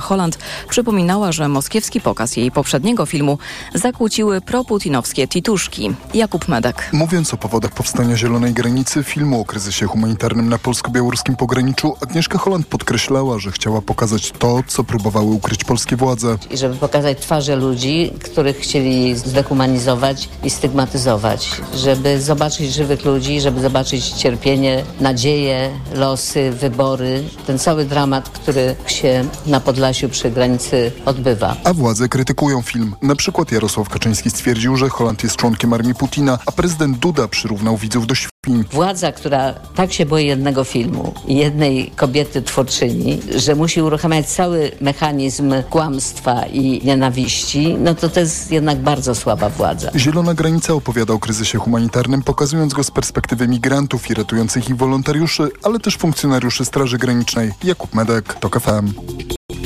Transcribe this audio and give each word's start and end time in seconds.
Holland 0.00 0.38
przypominała, 0.68 1.32
że 1.32 1.48
moskiewski 1.48 2.00
pokaz 2.00 2.36
jej 2.36 2.50
poprzedniego 2.50 3.06
filmu 3.06 3.38
zakłóciły 3.74 4.40
proputinowskie 4.40 5.28
tituszki. 5.28 5.90
Jakub 6.14 6.48
Medek. 6.48 6.88
Mówiąc 6.92 7.34
o 7.34 7.36
powodach 7.36 7.70
powstania 7.70 8.16
Zielonej 8.16 8.52
Granicy, 8.52 9.02
filmu 9.04 9.40
o 9.40 9.44
kryzysie 9.44 9.86
humanitarnym 9.86 10.48
na 10.48 10.58
polsko-białoruskim 10.58 11.36
pograniczu, 11.36 11.94
Agnieszka 12.00 12.38
Holland 12.38 12.66
podkreślała, 12.66 13.38
że 13.38 13.50
chciała 13.52 13.82
pokazać 13.82 14.32
to, 14.38 14.60
co 14.66 14.84
próbowały 14.84 15.30
ukryć 15.30 15.64
polskie 15.64 15.96
władze. 15.96 16.38
I 16.50 16.56
żeby 16.56 16.76
pokazać 16.76 17.18
twarze 17.20 17.56
ludzi, 17.56 18.12
których 18.24 18.56
chcieli 18.56 19.16
zdehumanizować 19.16 20.28
i 20.44 20.50
stygmatyzować. 20.50 21.50
Żeby 21.74 22.20
zobaczyć 22.20 22.74
żywych 22.74 23.04
ludzi, 23.04 23.40
żeby 23.40 23.60
zobaczyć 23.60 24.08
cierpienie, 24.08 24.84
nadzieje, 25.00 25.70
losy, 25.94 26.50
wybory. 26.50 27.24
Ten 27.46 27.58
cały 27.58 27.84
dramat, 27.84 28.28
który 28.28 28.76
się 28.86 29.24
na 29.46 29.60
Podlasiu 29.60 29.81
przy 30.08 30.30
granicy 30.30 30.92
odbywa. 31.06 31.56
A 31.64 31.72
władze 31.72 32.08
krytykują 32.08 32.62
film. 32.62 32.94
Na 33.02 33.16
przykład 33.16 33.52
Jarosław 33.52 33.88
Kaczyński 33.88 34.30
stwierdził, 34.30 34.76
że 34.76 34.88
Holand 34.88 35.22
jest 35.22 35.36
członkiem 35.36 35.72
armii 35.72 35.94
Putina, 35.94 36.38
a 36.46 36.52
prezydent 36.52 36.98
Duda 36.98 37.28
przyrównał 37.28 37.76
widzów 37.76 38.06
do 38.06 38.14
świn. 38.14 38.64
Władza, 38.72 39.12
która 39.12 39.54
tak 39.74 39.92
się 39.92 40.06
boi 40.06 40.26
jednego 40.26 40.64
filmu 40.64 41.14
i 41.26 41.36
jednej 41.36 41.90
kobiety 41.96 42.42
twórczyni, 42.42 43.20
że 43.36 43.54
musi 43.54 43.82
uruchamiać 43.82 44.26
cały 44.26 44.70
mechanizm 44.80 45.54
kłamstwa 45.70 46.46
i 46.46 46.80
nienawiści, 46.84 47.76
no 47.78 47.94
to 47.94 48.08
to 48.08 48.20
jest 48.20 48.50
jednak 48.50 48.78
bardzo 48.78 49.14
słaba 49.14 49.48
władza. 49.48 49.90
Zielona 49.96 50.34
Granica 50.34 50.74
opowiada 50.74 51.14
o 51.14 51.18
kryzysie 51.18 51.58
humanitarnym, 51.58 52.22
pokazując 52.22 52.74
go 52.74 52.84
z 52.84 52.90
perspektywy 52.90 53.48
migrantów 53.48 54.10
i 54.10 54.14
ratujących 54.14 54.68
ich 54.68 54.76
wolontariuszy, 54.76 55.50
ale 55.62 55.80
też 55.80 55.96
funkcjonariuszy 55.96 56.64
Straży 56.64 56.98
Granicznej. 56.98 57.52
Jakub 57.64 57.94
Medek, 57.94 58.34
TOK 58.34 58.60
FM. 58.60 58.92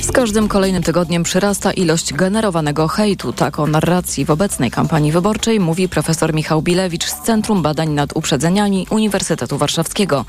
Z 0.02 0.12
każdym 0.12 0.48
kolejnym 0.48 0.82
tygodniem 0.82 1.22
przyrasta 1.22 1.72
ilość 1.72 2.14
generowanego 2.14 2.88
hejtu. 2.88 3.32
Tak 3.32 3.58
o 3.58 3.66
narracji 3.66 4.24
w 4.24 4.30
obecnej 4.30 4.70
kampanii 4.70 5.12
wyborczej 5.12 5.60
mówi 5.60 5.88
profesor 5.88 6.34
Michał 6.34 6.62
Bilewicz 6.62 7.04
z 7.04 7.22
Centrum 7.22 7.62
Badań 7.62 7.88
nad 7.88 8.16
Uprzedzeniami 8.16 8.86
Uniwersytetu 8.90 9.58
Warszawskiego. 9.58 10.24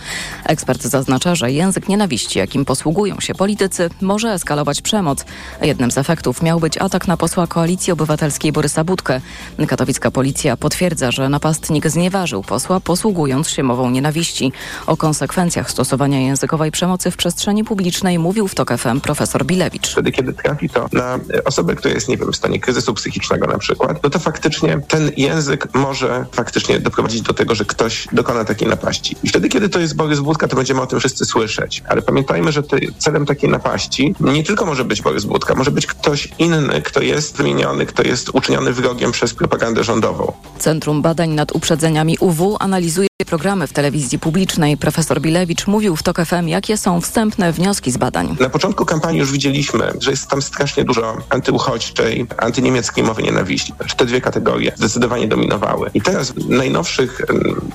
Ekspert 0.46 0.84
zaznacza, 0.84 1.36
że 1.36 1.52
język 1.52 1.90
nienawiści, 1.90 2.40
jakim 2.40 2.66
posługują 2.66 3.20
się 3.20 3.36
politycy, 3.36 3.90
może 4.02 4.34
eskalować 4.34 4.82
przemoc. 4.82 5.26
Jednym 5.62 5.92
z 5.92 5.98
efektów 5.98 6.42
miał 6.42 6.59
być 6.59 6.78
atak 6.78 7.08
na 7.08 7.18
posła 7.18 7.48
Koalicji 7.48 7.94
Obywatelskiej 7.94 8.52
Borysa 8.52 8.84
Budkę. 8.84 9.22
Katowicka 9.68 10.12
policja 10.12 10.58
potwierdza, 10.58 11.12
że 11.12 11.30
napastnik 11.30 11.88
znieważył 11.88 12.44
posła, 12.44 12.80
posługując 12.80 13.50
się 13.50 13.64
mową 13.64 13.90
nienawiści. 13.90 14.52
O 14.88 14.98
konsekwencjach 14.98 15.72
stosowania 15.72 16.22
językowej 16.22 16.72
przemocy 16.72 17.12
w 17.12 17.18
przestrzeni 17.18 17.64
publicznej 17.64 18.20
mówił 18.20 18.48
w 18.48 18.56
TOK 18.56 18.78
FM 18.78 19.02
profesor 19.02 19.46
Bilewicz. 19.46 19.56
Wtedy, 19.91 20.11
kiedy 20.11 20.33
trafi 20.33 20.69
to 20.69 20.88
na 20.91 21.19
osobę, 21.45 21.75
która 21.75 21.94
jest, 21.94 22.08
nie 22.08 22.17
wiem, 22.17 22.31
w 22.31 22.36
stanie 22.36 22.59
kryzysu 22.59 22.94
psychicznego 22.94 23.47
na 23.47 23.58
przykład, 23.58 24.03
no 24.03 24.09
to 24.09 24.19
faktycznie 24.19 24.80
ten 24.88 25.11
język 25.17 25.67
może 25.73 26.25
faktycznie 26.31 26.80
doprowadzić 26.80 27.22
do 27.22 27.33
tego, 27.33 27.55
że 27.55 27.66
ktoś 27.66 28.08
dokona 28.11 28.45
takiej 28.45 28.67
napaści. 28.67 29.16
I 29.23 29.30
wtedy, 29.30 29.50
kiedy 29.50 29.69
to 29.69 29.80
jest 29.80 29.95
Borys 29.95 30.19
Budka, 30.19 30.47
to 30.47 30.55
będziemy 30.55 30.81
o 30.81 30.88
tym 30.88 31.00
wszyscy 31.00 31.25
słyszeć. 31.25 31.83
Ale 31.89 32.02
pamiętajmy, 32.02 32.52
że 32.52 32.63
ty, 32.63 32.80
celem 32.97 33.25
takiej 33.25 33.50
napaści 33.50 34.16
nie 34.19 34.44
tylko 34.44 34.66
może 34.66 34.85
być 34.85 35.02
Borys 35.02 35.25
Budka, 35.25 35.55
może 35.55 35.72
być 35.72 35.88
ktoś 35.88 36.30
inny, 36.39 36.81
kto 36.81 37.02
jest 37.02 37.38
wymieniony, 37.38 37.85
kto 37.85 38.03
jest 38.03 38.30
uczyniony 38.33 38.73
wrogiem 38.73 39.11
przez 39.11 39.33
propagandę 39.33 39.83
rządową. 39.83 40.33
Centrum 40.59 41.02
Badań 41.02 41.30
nad 41.30 41.52
Uprzedzeniami 41.55 42.17
UW 42.19 42.58
analizuje 42.59 43.08
programy 43.26 43.68
w 43.68 43.73
telewizji 43.73 44.20
publicznej. 44.20 44.78
Profesor 44.78 45.22
Bilewicz 45.22 45.68
mówił 45.68 45.96
w 45.96 46.04
TOK 46.04 46.26
FM, 46.26 46.48
jakie 46.48 46.78
są 46.78 47.02
wstępne 47.02 47.52
wnioski 47.52 47.92
z 47.92 47.98
badań. 47.98 48.38
Na 48.40 48.50
początku 48.50 48.86
kampanii 48.86 49.20
już 49.20 49.32
widzieliśmy, 49.32 49.94
że 50.00 50.12
jest 50.12 50.28
tam 50.28 50.42
strasznie 50.42 50.84
dużo 50.84 51.18
antyuchodźczej, 51.30 52.28
antyniemieckiej 52.38 53.04
mowy 53.04 53.24
nienawiści. 53.24 53.74
Te 53.98 54.06
dwie 54.06 54.22
kategorie 54.22 54.72
zdecydowanie 54.76 55.28
dominowały. 55.28 55.90
I 55.94 56.02
teraz 56.02 56.32
w 56.32 56.50
najnowszych 56.50 57.22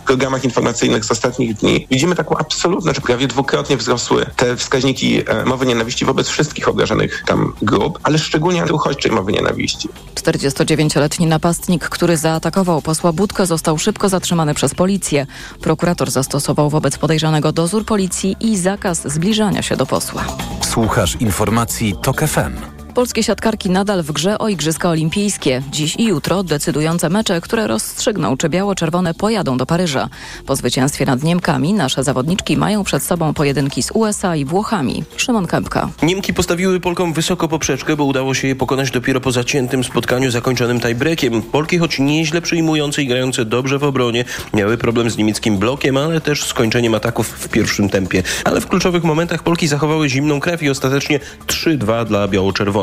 programach 0.06 0.44
informacyjnych 0.44 1.04
z 1.04 1.10
ostatnich 1.10 1.54
dni 1.54 1.86
widzimy 1.90 2.14
taką 2.14 2.36
absolutną, 2.36 2.92
czy 2.92 3.00
prawie 3.00 3.26
dwukrotnie 3.26 3.76
wzrosły 3.76 4.26
te 4.36 4.56
wskaźniki 4.56 5.22
mowy 5.46 5.66
nienawiści 5.66 6.04
wobec 6.04 6.28
wszystkich 6.28 6.68
obrażonych 6.68 7.22
tam 7.26 7.52
grup, 7.62 7.98
ale 8.02 8.18
szczególnie 8.18 8.62
antyuchodźczej 8.62 9.12
mowy 9.12 9.32
nienawiści. 9.32 9.88
49-letni 10.14 11.26
napastnik, 11.26 11.88
który 11.88 12.16
zaatakował 12.16 12.82
posła 12.82 13.12
Budkę, 13.12 13.46
został 13.46 13.78
szybko 13.78 14.08
zatrzymany 14.08 14.54
przez 14.54 14.74
policję. 14.74 15.26
Prokurator 15.60 16.10
zastosował 16.10 16.70
wobec 16.70 16.98
podejrzanego 16.98 17.52
dozór 17.52 17.84
policji 17.84 18.36
i 18.40 18.56
zakaz 18.56 19.12
zbliżania 19.12 19.62
się 19.62 19.76
do 19.76 19.86
posła. 19.86 20.24
Słuchasz 20.60 21.16
informacji 21.20 21.94
TOK 22.02 22.20
FM. 22.20 22.81
Polskie 22.94 23.22
siatkarki 23.22 23.70
nadal 23.70 24.02
w 24.02 24.12
grze 24.12 24.38
o 24.38 24.48
Igrzyska 24.48 24.88
Olimpijskie. 24.90 25.62
Dziś 25.70 25.96
i 25.96 26.04
jutro 26.04 26.42
decydujące 26.42 27.08
mecze, 27.08 27.40
które 27.40 27.66
rozstrzygną, 27.66 28.36
czy 28.36 28.48
biało-czerwone 28.48 29.14
pojadą 29.14 29.56
do 29.56 29.66
Paryża. 29.66 30.08
Po 30.46 30.56
zwycięstwie 30.56 31.06
nad 31.06 31.22
Niemkami 31.22 31.72
nasze 31.72 32.04
zawodniczki 32.04 32.56
mają 32.56 32.84
przed 32.84 33.02
sobą 33.02 33.34
pojedynki 33.34 33.82
z 33.82 33.90
USA 33.94 34.36
i 34.36 34.44
Włochami. 34.44 35.04
Szymon 35.16 35.46
Kępka. 35.46 35.88
Niemki 36.02 36.34
postawiły 36.34 36.80
Polkom 36.80 37.12
wysoko 37.12 37.48
poprzeczkę, 37.48 37.96
bo 37.96 38.04
udało 38.04 38.34
się 38.34 38.48
je 38.48 38.56
pokonać 38.56 38.90
dopiero 38.90 39.20
po 39.20 39.32
zaciętym 39.32 39.84
spotkaniu 39.84 40.30
zakończonym 40.30 40.80
tiebreakiem. 40.80 41.42
Polki, 41.42 41.78
choć 41.78 41.98
nieźle 41.98 42.42
przyjmujące 42.42 43.02
i 43.02 43.06
grające 43.06 43.44
dobrze 43.44 43.78
w 43.78 43.84
obronie, 43.84 44.24
miały 44.54 44.78
problem 44.78 45.10
z 45.10 45.16
niemieckim 45.16 45.58
blokiem, 45.58 45.96
ale 45.96 46.20
też 46.20 46.44
z 46.44 46.54
kończeniem 46.54 46.94
ataków 46.94 47.28
w 47.28 47.48
pierwszym 47.48 47.88
tempie. 47.88 48.22
Ale 48.44 48.60
w 48.60 48.66
kluczowych 48.66 49.04
momentach 49.04 49.42
Polki 49.42 49.68
zachowały 49.68 50.08
zimną 50.08 50.40
krew 50.40 50.62
i 50.62 50.70
ostatecznie 50.70 51.20
3-2 51.46 52.06
dla 52.06 52.28
biało-czerwonych. 52.28 52.81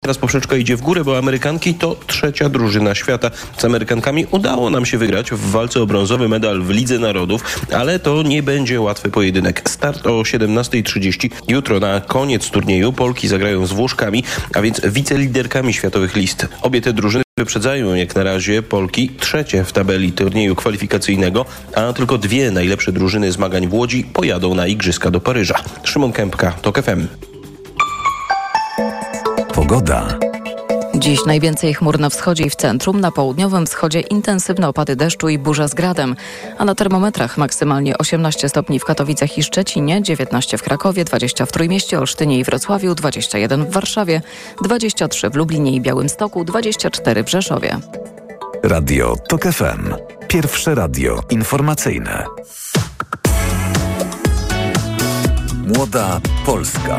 Teraz 0.00 0.18
poprzeczka 0.18 0.56
idzie 0.56 0.76
w 0.76 0.80
górę, 0.80 1.04
bo 1.04 1.18
Amerykanki 1.18 1.74
to 1.74 1.96
trzecia 2.06 2.48
drużyna 2.48 2.94
świata. 2.94 3.30
Z 3.58 3.64
Amerykankami 3.64 4.26
udało 4.30 4.70
nam 4.70 4.86
się 4.86 4.98
wygrać 4.98 5.30
w 5.30 5.50
walce 5.50 5.82
o 5.82 5.86
brązowy 5.86 6.28
medal 6.28 6.62
w 6.62 6.70
Lidze 6.70 6.98
Narodów, 6.98 7.66
ale 7.72 7.98
to 7.98 8.22
nie 8.22 8.42
będzie 8.42 8.80
łatwy 8.80 9.10
pojedynek. 9.10 9.62
Start 9.70 10.06
o 10.06 10.10
17.30. 10.10 11.30
Jutro 11.48 11.80
na 11.80 12.00
koniec 12.00 12.50
turnieju 12.50 12.92
Polki 12.92 13.28
zagrają 13.28 13.66
z 13.66 13.72
Włoszkami, 13.72 14.24
a 14.54 14.62
więc 14.62 14.80
wiceliderkami 14.84 15.72
światowych 15.72 16.16
list. 16.16 16.48
Obie 16.62 16.80
te 16.80 16.92
drużyny 16.92 17.22
Wyprzedzają 17.38 17.94
jak 17.94 18.16
na 18.16 18.22
razie 18.22 18.62
Polki 18.62 19.10
trzecie 19.20 19.64
w 19.64 19.72
tabeli 19.72 20.12
turnieju 20.12 20.54
kwalifikacyjnego, 20.54 21.44
a 21.74 21.92
tylko 21.92 22.18
dwie 22.18 22.50
najlepsze 22.50 22.92
drużyny 22.92 23.32
zmagań 23.32 23.68
w 23.68 23.74
Łodzi 23.74 24.04
pojadą 24.04 24.54
na 24.54 24.66
Igrzyska 24.66 25.10
do 25.10 25.20
Paryża. 25.20 25.54
Szymon 25.84 26.12
Kępka, 26.12 26.52
TOK 26.52 26.82
FM. 26.82 27.31
Pogoda. 29.54 30.18
Dziś 30.94 31.24
najwięcej 31.26 31.74
chmur 31.74 32.00
na 32.00 32.10
wschodzie 32.10 32.44
i 32.44 32.50
w 32.50 32.56
centrum, 32.56 33.00
na 33.00 33.10
południowym 33.10 33.66
wschodzie 33.66 34.00
intensywne 34.00 34.68
opady 34.68 34.96
deszczu 34.96 35.28
i 35.28 35.38
burza 35.38 35.68
z 35.68 35.74
gradem, 35.74 36.16
a 36.58 36.64
na 36.64 36.74
termometrach 36.74 37.38
maksymalnie 37.38 37.98
18 37.98 38.48
stopni 38.48 38.78
w 38.78 38.84
Katowicach 38.84 39.38
i 39.38 39.42
Szczecinie, 39.42 40.02
19 40.02 40.58
w 40.58 40.62
Krakowie, 40.62 41.04
20 41.04 41.46
w 41.46 41.52
Trójmieście, 41.52 41.98
Olsztynie 41.98 42.38
i 42.38 42.44
Wrocławiu, 42.44 42.94
21 42.94 43.64
w 43.64 43.70
Warszawie, 43.70 44.22
23 44.62 45.30
w 45.30 45.36
Lublinie 45.36 45.72
i 45.72 45.80
Białymstoku, 45.80 46.44
24 46.44 47.24
w 47.24 47.30
Rzeszowie. 47.30 47.78
Radio 48.62 49.16
TOK 49.28 49.42
FM. 49.42 49.94
Pierwsze 50.28 50.74
radio 50.74 51.20
informacyjne. 51.30 52.24
Młoda 55.76 56.20
Polska. 56.46 56.98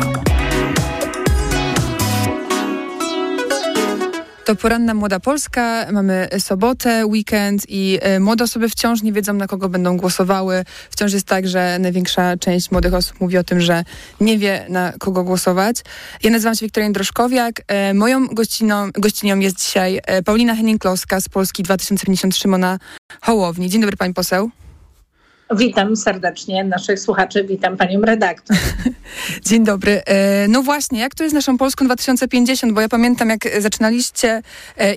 To 4.44 4.56
poranna 4.56 4.94
Młoda 4.94 5.20
Polska. 5.20 5.86
Mamy 5.92 6.28
sobotę, 6.38 7.06
weekend 7.06 7.62
i 7.68 7.98
y, 8.16 8.20
młode 8.20 8.44
osoby 8.44 8.68
wciąż 8.68 9.02
nie 9.02 9.12
wiedzą, 9.12 9.34
na 9.34 9.46
kogo 9.46 9.68
będą 9.68 9.96
głosowały. 9.96 10.64
Wciąż 10.90 11.12
jest 11.12 11.26
tak, 11.26 11.48
że 11.48 11.78
największa 11.78 12.36
część 12.36 12.70
młodych 12.70 12.94
osób 12.94 13.20
mówi 13.20 13.38
o 13.38 13.44
tym, 13.44 13.60
że 13.60 13.84
nie 14.20 14.38
wie, 14.38 14.66
na 14.68 14.92
kogo 14.98 15.24
głosować. 15.24 15.76
Ja 16.22 16.30
nazywam 16.30 16.54
się 16.54 16.66
Wiktoria 16.66 16.90
Droszkowiak. 16.90 17.60
Y, 17.90 17.94
moją 17.94 18.26
gościną, 18.26 18.90
gościnią 18.92 19.38
jest 19.38 19.58
dzisiaj 19.58 20.00
y, 20.18 20.22
Paulina 20.22 20.54
Henning-Kloska 20.54 21.20
z 21.20 21.28
Polski 21.28 21.62
2050 21.62 22.36
Szymona 22.36 22.78
Hołowni. 23.20 23.70
Dzień 23.70 23.80
dobry, 23.80 23.96
pani 23.96 24.14
poseł. 24.14 24.63
Witam 25.50 25.96
serdecznie 25.96 26.64
naszych 26.64 27.00
słuchaczy, 27.00 27.44
witam 27.44 27.76
panią 27.76 28.00
redaktor. 28.00 28.56
Dzień 29.46 29.64
dobry. 29.64 30.02
No 30.48 30.62
właśnie, 30.62 31.00
jak 31.00 31.14
to 31.14 31.22
jest 31.24 31.34
naszą 31.34 31.58
Polską 31.58 31.84
2050? 31.84 32.72
Bo 32.72 32.80
ja 32.80 32.88
pamiętam, 32.88 33.28
jak 33.28 33.40
zaczynaliście 33.58 34.42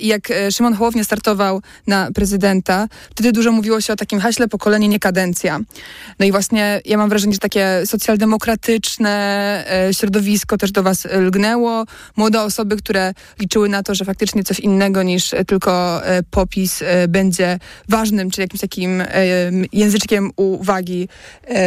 i 0.02 0.08
jak 0.08 0.28
Szymon 0.52 0.74
Hołownia 0.74 1.04
startował 1.04 1.62
na 1.88 2.12
prezydenta, 2.16 2.88
wtedy 3.12 3.32
dużo 3.32 3.52
mówiło 3.52 3.82
się 3.82 3.94
o 3.94 3.96
takim 3.96 4.20
haśle 4.20 4.48
pokolenie, 4.48 4.88
nie 4.88 5.00
kadencja. 5.00 5.60
No 6.20 6.26
i 6.26 6.32
właśnie 6.32 6.82
ja 6.86 6.98
mam 6.98 7.10
wrażenie, 7.10 7.34
że 7.34 7.40
takie 7.40 7.82
socjaldemokratyczne 7.86 9.66
środowisko 9.92 10.58
też 10.58 10.72
do 10.72 10.84
was 10.84 11.08
lgnęło. 11.12 11.86
Młode 12.16 12.42
osoby, 12.42 12.78
które 12.78 13.14
liczyły 13.40 13.70
na 13.70 13.84
to, 13.84 13.96
że 13.96 14.06
faktycznie 14.06 14.44
coś 14.44 14.60
innego 14.60 15.04
niż 15.04 15.32
tylko 15.48 16.02
popis 16.32 16.84
będzie 17.08 17.60
ważnym, 17.90 18.32
czy 18.32 18.42
jakimś 18.42 18.62
takim 18.62 19.04
języczkiem 19.74 20.32
u 20.36 20.47
pół 20.48 20.64
wagi 20.64 21.10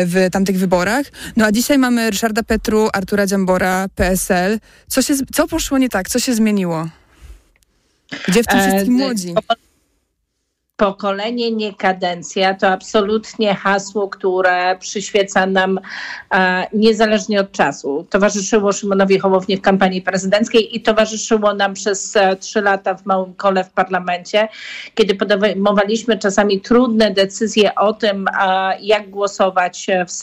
w 0.07 0.29
tamtych 0.33 0.59
wyborach. 0.59 1.07
No 1.37 1.45
a 1.47 1.53
dzisiaj 1.53 1.79
mamy 1.79 2.11
Ryszarda 2.11 2.43
Petru, 2.43 2.89
Artura 2.93 3.27
Dziambora, 3.27 3.87
PSL. 3.95 4.59
Co, 4.89 5.03
się, 5.03 5.15
co 5.33 5.49
poszło 5.49 5.79
nie 5.79 5.89
tak? 5.89 6.09
Co 6.09 6.19
się 6.19 6.35
zmieniło? 6.35 6.89
Gdzie 8.29 8.43
w 8.43 8.47
tym 8.47 8.61
wszystkim 8.61 8.95
młodzi? 8.95 9.35
Pokolenie, 10.81 11.53
nie 11.53 11.75
kadencja 11.75 12.55
to 12.55 12.69
absolutnie 12.69 13.55
hasło, 13.55 14.09
które 14.09 14.77
przyświeca 14.79 15.47
nam 15.47 15.81
e, 16.35 16.67
niezależnie 16.73 17.41
od 17.41 17.53
czasu. 17.53 18.07
Towarzyszyło 18.11 18.73
Szymonowi 18.73 19.19
Hołowni 19.19 19.57
w 19.57 19.61
kampanii 19.61 20.03
prezydenckiej 20.03 20.77
i 20.77 20.81
towarzyszyło 20.81 21.55
nam 21.55 21.75
przez 21.75 22.17
e, 22.17 22.37
trzy 22.37 22.61
lata 22.61 22.95
w 22.95 23.07
małym 23.07 23.35
kole 23.35 23.65
w 23.65 23.71
parlamencie, 23.71 24.49
kiedy 24.95 25.15
podejmowaliśmy 25.15 26.19
czasami 26.19 26.61
trudne 26.61 27.11
decyzje 27.11 27.75
o 27.75 27.93
tym, 27.93 28.29
e, 28.29 28.81
jak 28.81 29.11
głosować 29.11 29.87
w 30.09 30.23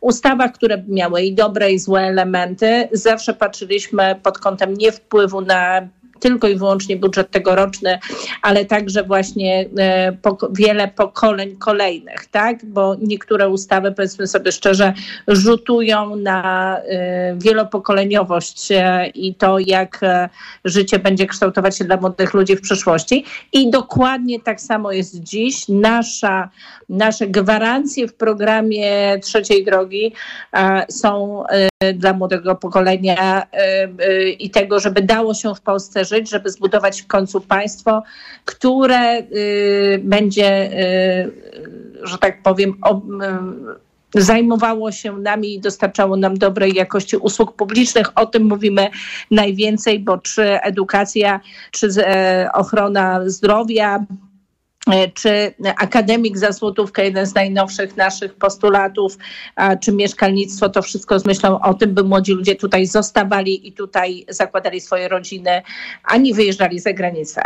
ustawach, 0.00 0.52
które 0.52 0.84
miały 0.88 1.22
i 1.22 1.34
dobre, 1.34 1.72
i 1.72 1.78
złe 1.78 2.00
elementy. 2.00 2.88
Zawsze 2.92 3.34
patrzyliśmy 3.34 4.20
pod 4.22 4.38
kątem 4.38 4.74
nie 4.74 4.92
wpływu 4.92 5.40
na 5.40 5.88
tylko 6.20 6.48
i 6.48 6.56
wyłącznie 6.56 6.96
budżet 6.96 7.30
tegoroczny, 7.30 7.98
ale 8.42 8.64
także 8.64 9.04
właśnie 9.04 9.68
e, 9.78 10.16
wiele 10.50 10.88
pokoleń 10.88 11.56
kolejnych, 11.56 12.26
tak? 12.26 12.64
Bo 12.64 12.96
niektóre 13.00 13.48
ustawy, 13.48 13.92
powiedzmy 13.92 14.26
sobie 14.26 14.52
szczerze, 14.52 14.92
rzutują 15.28 16.16
na 16.16 16.78
e, 16.78 17.36
wielopokoleniowość 17.36 18.72
e, 18.72 19.06
i 19.06 19.34
to, 19.34 19.58
jak 19.58 20.00
życie 20.64 20.98
będzie 20.98 21.26
kształtować 21.26 21.78
się 21.78 21.84
dla 21.84 21.96
młodych 21.96 22.34
ludzi 22.34 22.56
w 22.56 22.60
przyszłości. 22.60 23.24
I 23.52 23.70
dokładnie 23.70 24.40
tak 24.40 24.60
samo 24.60 24.92
jest 24.92 25.20
dziś. 25.20 25.68
Nasza, 25.68 26.48
nasze 26.88 27.26
gwarancje 27.26 28.08
w 28.08 28.14
programie 28.14 29.18
trzeciej 29.22 29.64
drogi 29.64 30.12
są 30.88 31.44
dla 31.94 32.12
młodego 32.12 32.54
pokolenia 32.54 33.46
i 34.38 34.50
tego, 34.50 34.80
żeby 34.80 35.02
dało 35.02 35.34
się 35.34 35.54
w 35.54 35.60
Polsce 35.60 36.03
żyć, 36.04 36.30
żeby 36.30 36.50
zbudować 36.50 37.02
w 37.02 37.06
końcu 37.06 37.40
państwo, 37.40 38.02
które 38.44 39.18
y, 39.18 40.00
będzie, 40.04 40.72
y, 40.72 41.32
że 42.02 42.18
tak 42.18 42.42
powiem, 42.42 42.70
y, 42.70 44.22
zajmowało 44.22 44.92
się 44.92 45.18
nami 45.18 45.54
i 45.54 45.60
dostarczało 45.60 46.16
nam 46.16 46.38
dobrej 46.38 46.74
jakości 46.74 47.16
usług 47.16 47.56
publicznych. 47.56 48.18
O 48.18 48.26
tym 48.26 48.42
mówimy 48.42 48.88
najwięcej, 49.30 49.98
bo 49.98 50.18
czy 50.18 50.42
edukacja, 50.60 51.40
czy 51.70 51.88
e, 51.98 52.48
ochrona 52.54 53.20
zdrowia, 53.28 54.04
czy 55.14 55.54
akademik 55.76 56.38
za 56.38 56.52
złotówkę, 56.52 57.04
jeden 57.04 57.26
z 57.26 57.34
najnowszych 57.34 57.96
naszych 57.96 58.34
postulatów, 58.34 59.18
czy 59.80 59.92
mieszkalnictwo, 59.92 60.68
to 60.68 60.82
wszystko 60.82 61.18
z 61.18 61.24
myślą 61.24 61.60
o 61.60 61.74
tym, 61.74 61.94
by 61.94 62.04
młodzi 62.04 62.32
ludzie 62.32 62.56
tutaj 62.56 62.86
zostawali 62.86 63.68
i 63.68 63.72
tutaj 63.72 64.26
zakładali 64.28 64.80
swoje 64.80 65.08
rodziny, 65.08 65.62
a 66.04 66.16
nie 66.16 66.34
wyjeżdżali 66.34 66.80
za 66.80 66.92
granicę. 66.92 67.42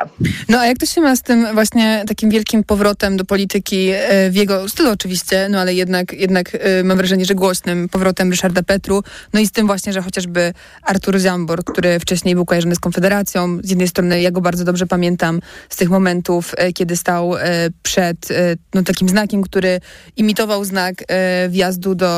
No 0.49 0.59
a 0.59 0.67
jak 0.67 0.79
to 0.79 0.87
się 0.87 1.01
ma 1.01 1.17
z 1.17 1.23
tym 1.23 1.47
właśnie 1.55 2.05
takim 2.09 2.31
wielkim 2.31 2.65
powrotem 2.65 3.17
do 3.17 3.25
polityki 3.25 3.89
e, 3.93 4.31
w 4.31 4.35
jego 4.35 4.69
stylu 4.69 4.91
oczywiście, 4.91 5.49
no 5.51 5.61
ale 5.61 5.75
jednak, 5.75 6.13
jednak 6.13 6.55
e, 6.55 6.85
mam 6.85 6.97
wrażenie, 6.97 7.25
że 7.25 7.35
głośnym 7.35 7.89
powrotem 7.89 8.31
Ryszarda 8.31 8.63
Petru, 8.63 9.03
no 9.33 9.41
i 9.41 9.47
z 9.47 9.53
tym 9.53 9.67
właśnie, 9.67 9.93
że 9.93 10.03
chociażby 10.03 10.53
Artur 10.83 11.19
Zambor, 11.19 11.65
który 11.65 12.01
wcześniej 12.01 12.35
był 12.35 12.45
kojarzony 12.45 12.75
z 12.75 12.79
Konfederacją, 12.79 13.59
z 13.63 13.71
jednej 13.71 13.89
strony 13.89 14.23
ja 14.23 14.31
go 14.31 14.41
bardzo 14.41 14.65
dobrze 14.65 14.87
pamiętam 14.87 15.41
z 15.69 15.77
tych 15.77 15.91
momentów, 15.91 16.55
kiedy 16.75 16.97
stał 16.97 17.28
E, 17.37 17.71
przed 17.83 18.31
e, 18.31 18.57
no, 18.75 18.83
takim 18.83 19.09
znakiem, 19.09 19.43
który 19.43 19.81
imitował 20.17 20.65
znak 20.65 21.05
e, 21.09 21.49
wjazdu 21.49 21.95
do 21.95 22.09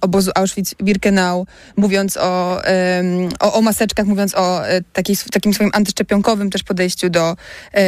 obozu 0.00 0.30
Auschwitz-Birkenau, 0.34 1.44
mówiąc 1.76 2.16
o, 2.16 2.62
o, 3.40 3.52
o, 3.52 3.62
maseczkach, 3.62 4.06
mówiąc 4.06 4.34
o 4.34 4.62
takim 5.32 5.54
swoim 5.54 5.70
antyszczepionkowym 5.72 6.50
też 6.50 6.62
podejściu 6.62 7.10
do 7.10 7.36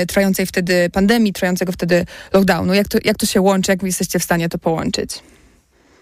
trwającej 0.08 0.46
wtedy 0.46 0.90
pandemii, 0.90 1.32
trwającego 1.32 1.72
wtedy 1.72 2.06
lockdownu. 2.32 2.74
Jak 2.74 2.88
to, 2.88 2.98
jak 3.04 3.16
to 3.16 3.26
się 3.26 3.40
łączy? 3.40 3.72
Jak 3.72 3.82
jesteście 3.82 4.18
w 4.18 4.24
stanie 4.24 4.48
to 4.48 4.58
połączyć? 4.58 5.22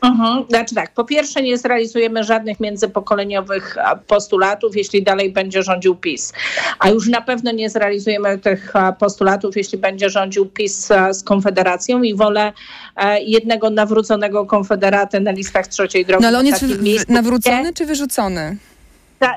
Mhm. 0.02 0.44
Znaczy 0.48 0.74
tak, 0.74 0.94
po 0.94 1.04
pierwsze 1.04 1.42
nie 1.42 1.58
zrealizujemy 1.58 2.24
żadnych 2.24 2.60
międzypokoleniowych 2.60 3.76
postulatów, 4.06 4.76
jeśli 4.76 5.02
dalej 5.02 5.32
będzie 5.32 5.62
rządził 5.62 5.96
PiS. 5.96 6.32
A 6.78 6.88
już 6.88 7.08
na 7.08 7.20
pewno 7.20 7.52
nie 7.52 7.70
zrealizujemy 7.70 8.38
tych 8.38 8.72
postulatów, 8.98 9.56
jeśli 9.56 9.78
będzie 9.78 10.10
rządził 10.10 10.46
PiS 10.46 10.88
z 11.12 11.22
Konfederacją 11.22 12.02
i 12.02 12.14
wolę 12.14 12.52
e, 12.96 13.20
jednego 13.20 13.70
nawróconego 13.70 14.46
konfederaty 14.46 15.20
na 15.20 15.30
listach 15.30 15.66
trzeciej 15.66 16.04
drogi. 16.06 16.22
No 16.22 16.28
ale 16.28 16.38
on 16.38 16.46
jest 16.46 17.08
nawrócony 17.08 17.72
czy 17.74 17.86
wyrzucony? 17.86 18.56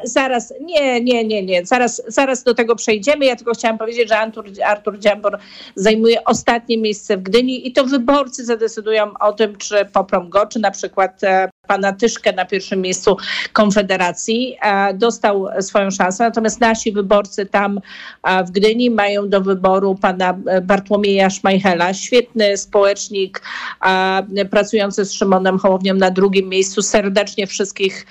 Zaraz, 0.03 0.53
nie, 0.61 1.01
nie, 1.01 1.23
nie, 1.23 1.43
nie, 1.43 1.65
zaraz, 1.65 2.01
zaraz 2.07 2.43
do 2.43 2.53
tego 2.53 2.75
przejdziemy. 2.75 3.25
Ja 3.25 3.35
tylko 3.35 3.53
chciałam 3.53 3.77
powiedzieć, 3.77 4.09
że 4.09 4.17
Artur, 4.17 4.45
Artur 4.65 4.99
Dziambor 4.99 5.39
zajmuje 5.75 6.23
ostatnie 6.23 6.77
miejsce 6.77 7.17
w 7.17 7.21
Gdyni 7.21 7.67
i 7.67 7.71
to 7.71 7.85
wyborcy 7.85 8.45
zadecydują 8.45 9.13
o 9.19 9.33
tym, 9.33 9.57
czy 9.57 9.85
poprą 9.85 10.29
go, 10.29 10.45
czy 10.45 10.59
na 10.59 10.71
przykład 10.71 11.23
e, 11.23 11.49
pana 11.71 11.93
Tyszkę 11.93 12.33
na 12.33 12.45
pierwszym 12.45 12.81
miejscu 12.81 13.17
Konfederacji. 13.53 14.57
E, 14.61 14.93
dostał 14.93 15.47
swoją 15.59 15.91
szansę, 15.91 16.23
natomiast 16.23 16.61
nasi 16.61 16.91
wyborcy 16.91 17.45
tam 17.45 17.79
e, 18.23 18.43
w 18.43 18.51
Gdyni 18.51 18.89
mają 18.89 19.29
do 19.29 19.41
wyboru 19.41 19.95
pana 19.95 20.37
Bartłomieja 20.63 21.29
Szmajchela, 21.29 21.93
świetny 21.93 22.57
społecznik, 22.57 23.41
pracujący 24.49 25.05
z 25.05 25.13
Szymonem 25.13 25.59
Hołownią 25.59 25.93
na 25.93 26.11
drugim 26.11 26.49
miejscu. 26.49 26.81
Serdecznie 26.81 27.47
wszystkich 27.47 28.05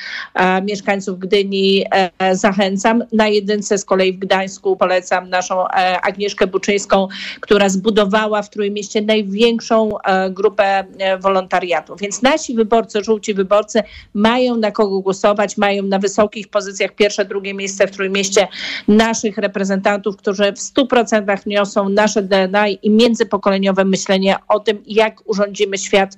mieszkańców 0.63 1.19
Gdyni 1.19 1.85
E, 2.19 2.37
zachęcam. 2.37 3.05
Na 3.13 3.29
jedynce 3.29 3.79
z 3.79 3.85
kolei 3.85 4.13
w 4.13 4.19
Gdańsku 4.19 4.77
polecam 4.77 5.31
naszą 5.31 5.69
e, 5.69 6.01
Agnieszkę 6.01 6.47
Buczyńską, 6.47 7.09
która 7.41 7.69
zbudowała 7.69 8.43
w 8.43 8.51
Trójmieście 8.51 9.03
największą 9.03 10.01
e, 10.01 10.31
grupę 10.31 10.85
wolontariatu. 11.21 11.97
Więc 11.97 12.23
nasi 12.23 12.55
wyborcy, 12.55 13.05
żółci 13.05 13.35
wyborcy 13.35 13.50
mają 14.15 14.57
na 14.57 14.71
kogo 14.71 15.01
głosować, 15.01 15.57
mają 15.57 15.83
na 15.83 15.99
wysokich 15.99 16.49
pozycjach 16.49 16.93
pierwsze, 16.95 17.25
drugie 17.25 17.55
miejsce 17.55 17.87
w 17.87 17.91
Trójmieście 17.91 18.49
naszych 18.89 19.39
reprezentantów, 19.39 20.17
którzy 20.17 20.53
w 20.53 20.59
100% 20.59 21.47
niosą 21.47 21.89
nasze 21.89 22.23
DNA 22.23 22.69
i 22.69 22.91
międzypokoleniowe 22.91 23.85
myślenie 23.85 24.37
o 24.49 24.61
tym, 24.61 24.83
jak 24.87 25.23
urządzimy 25.25 25.79
świat 25.79 26.17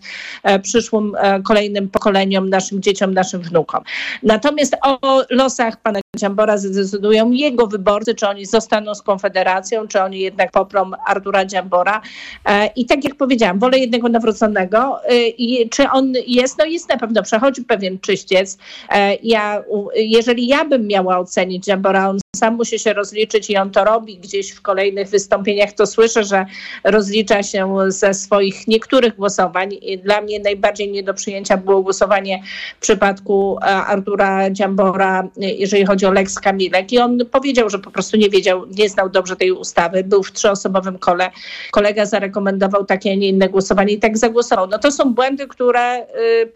przyszłym, 0.62 1.12
kolejnym 1.44 1.88
pokoleniom, 1.88 2.50
naszym 2.50 2.82
dzieciom, 2.82 3.14
naszym 3.14 3.42
wnukom. 3.42 3.84
Natomiast 4.22 4.76
o 4.82 5.22
losach 5.30 5.76
pana 5.76 6.00
Dziambora 6.16 6.58
zdecydują 6.58 7.30
jego 7.30 7.66
wyborcy, 7.66 8.14
czy 8.14 8.28
oni 8.28 8.46
zostaną 8.46 8.94
z 8.94 9.02
Konfederacją, 9.02 9.88
czy 9.88 10.02
oni 10.02 10.20
jednak 10.20 10.50
poprą 10.50 10.90
Artura 11.06 11.44
Dziambora. 11.44 12.02
E, 12.44 12.66
I 12.66 12.86
tak 12.86 13.04
jak 13.04 13.14
powiedziałam, 13.14 13.58
wolę 13.58 13.78
jednego 13.78 14.08
nawróconego. 14.08 15.04
E, 15.04 15.28
I 15.28 15.68
czy 15.68 15.90
on 15.90 16.12
jest? 16.26 16.58
No 16.58 16.64
jest 16.64 16.88
na 16.88 16.96
pewno, 16.96 17.11
przechodzi 17.22 17.62
pewien 17.62 17.98
czyściec. 17.98 18.58
E, 18.88 19.14
ja, 19.22 19.64
jeżeli 19.94 20.46
ja 20.46 20.64
bym 20.64 20.86
miała 20.86 21.18
ocenić 21.18 21.64
Dziambora, 21.64 22.08
on 22.08 22.18
sam 22.36 22.54
musi 22.54 22.78
się 22.78 22.92
rozliczyć 22.92 23.50
i 23.50 23.56
on 23.56 23.70
to 23.70 23.84
robi 23.84 24.18
gdzieś 24.18 24.50
w 24.50 24.62
kolejnych 24.62 25.08
wystąpieniach, 25.08 25.72
to 25.72 25.86
słyszę, 25.86 26.24
że 26.24 26.46
rozlicza 26.84 27.42
się 27.42 27.76
ze 27.88 28.14
swoich 28.14 28.68
niektórych 28.68 29.16
głosowań. 29.16 29.70
Dla 30.04 30.20
mnie 30.20 30.40
najbardziej 30.40 30.90
nie 30.90 31.02
do 31.02 31.14
przyjęcia 31.14 31.56
było 31.56 31.82
głosowanie 31.82 32.42
w 32.78 32.80
przypadku 32.80 33.58
Artura 33.62 34.50
Dziambora, 34.50 35.28
jeżeli 35.36 35.86
chodzi 35.86 36.06
o 36.06 36.12
Lex 36.12 36.40
Kamilek 36.40 36.92
i 36.92 36.98
on 36.98 37.18
powiedział, 37.30 37.70
że 37.70 37.78
po 37.78 37.90
prostu 37.90 38.16
nie 38.16 38.30
wiedział, 38.30 38.66
nie 38.66 38.88
znał 38.88 39.08
dobrze 39.08 39.36
tej 39.36 39.52
ustawy, 39.52 40.04
był 40.04 40.22
w 40.22 40.32
trzyosobowym 40.32 40.98
kole, 40.98 41.30
kolega 41.70 42.06
zarekomendował 42.06 42.84
takie, 42.84 43.10
a 43.12 43.14
nie 43.14 43.28
inne 43.28 43.48
głosowanie 43.48 43.92
i 43.92 43.98
tak 43.98 44.18
zagłosował. 44.18 44.66
No 44.66 44.78
to 44.78 44.92
są 44.92 45.14
błędy, 45.14 45.46
które 45.46 46.06
y, 46.42 46.46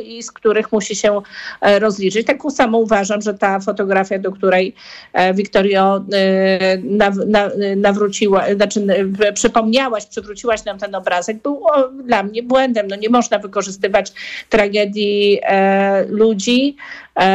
i 0.00 0.22
z 0.22 0.32
których 0.32 0.72
musi 0.72 0.96
się 0.96 1.20
e, 1.60 1.78
rozliczyć. 1.78 2.26
Tak 2.26 2.38
samo 2.50 2.78
uważam, 2.78 3.22
że 3.22 3.34
ta 3.34 3.60
fotografia, 3.60 4.18
do 4.18 4.32
której 4.32 4.74
e, 5.12 5.34
Wiktorio 5.34 5.96
y, 5.96 7.76
nawróciła, 7.76 8.44
znaczy 8.54 8.86
przypomniałaś, 9.34 10.06
przywróciłaś 10.06 10.64
nam 10.64 10.78
ten 10.78 10.94
obrazek, 10.94 11.42
był 11.42 11.62
dla 12.04 12.22
mnie 12.22 12.42
błędem. 12.42 12.86
No 12.88 12.96
nie 12.96 13.08
można 13.08 13.38
wykorzystywać 13.38 14.12
tragedii 14.48 15.40
e, 15.42 16.04
ludzi 16.04 16.76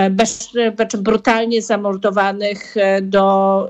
bez, 0.09 0.49
znaczy 0.75 0.97
brutalnie 0.97 1.61
zamordowanych 1.61 2.77
e, 2.77 3.01
do 3.01 3.69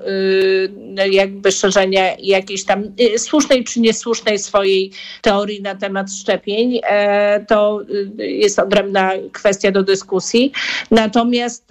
e, 0.97 1.09
jakby 1.09 1.51
szerzenia 1.51 2.15
jakiejś 2.19 2.65
tam 2.65 2.83
e, 3.13 3.19
słusznej 3.19 3.63
czy 3.63 3.79
niesłusznej 3.79 4.39
swojej 4.39 4.91
teorii 5.21 5.61
na 5.61 5.75
temat 5.75 6.11
szczepień. 6.11 6.79
To 7.47 7.81
jest 8.17 8.59
odrębna 8.59 9.11
kwestia 9.31 9.71
do 9.71 9.83
dyskusji. 9.83 10.51
Natomiast, 10.91 11.67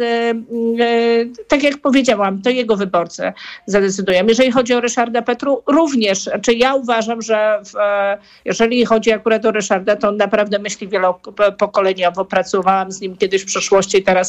tak 1.48 1.62
jak 1.62 1.78
powiedziałam, 1.78 2.42
to 2.42 2.50
jego 2.50 2.76
wyborcy 2.76 3.32
zadecydują. 3.66 4.26
Jeżeli 4.26 4.52
chodzi 4.52 4.74
o 4.74 4.80
Ryszarda 4.80 5.22
Petru, 5.22 5.62
również, 5.66 6.30
czy 6.42 6.54
ja 6.54 6.74
uważam, 6.74 7.22
że 7.22 7.60
w, 7.64 7.72
jeżeli 8.44 8.84
chodzi 8.84 9.12
akurat 9.12 9.46
o 9.46 9.50
Ryszarda, 9.50 9.96
to 9.96 10.08
on 10.08 10.16
naprawdę 10.16 10.58
myśli 10.58 10.88
wielopokoleniowo. 10.88 12.24
Pracowałam 12.24 12.92
z 12.92 13.00
nim 13.00 13.16
kiedyś 13.16 13.42
w 13.42 13.46
przeszłości, 13.46 14.02
teraz 14.02 14.25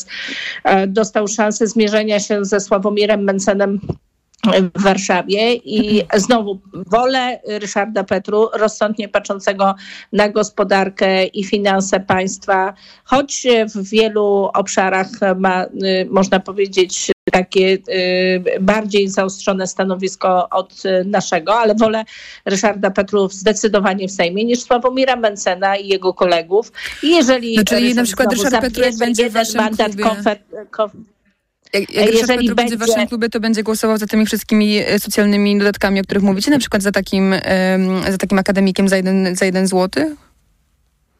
dostał 0.87 1.27
szansę 1.27 1.67
zmierzenia 1.67 2.19
się 2.19 2.45
ze 2.45 2.59
Sławomirem 2.59 3.23
Mencenem 3.23 3.79
w 4.75 4.83
Warszawie 4.83 5.53
i 5.53 6.03
znowu 6.15 6.59
wolę 6.73 7.39
Ryszarda 7.47 8.03
Petru, 8.03 8.49
rozsądnie 8.53 9.09
patrzącego 9.09 9.75
na 10.13 10.29
gospodarkę 10.29 11.25
i 11.25 11.43
finanse 11.43 11.99
państwa, 11.99 12.73
choć 13.03 13.47
w 13.75 13.89
wielu 13.89 14.49
obszarach 14.53 15.07
ma, 15.37 15.65
y, 15.65 16.07
można 16.09 16.39
powiedzieć, 16.39 17.11
takie 17.31 17.77
y, 17.89 18.59
bardziej 18.61 19.09
zaostrzone 19.09 19.67
stanowisko 19.67 20.49
od 20.49 20.83
naszego, 21.05 21.55
ale 21.55 21.75
wolę 21.75 22.03
Ryszarda 22.45 22.91
Petru 22.91 23.29
zdecydowanie 23.29 24.07
w 24.07 24.11
Sejmie 24.11 24.45
niż 24.45 24.59
Sławomira 24.59 25.15
Mencena 25.15 25.75
i 25.75 25.87
jego 25.87 26.13
kolegów. 26.13 26.71
I 27.03 27.09
jeżeli 27.09 27.55
no, 27.55 27.63
czyli 27.63 27.95
na 27.95 28.03
przykład 28.03 28.33
Ryszard 28.33 28.61
Petru 28.61 28.83
będzie 28.99 29.29
w 29.29 29.33
waszym 29.33 29.61
mandat 29.61 29.87
klubie... 29.87 30.03
konfer, 30.03 30.39
konfer, 30.71 31.01
jak, 31.73 31.93
jak 31.93 32.13
jeżeli 32.13 32.55
będzie 32.55 32.75
w 32.75 32.79
waszym 32.79 33.07
klubie, 33.07 33.29
to 33.29 33.39
będzie 33.39 33.63
głosował 33.63 33.97
za 33.97 34.07
tymi 34.07 34.25
wszystkimi 34.25 34.77
e, 34.77 34.99
socjalnymi 34.99 35.57
dodatkami, 35.57 35.99
o 35.99 36.03
których 36.03 36.23
mówicie, 36.23 36.51
na 36.51 36.59
przykład 36.59 36.83
za 36.83 36.91
takim, 36.91 37.35
za 38.09 38.17
takim 38.17 38.39
akademikiem 38.39 38.89
za 38.89 38.97
jeden, 38.97 39.35
za 39.35 39.45
jeden 39.45 39.67
złoty? 39.67 40.15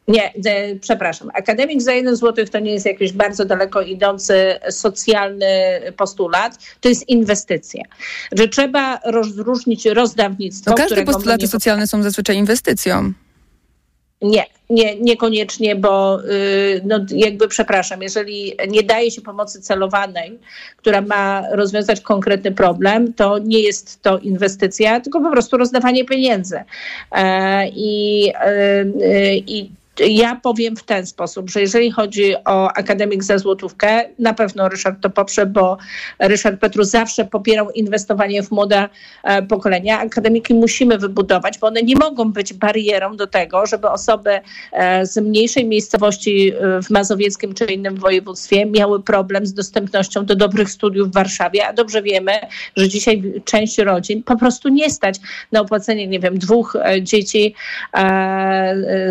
Nie, 0.08 0.32
przepraszam. 0.80 1.30
Akademik 1.34 1.82
za 1.82 1.92
jeden 1.92 2.16
złotych 2.16 2.50
to 2.50 2.58
nie 2.58 2.72
jest 2.72 2.86
jakiś 2.86 3.12
bardzo 3.12 3.44
daleko 3.44 3.82
idący 3.82 4.58
socjalny 4.70 5.80
postulat, 5.96 6.58
to 6.80 6.88
jest 6.88 7.08
inwestycja. 7.08 7.84
Że 8.32 8.48
trzeba 8.48 9.00
rozróżnić 9.04 9.86
rozdawnictwo. 9.86 10.70
No 10.70 10.76
każde 10.76 11.04
postulaty 11.04 11.48
socjalne 11.48 11.86
są 11.86 12.02
zazwyczaj 12.02 12.36
inwestycją. 12.36 13.12
Nie, 14.22 14.44
nie, 14.70 15.00
niekoniecznie, 15.00 15.76
bo 15.76 16.22
yy, 16.22 16.80
no, 16.84 17.00
jakby 17.10 17.48
przepraszam, 17.48 18.02
jeżeli 18.02 18.54
nie 18.68 18.82
daje 18.82 19.10
się 19.10 19.20
pomocy 19.20 19.60
celowanej, 19.60 20.38
która 20.76 21.00
ma 21.00 21.42
rozwiązać 21.52 22.00
konkretny 22.00 22.52
problem, 22.52 23.12
to 23.12 23.38
nie 23.38 23.60
jest 23.60 24.02
to 24.02 24.18
inwestycja, 24.18 25.00
tylko 25.00 25.20
po 25.20 25.30
prostu 25.30 25.56
rozdawanie 25.56 26.04
pieniędzy. 26.04 26.64
E, 27.12 27.68
I, 27.68 28.20
yy, 28.24 29.36
i 29.46 29.70
ja 30.00 30.36
powiem 30.42 30.76
w 30.76 30.82
ten 30.82 31.06
sposób, 31.06 31.50
że 31.50 31.60
jeżeli 31.60 31.90
chodzi 31.90 32.34
o 32.44 32.68
akademik 32.68 33.24
za 33.24 33.38
złotówkę, 33.38 34.04
na 34.18 34.34
pewno 34.34 34.68
Ryszard 34.68 35.00
to 35.00 35.10
poprze, 35.10 35.46
bo 35.46 35.78
Ryszard 36.18 36.60
Petru 36.60 36.84
zawsze 36.84 37.24
popierał 37.24 37.70
inwestowanie 37.70 38.42
w 38.42 38.50
młode 38.50 38.88
e, 39.24 39.42
pokolenia. 39.42 40.00
Akademiki 40.00 40.54
musimy 40.54 40.98
wybudować, 40.98 41.58
bo 41.58 41.66
one 41.66 41.82
nie 41.82 41.96
mogą 41.96 42.32
być 42.32 42.54
barierą 42.54 43.16
do 43.16 43.26
tego, 43.26 43.66
żeby 43.66 43.90
osoby 43.90 44.40
e, 44.72 45.06
z 45.06 45.16
mniejszej 45.16 45.64
miejscowości 45.64 46.52
e, 46.52 46.82
w 46.82 46.90
Mazowieckim 46.90 47.54
czy 47.54 47.64
innym 47.64 47.96
województwie 47.96 48.66
miały 48.66 49.02
problem 49.02 49.46
z 49.46 49.54
dostępnością 49.54 50.24
do 50.24 50.36
dobrych 50.36 50.70
studiów 50.70 51.08
w 51.08 51.14
Warszawie, 51.14 51.66
a 51.66 51.72
dobrze 51.72 52.02
wiemy, 52.02 52.32
że 52.76 52.88
dzisiaj 52.88 53.42
część 53.44 53.78
rodzin 53.78 54.22
po 54.22 54.36
prostu 54.36 54.68
nie 54.68 54.90
stać 54.90 55.16
na 55.52 55.60
opłacenie, 55.60 56.06
nie 56.06 56.20
wiem, 56.20 56.38
dwóch 56.38 56.76
dzieci 57.02 57.54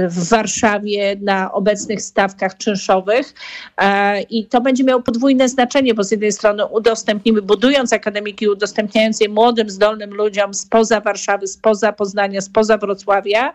w 0.10 0.30
Warszawie 0.30 0.77
na 1.22 1.52
obecnych 1.52 2.02
stawkach 2.02 2.58
czynszowych. 2.58 3.34
E, 3.78 4.22
i 4.22 4.46
to 4.46 4.62
będzie 4.62 4.84
miało 4.84 5.02
podwójne 5.02 5.50
znaczenie, 5.50 5.94
bo 5.94 6.04
z 6.04 6.12
jednej 6.12 6.32
strony 6.32 6.66
udostępnimy, 6.66 7.42
budując 7.42 7.94
akademiki, 7.94 8.48
udostępniając 8.48 9.20
je 9.22 9.30
młodym, 9.30 9.70
zdolnym 9.70 10.14
ludziom 10.14 10.54
spoza 10.54 11.02
Warszawy, 11.02 11.48
spoza 11.48 11.94
Poznania, 11.94 12.42
spoza 12.42 12.78
Wrocławia, 12.78 13.54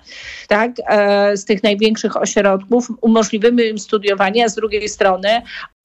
tak, 0.49 0.73
e, 0.89 1.37
z 1.37 1.45
tych 1.45 1.63
największych 1.63 2.17
ośrodków, 2.17 2.89
umożliwimy 3.01 3.65
im 3.65 3.79
studiowanie, 3.79 4.45
a 4.45 4.49
z 4.49 4.55
drugiej 4.55 4.89
strony 4.89 5.43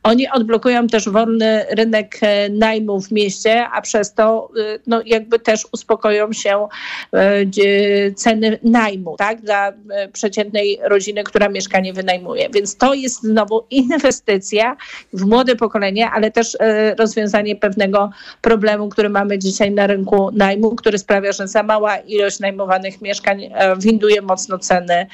oni 0.08 0.30
odblokują 0.30 0.88
też 0.88 1.10
wolny 1.10 1.66
rynek 1.70 2.18
e, 2.22 2.50
najmu 2.50 3.02
w 3.02 3.12
mieście, 3.12 3.68
a 3.68 3.82
przez 3.82 4.14
to 4.14 4.50
e, 4.60 4.80
no, 4.88 5.02
jakby 5.06 5.40
też 5.40 5.68
uspokoją 5.72 6.34
się 6.34 6.68
e, 7.14 8.12
ceny 8.16 8.60
najmu 8.64 9.16
tak, 9.18 9.42
dla 9.42 9.74
przeciętnej 10.14 10.80
rodziny, 10.84 11.24
która 11.24 11.50
mieszkanie 11.50 11.94
wynajmuje. 11.94 12.50
Więc 12.50 12.78
to 12.78 12.94
jest 12.94 13.22
znowu 13.24 13.64
inwestycja 13.70 14.78
w 15.14 15.26
młode 15.26 15.56
pokolenie, 15.56 16.10
ale 16.10 16.32
też 16.32 16.58
rozwiązanie 16.98 17.56
pewnego 17.56 18.10
problemu, 18.42 18.90
który 18.90 19.10
mamy 19.10 19.40
dzisiaj 19.40 19.72
na 19.72 19.88
rynku 19.88 20.30
najmu, 20.34 20.76
który 20.76 20.98
sprawia, 20.98 21.32
że 21.32 21.48
za 21.48 21.64
mała 21.64 21.98
ilość 21.98 22.40
najmowanych 22.40 23.02
mieszkań 23.02 23.50
winduje 23.78 24.22
mocno 24.22 24.58
ceny 24.58 25.08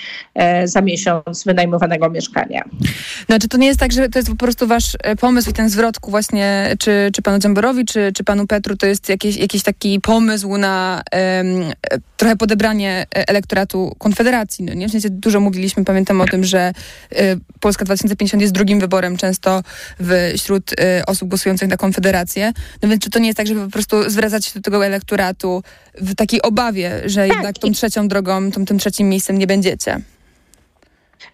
za 0.64 0.82
miesiąc 0.82 1.44
wynajmowanego 1.46 2.10
mieszkania. 2.10 2.64
Znaczy 3.26 3.48
to 3.48 3.58
nie 3.58 3.68
jest 3.68 3.80
tak, 3.80 3.92
że 3.92 4.10
to 4.10 4.20
jest 4.20 4.30
po 4.30 4.36
prostu 4.36 4.68
wasz 4.68 4.83
e, 5.04 5.16
pomysł 5.16 5.50
i 5.50 5.54
ten 5.54 5.70
zwrotku 5.70 6.12
właśnie, 6.12 6.76
czy, 6.80 7.10
czy 7.14 7.22
panu 7.22 7.40
Dziamborowi, 7.40 7.86
czy, 7.86 8.12
czy 8.16 8.24
panu 8.24 8.48
Petru, 8.48 8.78
to 8.78 8.86
jest 8.86 9.10
jakiś, 9.10 9.38
jakiś 9.38 9.64
taki 9.64 10.02
pomysł 10.02 10.58
na 10.58 11.04
um, 11.12 11.74
trochę 12.18 12.36
podebranie 12.36 13.06
e, 13.16 13.30
elektoratu 13.30 13.96
Konfederacji. 13.98 14.66
No, 14.66 14.74
nie? 14.74 14.88
W 14.88 14.92
sensie 14.92 15.10
dużo 15.10 15.40
mówiliśmy, 15.40 15.86
pamiętam 15.86 16.22
o 16.22 16.26
tym, 16.26 16.44
że 16.44 16.74
Polska 17.60 17.86
2050 17.86 18.42
jest 18.42 18.54
drugim 18.54 18.80
wyborem 18.80 19.18
często 19.18 19.64
wśród 20.38 20.72
osób 21.08 21.30
głosujących 21.30 21.70
na 21.70 21.78
Konfederację. 21.78 22.54
No 22.82 22.90
więc 22.90 23.04
czy 23.04 23.10
to 23.10 23.20
nie 23.20 23.28
jest 23.28 23.38
tak, 23.38 23.48
żeby 23.48 23.66
po 23.66 23.72
prostu 23.72 24.10
zwracać 24.10 24.46
się 24.46 24.52
do 24.56 24.62
tego 24.62 24.86
elektoratu 24.86 25.64
w 26.02 26.16
takiej 26.16 26.42
obawie, 26.42 27.02
że 27.06 27.28
tak. 27.28 27.36
jednak 27.36 27.60
tą 27.60 27.72
trzecią 27.72 28.08
drogą, 28.08 28.52
tą, 28.52 28.66
tym 28.66 28.80
trzecim 28.80 29.10
miejscem 29.10 29.38
nie 29.38 29.48
będziecie? 29.48 30.02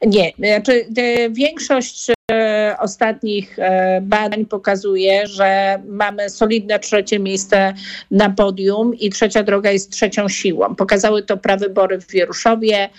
Nie, 0.06 0.32
znaczy 0.40 0.86
większość 1.32 2.08
e, 2.32 2.76
ostatnich 2.80 3.58
badań 4.02 4.46
pokazuje, 4.46 5.28
że 5.28 5.80
mamy 5.88 6.30
solidne 6.30 6.80
trzecie 6.80 7.20
miejsce 7.20 7.74
na 8.12 8.30
podium 8.30 8.96
i 8.96 9.10
trzecia 9.10 9.44
droga 9.44 9.72
jest 9.72 9.92
trzecią 9.92 10.30
siłą. 10.30 10.76
Pokazały 10.76 11.24
to 11.24 11.38
prawybory 11.38 12.02
w 12.02 12.08
Wieruszowie, 12.08 12.90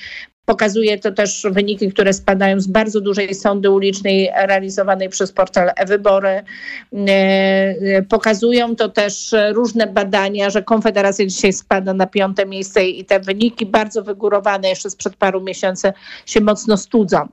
Pokazuje 0.50 0.98
to 0.98 1.12
też 1.12 1.46
wyniki, 1.50 1.92
które 1.92 2.12
spadają 2.12 2.60
z 2.60 2.66
bardzo 2.66 3.00
dużej 3.00 3.34
sądy 3.34 3.70
ulicznej 3.70 4.30
realizowanej 4.46 5.08
przez 5.08 5.32
portal 5.32 5.70
e-wybory. 5.76 6.28
E, 6.28 6.44
e, 6.92 8.02
pokazują 8.02 8.76
to 8.76 8.88
też 8.88 9.34
różne 9.52 9.86
badania, 9.86 10.50
że 10.50 10.62
Konfederacja 10.62 11.26
dzisiaj 11.26 11.52
spada 11.52 11.94
na 11.94 12.06
piąte 12.06 12.46
miejsce 12.46 12.84
i 12.84 13.04
te 13.04 13.20
wyniki 13.20 13.66
bardzo 13.66 14.02
wygórowane 14.02 14.68
jeszcze 14.68 14.90
sprzed 14.90 15.16
paru 15.16 15.40
miesięcy 15.40 15.92
się 16.26 16.40
mocno 16.40 16.76
studzą. 16.76 17.28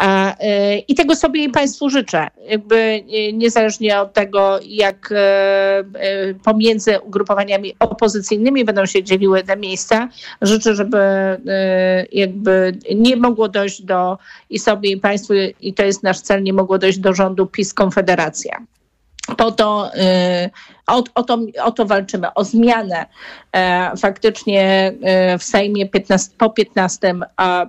E, 0.00 0.78
I 0.78 0.94
tego 0.94 1.16
sobie 1.16 1.44
i 1.44 1.48
Państwu 1.48 1.90
życzę. 1.90 2.28
Jakby 2.48 3.04
niezależnie 3.32 4.00
od 4.00 4.12
tego, 4.12 4.58
jak 4.66 5.14
pomiędzy 6.44 7.00
ugrupowaniami 7.00 7.74
opozycyjnymi 7.78 8.64
będą 8.64 8.86
się 8.86 9.02
dzieliły 9.02 9.42
te 9.42 9.56
miejsca, 9.56 10.08
życzę, 10.42 10.74
żeby 10.74 10.98
jakby 12.12 12.53
nie 12.94 13.16
mogło 13.16 13.48
dojść 13.48 13.82
do 13.82 14.18
i 14.50 14.58
sobie 14.58 14.90
i 14.90 14.96
państwu, 14.96 15.34
i 15.60 15.74
to 15.74 15.82
jest 15.82 16.02
nasz 16.02 16.20
cel, 16.20 16.42
nie 16.42 16.52
mogło 16.52 16.78
dojść 16.78 16.98
do 16.98 17.14
rządu 17.14 17.46
PiS-Konfederacja. 17.46 18.66
Po 19.36 19.52
to 19.52 19.90
y, 19.94 20.00
o, 20.86 21.04
o, 21.14 21.22
to, 21.22 21.38
o 21.62 21.72
to 21.72 21.84
walczymy, 21.84 22.34
o 22.34 22.44
zmianę 22.44 23.06
e, 23.52 23.92
faktycznie 23.96 24.92
e, 25.02 25.38
w 25.38 25.44
Sejmie 25.44 25.88
15, 25.88 26.30
po 26.38 26.50
15 26.50 27.14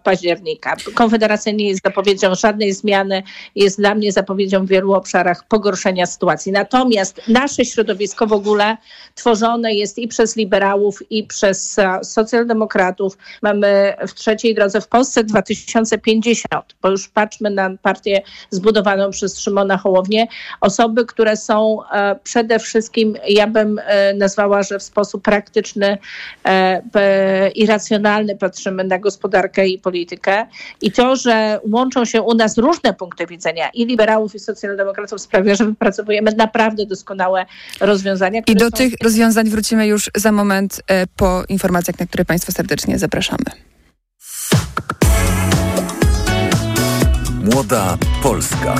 października. 0.03 0.75
Konfederacja 0.93 1.51
nie 1.51 1.67
jest 1.67 1.84
zapowiedzią 1.84 2.36
żadnej 2.36 2.74
zmiany, 2.74 3.24
jest 3.55 3.77
dla 3.77 3.95
mnie 3.95 4.12
zapowiedzią 4.12 4.65
w 4.65 4.69
wielu 4.69 4.93
obszarach 4.93 5.48
pogorszenia 5.48 6.05
sytuacji. 6.05 6.51
Natomiast 6.51 7.22
nasze 7.27 7.65
środowisko 7.65 8.27
w 8.27 8.34
ogóle 8.34 8.77
tworzone 9.15 9.74
jest 9.74 10.00
i 10.00 10.07
przez 10.07 10.36
liberałów, 10.36 11.12
i 11.12 11.24
przez 11.24 11.75
socjaldemokratów. 12.03 13.17
Mamy 13.41 13.93
w 14.07 14.13
trzeciej 14.13 14.55
drodze 14.55 14.81
w 14.81 14.88
Polsce 14.88 15.24
2050, 15.24 16.75
bo 16.81 16.89
już 16.89 17.07
patrzmy 17.07 17.50
na 17.50 17.69
partię 17.81 18.22
zbudowaną 18.50 19.10
przez 19.12 19.39
Szymona 19.39 19.77
Hołownię. 19.77 20.27
Osoby, 20.62 21.05
które 21.05 21.38
są 21.38 21.77
e, 21.91 22.19
przede 22.24 22.60
wszystkim 22.60 23.05
ja 23.28 23.48
bym 23.48 23.80
e, 23.80 24.14
nazwała, 24.14 24.64
że 24.64 24.80
w 24.80 24.84
sposób 24.84 25.24
praktyczny 25.24 25.98
e, 26.46 27.50
i 27.50 27.66
racjonalny 27.66 28.36
patrzymy 28.36 28.84
na 28.84 29.00
gospodarkę 29.00 29.68
i 29.68 29.80
politykę. 29.80 30.46
I 30.82 30.92
to, 30.92 31.16
że 31.16 31.60
łączą 31.72 32.06
się 32.06 32.22
u 32.22 32.34
nas 32.34 32.58
różne 32.58 32.94
punkty 32.94 33.28
widzenia 33.28 33.70
i 33.74 33.86
liberałów, 33.86 34.36
i 34.36 34.40
socjaldemokratów 34.40 35.22
sprawia, 35.22 35.56
że 35.56 35.66
wypracowujemy 35.66 36.32
naprawdę 36.32 36.86
doskonałe 36.86 37.46
rozwiązania. 37.80 38.42
I 38.48 38.56
do 38.56 38.66
są... 38.66 38.72
tych 38.72 38.94
rozwiązań 39.04 39.50
wrócimy 39.50 39.88
już 39.88 40.12
za 40.16 40.32
moment 40.32 40.82
e, 40.88 41.08
po 41.08 41.44
informacjach, 41.50 42.00
na 42.00 42.06
które 42.06 42.26
Państwa 42.26 42.52
serdecznie 42.52 43.00
zapraszamy. 43.00 43.46
Młoda 47.44 47.98
Polska. 48.24 48.76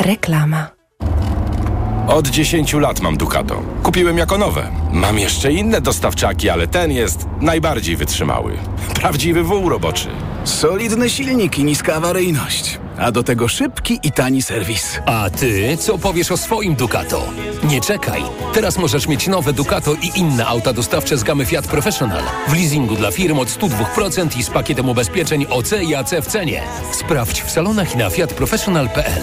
Reklama. 0.00 0.66
Od 2.08 2.28
10 2.28 2.72
lat 2.74 3.00
mam 3.00 3.16
Ducato. 3.16 3.62
Kupiłem 3.82 4.18
jako 4.18 4.38
nowe. 4.38 4.70
Mam 4.92 5.18
jeszcze 5.18 5.52
inne 5.52 5.80
dostawczaki, 5.80 6.50
ale 6.50 6.66
ten 6.66 6.92
jest 6.92 7.26
najbardziej 7.40 7.96
wytrzymały. 7.96 8.52
Prawdziwy 8.94 9.42
wół 9.42 9.68
roboczy. 9.68 10.08
Solidny 10.44 11.10
silnik 11.10 11.58
i 11.58 11.64
niska 11.64 11.94
awaryjność. 11.94 12.78
A 12.98 13.12
do 13.12 13.22
tego 13.22 13.48
szybki 13.48 13.98
i 14.02 14.12
tani 14.12 14.42
serwis. 14.42 14.98
A 15.06 15.30
ty 15.30 15.76
co 15.76 15.98
powiesz 15.98 16.30
o 16.32 16.36
swoim 16.36 16.74
Ducato? 16.74 17.22
Nie 17.64 17.80
czekaj. 17.80 18.22
Teraz 18.52 18.78
możesz 18.78 19.08
mieć 19.08 19.26
nowe 19.28 19.52
Ducato 19.52 19.94
i 19.94 20.18
inne 20.18 20.46
auta 20.46 20.72
dostawcze 20.72 21.16
z 21.16 21.22
gamy 21.22 21.46
Fiat 21.46 21.66
Professional. 21.66 22.22
W 22.48 22.52
leasingu 22.52 22.96
dla 22.96 23.10
firm 23.10 23.38
od 23.38 23.48
102% 23.48 24.38
i 24.38 24.42
z 24.42 24.50
pakietem 24.50 24.88
ubezpieczeń 24.88 25.46
OC 25.50 25.72
i 25.82 25.94
AC 25.94 26.10
w 26.22 26.26
cenie. 26.26 26.62
Sprawdź 26.92 27.42
w 27.42 27.50
salonach 27.50 27.94
i 27.94 27.98
na 27.98 28.10
fiatprofessional.pl. 28.10 29.22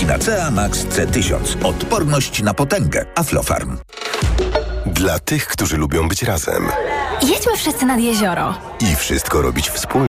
C 0.19 0.51
Max 0.51 0.85
C1000. 0.85 1.65
Odporność 1.65 2.43
na 2.43 2.53
potęgę. 2.53 3.05
Aflofarm. 3.15 3.77
Dla 4.85 5.19
tych, 5.19 5.47
którzy 5.47 5.77
lubią 5.77 6.07
być 6.07 6.23
razem. 6.23 6.67
Jedźmy 7.21 7.57
wszyscy 7.57 7.85
nad 7.85 7.99
jezioro. 7.99 8.57
I 8.79 8.95
wszystko 8.95 9.41
robić 9.41 9.69
wspólnie. 9.69 10.10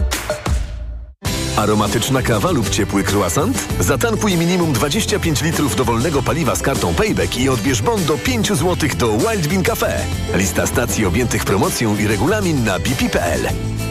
Aromatyczna 1.57 2.21
kawa 2.21 2.51
lub 2.51 2.69
ciepły 2.69 3.03
croissant? 3.03 3.67
Zatankuj 3.79 4.37
minimum 4.37 4.73
25 4.73 5.41
litrów 5.41 5.75
dowolnego 5.75 6.23
paliwa 6.23 6.55
z 6.55 6.61
kartą 6.61 6.93
Payback 6.93 7.37
i 7.37 7.49
odbierz 7.49 7.81
bon 7.81 8.05
do 8.05 8.17
5 8.17 8.47
zł 8.47 8.89
do 8.97 9.17
Wild 9.17 9.47
Bean 9.47 9.63
Cafe. 9.63 10.05
Lista 10.33 10.67
stacji 10.67 11.05
objętych 11.05 11.45
promocją 11.45 11.97
i 11.97 12.07
regulamin 12.07 12.63
na 12.63 12.79
bp.pl. 12.79 13.41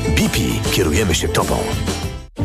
BP. 0.09 0.39
Kierujemy 0.73 1.15
się 1.15 1.29
Tobą. 1.29 1.59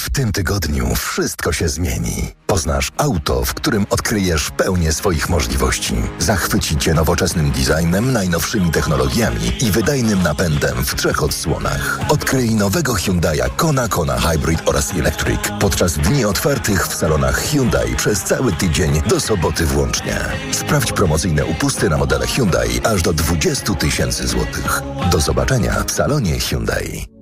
W 0.00 0.10
tym 0.10 0.32
tygodniu 0.32 0.94
wszystko 0.94 1.52
się 1.52 1.68
zmieni. 1.68 2.32
Poznasz 2.46 2.92
auto, 2.96 3.44
w 3.44 3.54
którym 3.54 3.86
odkryjesz 3.90 4.50
pełnię 4.50 4.92
swoich 4.92 5.28
możliwości. 5.28 5.94
Zachwyci 6.18 6.76
Cię 6.76 6.94
nowoczesnym 6.94 7.50
designem, 7.50 8.12
najnowszymi 8.12 8.70
technologiami 8.70 9.52
i 9.60 9.70
wydajnym 9.70 10.22
napędem 10.22 10.84
w 10.84 10.94
trzech 10.94 11.22
odsłonach. 11.22 12.00
Odkryj 12.08 12.54
nowego 12.54 12.92
Hyundai'a 12.92 13.56
Kona, 13.56 13.88
Kona 13.88 14.20
Hybrid 14.20 14.68
oraz 14.68 14.90
Electric 14.90 15.40
podczas 15.60 15.98
dni 15.98 16.24
otwartych 16.24 16.86
w 16.86 16.94
salonach 16.94 17.38
Hyundai 17.38 17.96
przez 17.96 18.22
cały 18.22 18.52
tydzień 18.52 19.02
do 19.02 19.20
soboty 19.20 19.66
włącznie. 19.66 20.20
Sprawdź 20.52 20.92
promocyjne 20.92 21.46
upusty 21.46 21.90
na 21.90 21.96
modele 21.96 22.26
Hyundai 22.26 22.80
aż 22.84 23.02
do 23.02 23.12
20 23.12 23.74
tysięcy 23.74 24.26
złotych. 24.26 24.82
Do 25.10 25.20
zobaczenia 25.20 25.84
w 25.86 25.92
salonie 25.92 26.40
Hyundai. 26.40 27.15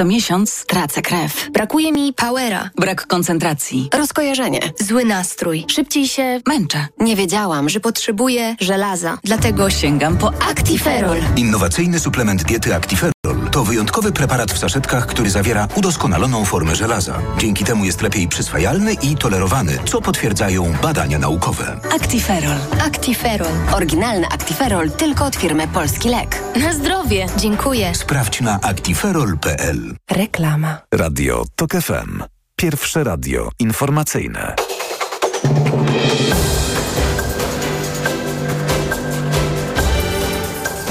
Co 0.00 0.04
miesiąc 0.04 0.64
tracę 0.66 1.02
krew. 1.02 1.50
Brakuje 1.52 1.92
mi 1.92 2.12
powera. 2.12 2.70
Brak 2.76 3.06
koncentracji. 3.06 3.88
Rozkojarzenie. 3.94 4.60
Zły 4.80 5.04
nastrój. 5.04 5.64
Szybciej 5.68 6.08
się 6.08 6.40
Męczę. 6.46 6.86
nie 7.00 7.16
wiedziałam, 7.16 7.68
że 7.68 7.80
potrzebuję 7.80 8.56
żelaza. 8.60 9.18
Dlatego 9.24 9.70
sięgam 9.70 10.16
po 10.18 10.28
Actiferol. 10.28 11.18
Innowacyjny 11.36 12.00
suplement 12.00 12.44
diety 12.44 12.74
Actiferol 12.74 13.19
to 13.52 13.64
wyjątkowy 13.64 14.12
preparat 14.12 14.52
w 14.52 14.58
saszetkach, 14.58 15.06
który 15.06 15.30
zawiera 15.30 15.68
udoskonaloną 15.76 16.44
formę 16.44 16.76
żelaza. 16.76 17.18
Dzięki 17.38 17.64
temu 17.64 17.84
jest 17.84 18.02
lepiej 18.02 18.28
przyswajalny 18.28 18.92
i 18.94 19.16
tolerowany, 19.16 19.78
co 19.84 20.00
potwierdzają 20.00 20.72
badania 20.82 21.18
naukowe. 21.18 21.80
Actiferol. 21.94 22.58
Actiferol. 22.86 23.52
Oryginalny 23.72 24.26
Actiferol 24.26 24.90
tylko 24.90 25.24
od 25.24 25.36
firmy 25.36 25.68
Polski 25.68 26.08
Lek. 26.08 26.42
Na 26.56 26.72
zdrowie. 26.72 27.26
Dziękuję. 27.36 27.94
Sprawdź 27.94 28.40
na 28.40 28.60
actiferol.pl. 28.62 29.94
Reklama. 30.10 30.78
Radio 30.94 31.44
TOK 31.56 31.72
FM. 31.72 32.22
Pierwsze 32.56 33.04
radio 33.04 33.50
informacyjne. 33.58 34.54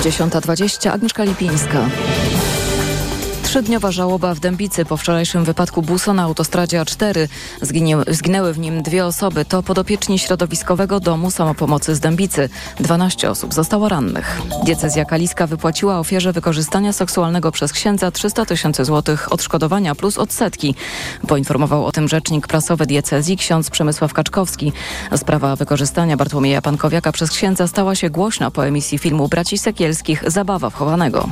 Dziesiąta 0.03 0.41
dwadzieścia. 0.41 0.93
Agnieszka 0.93 1.23
Lipińska. 1.23 1.85
Trzydniowa 3.49 3.91
żałoba 3.91 4.33
w 4.33 4.39
Dębicy 4.39 4.85
po 4.85 4.97
wczorajszym 4.97 5.43
wypadku 5.43 5.81
busa 5.81 6.13
na 6.13 6.23
autostradzie 6.23 6.81
A4. 6.81 7.27
Zginie, 7.62 7.97
zginęły 8.07 8.53
w 8.53 8.59
nim 8.59 8.83
dwie 8.83 9.05
osoby. 9.05 9.45
To 9.45 9.63
podopieczni 9.63 10.19
środowiskowego 10.19 10.99
domu 10.99 11.31
samopomocy 11.31 11.95
z 11.95 11.99
Dębicy. 11.99 12.49
12 12.79 13.29
osób 13.29 13.53
zostało 13.53 13.89
rannych. 13.89 14.41
Diecezja 14.65 15.05
Kaliska 15.05 15.47
wypłaciła 15.47 15.99
ofierze 15.99 16.33
wykorzystania 16.33 16.93
seksualnego 16.93 17.51
przez 17.51 17.73
księdza 17.73 18.12
300 18.12 18.45
tysięcy 18.45 18.85
złotych 18.85 19.33
odszkodowania 19.33 19.95
plus 19.95 20.17
odsetki. 20.17 20.75
Poinformował 21.27 21.85
o 21.85 21.91
tym 21.91 22.07
rzecznik 22.07 22.47
prasowy 22.47 22.85
diecezji 22.85 23.38
ksiądz 23.38 23.69
Przemysław 23.69 24.13
Kaczkowski. 24.13 24.73
Sprawa 25.15 25.55
wykorzystania 25.55 26.17
Bartłomieja 26.17 26.62
Pankowiaka 26.62 27.12
przez 27.12 27.31
księdza 27.31 27.67
stała 27.67 27.95
się 27.95 28.09
głośna 28.09 28.51
po 28.51 28.67
emisji 28.67 28.97
filmu 28.97 29.27
Braci 29.27 29.57
Sekielskich 29.57 30.23
Zabawa 30.27 30.69
wchowanego. 30.69 31.29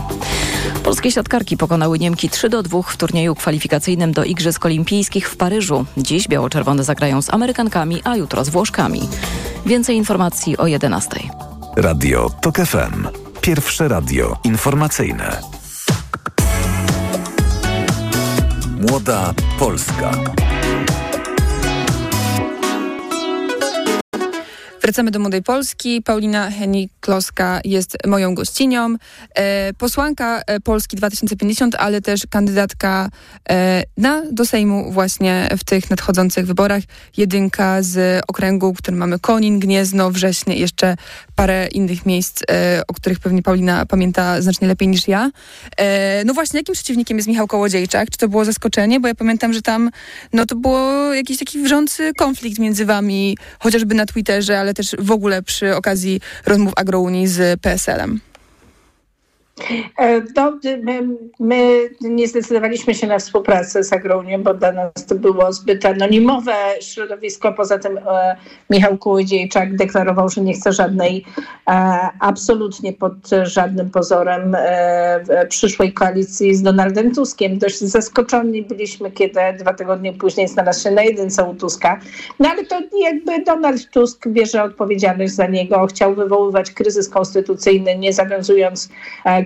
Polskie 0.83 1.11
siatkarki 1.11 1.57
pokonały 1.57 1.99
Niemki 2.07 2.29
3 2.29 2.49
do 2.49 2.63
2 2.63 2.81
w 2.81 2.97
turnieju 2.97 3.35
kwalifikacyjnym 3.35 4.11
do 4.11 4.23
Igrzysk 4.23 4.65
Olimpijskich 4.65 5.29
w 5.29 5.37
Paryżu. 5.37 5.85
Dziś 5.97 6.27
biało-czerwone 6.27 6.83
zagrają 6.83 7.21
z 7.21 7.33
Amerykankami, 7.33 8.01
a 8.03 8.15
jutro 8.15 8.45
z 8.45 8.49
Włoszkami. 8.49 9.01
Więcej 9.65 9.95
informacji 9.95 10.57
o 10.57 10.67
11. 10.67 11.19
Radio 11.75 12.29
TOK 12.41 12.57
FM. 12.57 13.07
Pierwsze 13.41 13.87
radio 13.87 14.37
informacyjne. 14.43 15.41
Młoda 18.89 19.33
Polska. 19.59 20.11
Wracamy 24.81 25.11
do 25.11 25.19
Młodej 25.19 25.43
Polski. 25.43 26.01
Paulina 26.01 26.51
Henik-Kloska 26.51 27.59
jest 27.65 27.97
moją 28.07 28.35
gościnią. 28.35 28.95
E, 29.35 29.73
posłanka 29.73 30.41
e, 30.47 30.59
Polski 30.59 30.97
2050, 30.97 31.75
ale 31.75 32.01
też 32.01 32.21
kandydatka 32.29 33.09
e, 33.49 33.83
na, 33.97 34.23
do 34.31 34.45
Sejmu 34.45 34.91
właśnie 34.91 35.49
w 35.57 35.63
tych 35.63 35.89
nadchodzących 35.89 36.45
wyborach. 36.45 36.83
Jedynka 37.17 37.81
z 37.81 38.23
okręgu, 38.27 38.73
który 38.73 38.97
mamy 38.97 39.19
Konin, 39.19 39.59
Gniezno, 39.59 40.11
Wrześnie, 40.11 40.55
jeszcze 40.55 40.95
parę 41.35 41.67
innych 41.67 42.05
miejsc, 42.05 42.43
o 42.87 42.93
których 42.93 43.19
pewnie 43.19 43.43
Paulina 43.43 43.85
pamięta 43.85 44.41
znacznie 44.41 44.67
lepiej 44.67 44.87
niż 44.87 45.07
ja. 45.07 45.31
No 46.25 46.33
właśnie, 46.33 46.59
jakim 46.59 46.73
przeciwnikiem 46.73 47.17
jest 47.17 47.27
Michał 47.27 47.47
Kołodziejczak? 47.47 48.09
Czy 48.09 48.17
to 48.17 48.27
było 48.27 48.45
zaskoczenie? 48.45 48.99
Bo 48.99 49.07
ja 49.07 49.15
pamiętam, 49.15 49.53
że 49.53 49.61
tam 49.61 49.89
no 50.33 50.45
to 50.45 50.55
było 50.55 51.13
jakiś 51.13 51.37
taki 51.37 51.59
wrzący 51.63 52.11
konflikt 52.17 52.59
między 52.59 52.85
wami, 52.85 53.37
chociażby 53.59 53.95
na 53.95 54.05
Twitterze, 54.05 54.59
ale 54.59 54.66
też 54.73 54.95
w 54.99 55.11
ogóle 55.11 55.41
przy 55.41 55.75
okazji 55.75 56.21
rozmów 56.45 56.73
Agrounii 56.75 57.27
z 57.27 57.61
PSL-em. 57.61 58.19
No, 60.35 60.59
my, 60.83 61.07
my, 61.39 61.89
nie 62.01 62.27
zdecydowaliśmy 62.27 62.95
się 62.95 63.07
na 63.07 63.19
współpracę 63.19 63.83
z 63.83 63.93
Agronią, 63.93 64.43
bo 64.43 64.53
dla 64.53 64.71
nas 64.71 64.91
to 65.07 65.15
było 65.15 65.53
zbyt 65.53 65.85
anonimowe 65.85 66.55
środowisko. 66.81 67.53
Poza 67.53 67.79
tym 67.79 67.97
e, 67.97 68.35
Michał 68.69 68.97
Kołodziejczak 68.97 69.75
deklarował, 69.75 70.29
że 70.29 70.41
nie 70.41 70.53
chce 70.53 70.73
żadnej, 70.73 71.25
e, 71.69 71.73
absolutnie 72.19 72.93
pod 72.93 73.13
żadnym 73.43 73.89
pozorem 73.89 74.55
e, 74.57 75.45
przyszłej 75.49 75.93
koalicji 75.93 76.55
z 76.55 76.61
Donaldem 76.61 77.15
Tuskiem. 77.15 77.57
Dość 77.57 77.79
zaskoczeni 77.79 78.63
byliśmy, 78.63 79.11
kiedy 79.11 79.39
dwa 79.59 79.73
tygodnie 79.73 80.13
później 80.13 80.47
znalazł 80.47 80.83
się 80.83 80.91
na 80.91 81.01
jedynce 81.01 81.43
u 81.43 81.55
Tuska. 81.55 81.99
No 82.39 82.49
ale 82.49 82.65
to 82.65 82.75
jakby 83.03 83.43
Donald 83.43 83.89
Tusk 83.89 84.27
bierze 84.27 84.63
odpowiedzialność 84.63 85.33
za 85.33 85.47
niego. 85.47 85.87
Chciał 85.87 86.15
wywoływać 86.15 86.71
kryzys 86.71 87.09
konstytucyjny, 87.09 87.97
nie 87.97 88.13
zawiązując 88.13 88.89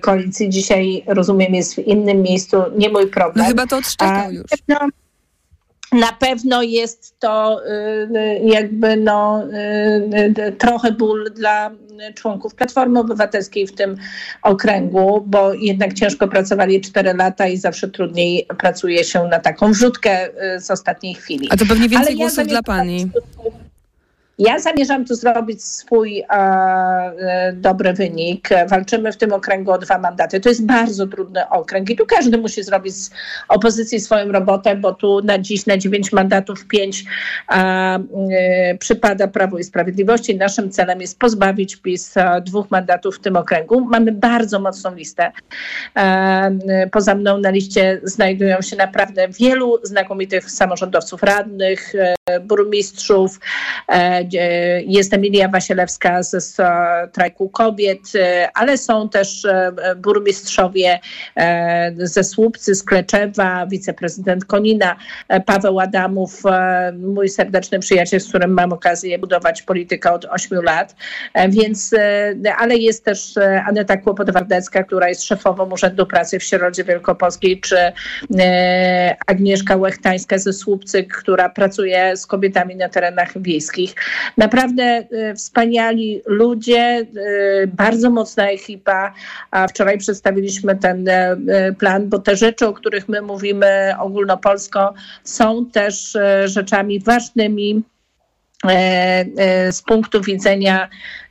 koalicji 0.02 0.50
dzisiaj, 0.50 1.04
rozumiem, 1.08 1.54
jest 1.54 1.76
w 1.76 1.80
innym 1.80 2.22
miejscu. 2.22 2.58
Nie 2.78 2.90
mój 2.90 3.08
problem. 3.08 3.46
No 3.46 3.50
chyba 3.50 3.68
to 3.68 3.78
odszczekał 3.78 4.32
już. 4.32 4.46
No, 4.68 4.78
na 5.92 6.12
pewno 6.12 6.62
jest 6.62 7.20
to 7.20 7.62
y, 7.66 8.42
jakby 8.44 8.98
no, 8.98 9.44
y, 10.38 10.52
trochę 10.58 10.92
ból 10.92 11.32
dla 11.36 11.72
członków 12.16 12.56
Platformy 12.56 13.00
Obywatelskiej 13.00 13.68
w 13.68 13.76
tym 13.76 13.96
okręgu, 14.42 15.24
bo 15.28 15.54
jednak 15.54 15.94
ciężko 15.94 16.28
pracowali 16.28 16.82
4 16.82 17.14
lata 17.14 17.48
i 17.48 17.58
zawsze 17.58 17.88
trudniej 17.90 18.48
pracuje 18.58 19.04
się 19.04 19.24
na 19.24 19.40
taką 19.40 19.72
wrzutkę 19.72 20.28
y, 20.56 20.60
z 20.60 20.72
ostatniej 20.72 21.16
chwili. 21.16 21.48
A 21.52 21.58
to 21.58 21.66
pewnie 21.66 21.90
więcej 21.90 22.08
Ale 22.08 22.16
głosów 22.16 22.38
ja 22.38 22.46
dla 22.46 22.64
pani. 22.64 23.10
Ja 24.42 24.60
zamierzam 24.60 25.06
tu 25.06 25.16
zrobić 25.16 25.64
swój 25.64 26.20
e, 26.20 26.26
e, 26.30 27.54
dobry 27.54 27.94
wynik. 27.94 28.50
Walczymy 28.68 29.12
w 29.12 29.18
tym 29.18 29.34
okręgu 29.34 29.72
o 29.72 29.78
dwa 29.78 29.98
mandaty. 29.98 30.40
To 30.40 30.50
jest 30.50 30.66
bardzo 30.66 31.08
trudny 31.08 31.50
okręg 31.50 31.90
i 31.90 31.96
tu 31.96 32.06
każdy 32.06 32.38
musi 32.38 32.64
zrobić 32.64 32.96
z 32.96 33.12
opozycji 33.48 34.00
swoją 34.00 34.32
robotę, 34.32 34.76
bo 34.76 34.94
tu 34.94 35.22
na 35.24 35.40
dziś 35.40 35.66
na 35.66 35.78
dziewięć 35.78 36.12
mandatów 36.12 36.68
pięć 36.68 37.06
e, 37.52 38.78
przypada 38.80 39.28
Prawo 39.28 39.58
i 39.58 39.64
Sprawiedliwości. 39.64 40.36
Naszym 40.36 40.72
celem 40.72 41.02
jest 41.02 41.20
pozbawić 41.20 41.76
PiS 41.76 42.18
e, 42.18 42.42
dwóch 42.46 42.72
mandatów 42.72 43.18
w 43.18 43.20
tym 43.20 43.36
okręgu. 43.36 43.82
Mamy 43.82 44.12
bardzo 44.12 44.60
mocną 44.60 44.96
listę. 44.96 45.32
E, 45.98 46.90
poza 46.92 47.16
mną 47.16 47.38
na 47.38 47.50
liście 47.50 48.02
znajdują 48.04 48.62
się 48.62 48.76
naprawdę 48.76 49.28
wielu 49.28 49.80
znakomitych 49.84 50.52
samorządowców 50.52 51.24
radnych, 51.24 51.94
e, 51.96 52.40
burmistrzów, 52.40 53.40
jest 54.86 55.14
Emilia 55.14 55.48
Wasielewska 55.48 56.24
ze 56.24 56.42
strajku 56.42 57.50
kobiet, 57.50 58.00
e, 58.16 58.50
ale 58.54 58.78
są 58.78 59.10
też 59.10 59.46
e, 59.46 59.72
burmistrzowie 59.98 61.00
e, 61.36 61.92
ze 61.98 62.24
Słupcy, 62.24 62.76
z 62.76 62.84
Kleczewa, 62.84 63.68
wiceprezydent 63.68 64.46
Konina, 64.46 64.96
Paweł 65.46 65.80
Adamów, 65.80 66.44
mój 67.00 67.30
serdeczny 67.30 67.80
przyjaciel, 67.80 68.20
z 68.20 68.30
którym 68.30 68.52
mam 68.52 68.74
okazję 68.74 69.20
budować 69.20 69.62
politykę 69.62 70.12
od 70.12 70.26
8 70.26 70.64
lat. 70.64 70.96
Więc, 71.50 71.92
ale 72.58 72.76
jest 72.76 73.06
też 73.06 73.36
Aneta 73.68 73.98
Kłopot-Wardecka, 73.98 74.84
która 74.84 75.10
jest 75.10 75.24
szefową 75.24 75.72
Urzędu 75.72 76.06
Pracy 76.06 76.40
w 76.40 76.44
Środzie 76.44 76.84
Wielkopolskiej, 76.84 77.62
czy 77.62 77.78
Agnieszka 79.28 79.76
Łechtańska 79.76 80.38
ze 80.38 80.54
Słupcy, 80.54 81.04
która 81.04 81.50
pracuje 81.50 82.18
z 82.18 82.28
kobietami 82.28 82.76
na 82.76 82.90
terenach 82.90 83.42
wiejskich. 83.42 83.96
Naprawdę 84.38 85.04
y, 85.32 85.36
wspaniali 85.36 86.22
ludzie, 86.26 87.06
y, 87.64 87.68
bardzo 87.68 88.10
mocna 88.10 88.50
ekipa. 88.50 89.14
A 89.52 89.68
wczoraj 89.68 89.98
przedstawiliśmy 89.98 90.76
ten 90.76 91.08
y, 91.08 91.76
plan, 91.80 92.10
bo 92.10 92.20
te 92.20 92.36
rzeczy, 92.36 92.68
o 92.68 92.74
których 92.74 93.10
my 93.10 93.22
mówimy 93.22 93.94
ogólnopolsko, 94.00 94.94
są 95.24 95.66
też 95.66 96.18
rzeczami 96.46 97.00
ważnymi 97.00 97.84
z 99.72 99.82
punktu 99.82 100.22
widzenia 100.22 100.90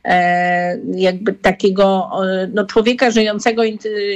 jakby 0.95 1.33
takiego 1.33 2.11
no, 2.53 2.65
człowieka 2.65 3.11
żyjącego 3.11 3.63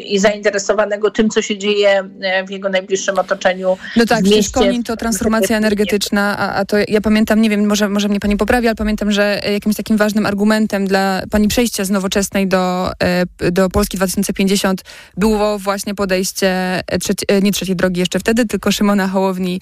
i 0.06 0.20
zainteresowanego 0.20 1.12
tym, 1.12 1.30
co 1.30 1.42
się 1.42 1.58
dzieje 1.58 2.10
e, 2.22 2.46
w 2.46 2.50
jego 2.50 2.70
najbliższym 2.70 3.20
otoczeniu. 3.20 3.78
No 3.96 4.06
tak, 4.06 4.24
przecież 4.24 4.50
Konin 4.50 4.84
to 4.84 4.98
transformacja 4.98 5.58
energetyczna, 5.58 6.38
a, 6.38 6.54
a 6.54 6.66
to 6.66 6.78
ja 6.88 7.02
pamiętam, 7.02 7.42
nie 7.42 7.50
wiem, 7.50 7.68
może, 7.68 7.90
może 7.90 8.08
mnie 8.08 8.20
pani 8.20 8.38
poprawi, 8.38 8.68
ale 8.68 8.76
pamiętam, 8.76 9.12
że 9.12 9.42
jakimś 9.54 9.76
takim 9.76 9.98
ważnym 9.98 10.26
argumentem 10.26 10.88
dla 10.88 11.22
pani 11.32 11.48
przejścia 11.48 11.86
z 11.86 11.90
nowoczesnej 11.90 12.48
do, 12.48 12.92
e, 13.40 13.52
do 13.52 13.70
Polski 13.70 13.98
2050 13.98 14.82
było 15.18 15.60
właśnie 15.60 15.96
podejście 15.96 16.82
trzeci, 17.02 17.26
nie 17.42 17.52
trzeciej 17.52 17.76
drogi 17.76 18.00
jeszcze 18.00 18.20
wtedy, 18.20 18.46
tylko 18.46 18.72
Szymona 18.72 19.08
Hołowni 19.08 19.62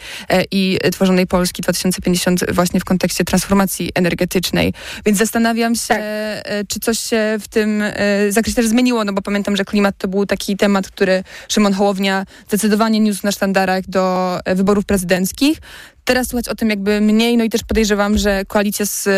i 0.52 0.80
tworzonej 0.92 1.28
Polski 1.28 1.62
2050 1.62 2.52
właśnie 2.52 2.80
w 2.80 2.86
kontekście 2.86 3.24
transformacji 3.24 3.92
energetycznej. 3.96 4.74
Więc 5.06 5.18
zastanawiam 5.18 5.76
się, 5.76 5.88
tak 5.88 6.12
E, 6.12 6.12
czy 6.67 6.80
coś 6.80 6.99
się 6.99 7.38
w 7.39 7.47
tym 7.47 7.82
e, 7.82 8.32
zakresie 8.32 8.56
też 8.56 8.67
zmieniło? 8.67 9.06
No 9.06 9.13
bo 9.13 9.21
pamiętam, 9.21 9.56
że 9.56 9.65
klimat 9.65 9.97
to 9.97 10.08
był 10.08 10.26
taki 10.26 10.58
temat, 10.58 10.88
który 10.88 11.23
Szymon 11.47 11.73
Hołownia 11.73 12.26
zdecydowanie 12.47 12.99
niósł 12.99 13.21
na 13.23 13.32
sztandarach 13.32 13.84
do 13.88 14.39
e, 14.45 14.56
wyborów 14.56 14.86
prezydenckich. 14.86 15.58
Teraz 16.06 16.28
słuchać 16.28 16.47
o 16.47 16.56
tym 16.56 16.69
jakby 16.69 17.02
mniej, 17.02 17.38
no 17.38 17.43
i 17.43 17.49
też 17.49 17.63
podejrzewam, 17.63 18.17
że 18.17 18.45
koalicja 18.45 18.86
z 18.86 19.10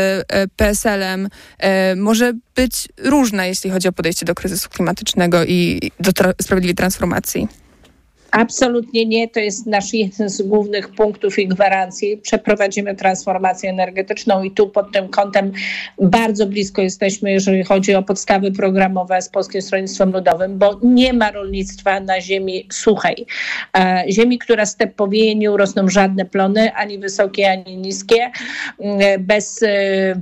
PSL-em 0.56 1.30
może 1.96 2.34
być 2.56 2.88
różna, 2.98 3.46
jeśli 3.46 3.70
chodzi 3.70 3.88
o 3.88 3.92
podejście 3.92 4.26
do 4.26 4.36
kryzysu 4.36 4.70
klimatycznego 4.70 5.44
i 5.44 5.92
do 6.00 6.14
tra 6.14 6.34
sprawiedliwej 6.42 6.76
transformacji. 6.76 7.48
Absolutnie 8.36 9.06
nie. 9.06 9.28
To 9.28 9.40
jest 9.40 9.66
nasz 9.66 9.94
jeden 9.94 10.30
z 10.30 10.42
głównych 10.42 10.90
punktów 10.90 11.40
i 11.40 11.48
gwarancji. 11.48 12.18
Przeprowadzimy 12.18 12.96
transformację 12.96 13.70
energetyczną 13.70 14.44
i 14.44 14.52
tu 14.52 14.70
pod 14.70 14.92
tym 14.92 15.10
kątem 15.10 15.52
bardzo 16.02 16.46
blisko 16.46 16.82
jesteśmy, 16.82 17.32
jeżeli 17.32 17.64
chodzi 17.64 17.96
o 17.96 18.04
podstawy 18.04 18.52
programowe 18.52 19.22
z 19.22 19.30
Polskim 19.30 19.62
Stronnictwem 19.62 20.12
Ludowym, 20.12 20.58
bo 20.58 20.80
nie 20.84 21.14
ma 21.14 21.32
rolnictwa 21.32 22.00
na 22.00 22.22
ziemi 22.22 22.68
suchej. 22.72 23.26
E, 23.78 24.04
ziemi, 24.10 24.38
która 24.38 24.66
stepowieje, 24.66 25.36
nie 25.36 25.52
urosną 25.52 25.90
żadne 25.90 26.26
plony, 26.26 26.74
ani 26.74 27.00
wysokie, 27.00 27.52
ani 27.52 27.78
niskie. 27.78 28.32
E, 28.80 29.20
bez 29.20 29.64
e, 29.64 29.68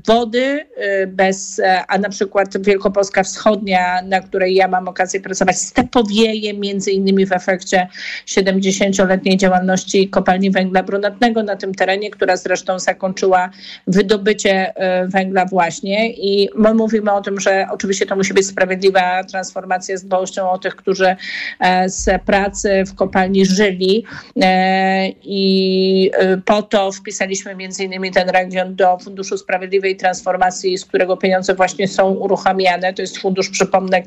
wody, 0.08 0.65
bez, 1.08 1.62
a 1.88 1.97
na 1.97 2.10
przykład 2.10 2.63
Wielkopolska 2.63 3.23
Wschodnia, 3.23 4.02
na 4.02 4.21
której 4.21 4.56
ja 4.56 4.67
mam 4.67 4.88
okazję 4.88 5.19
pracować, 5.19 5.58
stepowieje 5.58 6.54
między 6.54 6.91
innymi 6.91 7.26
w 7.26 7.32
efekcie 7.32 7.88
70-letniej 8.28 9.38
działalności 9.38 10.10
kopalni 10.10 10.52
węgla 10.52 10.84
brunatnego 10.84 11.44
na 11.44 11.56
tym 11.56 11.76
terenie, 11.76 12.10
która 12.12 12.38
zresztą 12.38 12.80
zakończyła 12.80 13.50
wydobycie 13.88 14.76
e, 14.76 15.08
węgla 15.08 15.46
właśnie. 15.46 16.10
I 16.10 16.50
my 16.56 16.74
mówimy 16.74 17.12
o 17.12 17.22
tym, 17.22 17.39
że 17.39 17.68
oczywiście 17.72 18.06
to 18.06 18.16
musi 18.16 18.34
być 18.34 18.48
sprawiedliwa 18.48 19.24
transformacja 19.24 19.98
z 19.98 20.04
dbałością 20.04 20.50
o 20.50 20.58
tych, 20.58 20.76
którzy 20.76 21.16
e, 21.60 21.89
z 21.89 22.24
pracy 22.26 22.84
w 22.88 22.96
kopalni 22.96 23.46
żyli. 23.46 24.06
E, 24.42 25.10
I 25.24 26.12
po 26.46 26.62
to 26.62 26.92
wpisaliśmy 26.92 27.56
między 27.56 27.84
innymi 27.84 28.12
ten 28.12 28.30
region 28.30 28.76
do 28.76 28.98
Funduszu 28.98 29.38
Sprawiedliwej 29.38 29.96
Transformacji, 29.96 30.78
z 30.78 30.86
którego 30.86 31.18
pieniądze 31.18 31.56
właśnie 31.56 31.88
są 31.88 32.10
uruchamiane. 32.13 32.94
To 32.94 33.02
jest 33.02 33.18
fundusz, 33.18 33.50
przypomnę, 33.50 34.04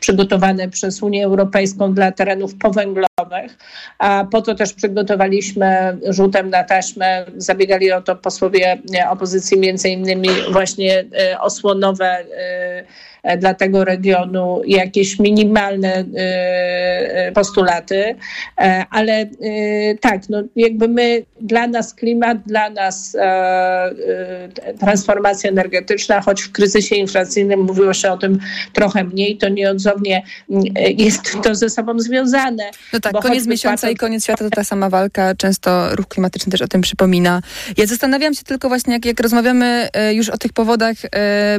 przygotowany 0.00 0.68
przez 0.68 1.02
Unię 1.02 1.24
Europejską 1.24 1.94
dla 1.94 2.12
terenów 2.12 2.54
powęglowych 2.54 3.09
A 3.98 4.26
po 4.30 4.42
to 4.42 4.54
też 4.54 4.72
przygotowaliśmy 4.72 5.98
rzutem 6.08 6.50
na 6.50 6.64
taśmę, 6.64 7.24
zabiegali 7.36 7.92
o 7.92 8.02
to 8.02 8.16
posłowie 8.16 8.78
opozycji, 9.10 9.58
między 9.58 9.88
innymi 9.88 10.28
właśnie 10.52 11.04
e, 11.18 11.40
osłonowe 11.40 12.24
E, 13.19 13.19
dla 13.38 13.54
tego 13.54 13.84
regionu 13.84 14.60
jakieś 14.66 15.18
minimalne 15.18 15.94
e, 15.94 16.04
e, 17.26 17.32
postulaty, 17.32 18.16
ale 18.90 19.30
tak, 20.00 20.28
no 20.28 20.42
jakby 20.56 20.88
my, 20.88 21.22
dla 21.40 21.66
nas 21.66 21.94
klimat, 21.94 22.38
dla 22.46 22.70
nas 22.70 23.16
transformacja 24.80 25.50
energetyczna, 25.50 26.20
choć 26.20 26.42
w 26.42 26.52
kryzysie 26.52 26.96
inflacyjnym 26.96 27.60
mówiło 27.60 27.94
się 27.94 28.12
o 28.12 28.18
tym 28.18 28.38
trochę 28.72 29.04
mniej, 29.04 29.36
to 29.36 29.48
nieodzownie 29.48 30.22
jest 30.96 31.42
to 31.42 31.54
ze 31.54 31.70
sobą 31.70 32.00
związane. 32.00 32.70
No 32.92 33.00
tak, 33.00 33.12
koniec 33.12 33.46
miesiąca 33.46 33.90
i 33.90 33.96
koniec 33.96 34.24
świata 34.24 34.44
to 34.44 34.50
ta 34.50 34.64
sama 34.64 34.90
walka. 34.90 35.34
Często 35.34 35.96
ruch 35.96 36.08
klimatyczny 36.08 36.52
też 36.52 36.62
o 36.62 36.68
tym 36.68 36.80
przypomina. 36.80 37.42
Ja 37.76 37.86
zastanawiam 37.86 38.34
się 38.34 38.42
tylko 38.42 38.68
właśnie, 38.68 38.92
jak, 38.92 39.04
jak 39.04 39.20
rozmawiamy 39.20 39.88
już 40.12 40.28
o 40.28 40.38
tych 40.38 40.52
powodach 40.52 40.96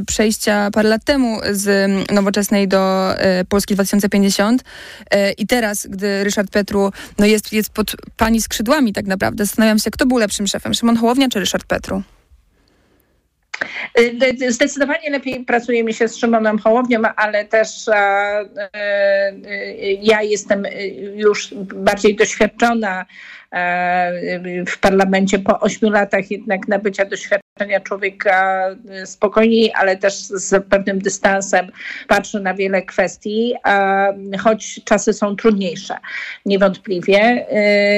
przejścia 0.08 0.70
parę 0.74 0.90
lat 0.90 1.04
temu 1.04 1.38
z 1.52 1.92
Nowoczesnej 2.12 2.68
do 2.68 3.14
e, 3.18 3.46
Polski 3.46 3.74
2050 3.74 4.64
e, 5.12 5.32
i 5.32 5.48
teraz, 5.48 5.88
gdy 5.88 6.24
Ryszard 6.24 6.52
Petru 6.52 6.92
no 7.20 7.26
jest, 7.26 7.54
jest 7.54 7.70
pod 7.70 7.96
pani 8.18 8.42
skrzydłami 8.42 8.94
tak 8.94 9.06
naprawdę, 9.06 9.46
zastanawiam 9.46 9.80
się, 9.80 9.92
kto 9.92 10.06
był 10.06 10.18
lepszym 10.18 10.48
szefem, 10.48 10.74
Szymon 10.74 10.98
Hołownia 10.98 11.30
czy 11.30 11.40
Ryszard 11.40 11.66
Petru? 11.66 12.04
E, 13.96 14.52
zdecydowanie 14.52 15.10
lepiej 15.10 15.46
pracuje 15.46 15.84
mi 15.84 15.94
się 15.94 16.08
z 16.08 16.18
Szymonem 16.18 16.60
Hołownią, 16.60 17.02
ale 17.16 17.46
też 17.46 17.88
e, 17.88 17.94
e, 17.94 19.34
ja 20.02 20.22
jestem 20.22 20.64
już 21.16 21.54
bardziej 21.76 22.16
doświadczona 22.16 23.06
w 24.68 24.78
parlamencie 24.82 25.40
po 25.40 25.60
ośmiu 25.60 25.90
latach 25.90 26.32
jednak 26.32 26.68
nabycia 26.68 27.06
doświadczenia 27.06 27.51
człowieka 27.84 28.68
spokojniej, 29.06 29.72
ale 29.76 29.98
też 29.98 30.14
z 30.16 30.66
pewnym 30.66 31.00
dystansem 31.00 31.68
patrzy 32.08 32.40
na 32.40 32.54
wiele 32.54 32.82
kwestii, 32.82 33.54
choć 34.40 34.82
czasy 34.86 35.14
są 35.14 35.36
trudniejsze, 35.36 35.96
niewątpliwie. 36.46 37.46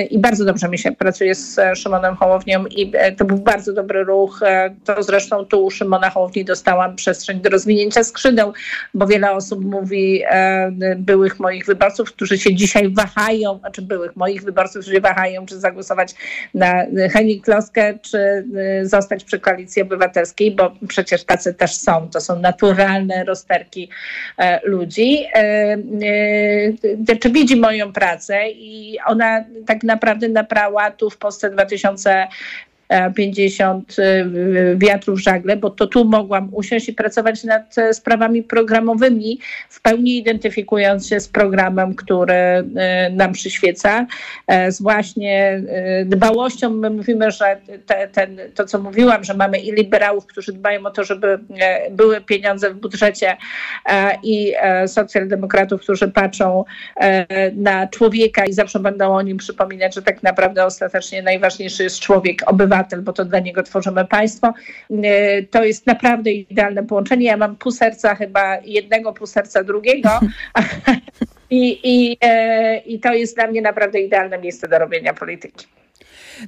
I 0.10 0.20
bardzo 0.20 0.46
dobrze 0.46 0.70
mi 0.70 0.78
się 0.78 0.92
pracuje 0.92 1.36
z 1.36 1.60
Szymonem 1.76 2.16
Hołownią 2.16 2.66
i 2.66 2.92
to 3.18 3.26
był 3.26 3.38
bardzo 3.38 3.74
dobry 3.74 4.04
ruch. 4.04 4.40
To 4.86 5.04
zresztą 5.04 5.46
tu 5.46 5.66
u 5.66 5.72
Szymona 5.72 6.10
Hołowni 6.10 6.46
dostałam 6.46 6.96
przestrzeń 6.96 7.42
do 7.42 7.50
rozwinięcia 7.50 8.04
skrzydeł, 8.04 8.54
bo 8.94 9.08
wiele 9.08 9.32
osób 9.32 9.66
mówi, 9.66 10.24
byłych 10.98 11.40
moich 11.40 11.66
wyborców, 11.66 12.12
którzy 12.12 12.38
się 12.38 12.56
dzisiaj 12.56 12.90
wahają, 12.90 13.58
znaczy 13.58 13.82
byłych 13.82 14.16
moich 14.16 14.44
wyborców, 14.44 14.82
którzy 14.82 15.02
wahają 15.02 15.46
czy 15.46 15.60
zagłosować 15.60 16.16
na 16.54 16.86
Henning 17.12 17.44
Kloskę, 17.44 18.00
czy 18.02 18.18
y, 18.82 18.88
zostać 18.88 19.24
przy 19.24 19.40
Koalicji 19.54 19.82
Obywatelskiej, 19.82 20.52
bo 20.52 20.72
przecież 20.88 21.24
tacy 21.24 21.54
też 21.54 21.76
są. 21.76 22.10
To 22.10 22.22
są 22.22 22.40
naturalne 22.40 23.24
rozterki 23.24 23.90
e, 24.38 24.60
ludzi. 24.64 25.26
E, 25.36 25.78
e, 27.10 27.16
czy 27.22 27.30
widzi 27.30 27.56
moją 27.56 27.94
pracę 27.94 28.50
i 28.50 28.98
ona 29.06 29.44
tak 29.66 29.84
naprawdę 29.84 30.30
nabrała 30.30 30.92
tu 30.92 31.10
w 31.10 31.18
Polsce 31.18 31.50
2000 31.50 32.28
50 33.16 34.00
y, 34.00 34.76
wiatrów 34.78 35.22
żagle, 35.22 35.58
bo 35.58 35.70
to 35.70 35.88
tu 35.88 36.06
mogłam 36.06 36.50
usiąść 36.52 36.90
i 36.90 36.94
pracować 36.94 37.44
nad 37.44 37.78
e, 37.78 37.94
sprawami 37.94 38.44
programowymi, 38.44 39.40
w 39.70 39.82
pełni 39.82 40.18
identyfikując 40.18 41.08
się 41.08 41.20
z 41.20 41.28
programem, 41.28 41.96
który 41.96 42.34
e, 42.34 42.64
nam 43.12 43.34
przyświeca. 43.34 44.06
E, 44.48 44.72
z 44.72 44.82
właśnie 44.82 45.62
dbałością 46.06 46.70
my 46.70 46.90
mówimy, 46.90 47.32
że 47.32 47.58
te, 47.86 48.08
ten, 48.08 48.38
to, 48.56 48.66
co 48.66 48.80
mówiłam, 48.80 49.24
że 49.24 49.34
mamy 49.34 49.60
i 49.60 49.72
liberałów, 49.72 50.26
którzy 50.26 50.54
dbają 50.54 50.86
o 50.86 50.92
to, 50.92 51.04
żeby 51.04 51.40
były 51.92 52.22
pieniądze 52.22 52.70
w 52.70 52.76
budżecie 52.76 53.38
i 54.24 54.54
socjaldemokratów, 54.88 55.82
którzy 55.82 56.08
patrzą 56.08 56.64
na 57.54 57.88
człowieka 57.88 58.46
i 58.46 58.54
zawsze 58.54 58.80
będą 58.80 59.16
o 59.16 59.22
nim 59.22 59.38
przypominać, 59.38 59.96
że 59.96 60.02
tak 60.02 60.24
naprawdę 60.24 60.66
ostatecznie 60.66 61.24
najważniejszy 61.24 61.84
jest 61.84 62.00
człowiek, 62.00 62.42
obywatel, 62.46 62.83
obywatel, 62.84 63.02
bo 63.02 63.14
to 63.14 63.26
dla 63.26 63.40
niego 63.40 63.64
tworzymy 63.64 64.06
państwo. 64.06 64.54
E, 65.04 65.44
to 65.44 65.64
jest 65.64 65.88
naprawdę 65.88 66.32
idealne 66.32 66.84
połączenie. 66.84 67.26
Ja 67.26 67.38
mam 67.38 67.56
pół 67.56 67.72
serca 67.72 68.16
chyba 68.16 68.58
jednego, 68.66 69.14
pół 69.14 69.28
serca 69.28 69.64
drugiego. 69.64 70.10
I, 71.50 71.80
i, 71.84 72.18
e, 72.22 72.78
I 72.78 73.00
to 73.00 73.14
jest 73.14 73.36
dla 73.36 73.48
mnie 73.48 73.62
naprawdę 73.62 74.00
idealne 74.00 74.38
miejsce 74.38 74.68
do 74.68 74.80
robienia 74.80 75.14
polityki. 75.14 75.66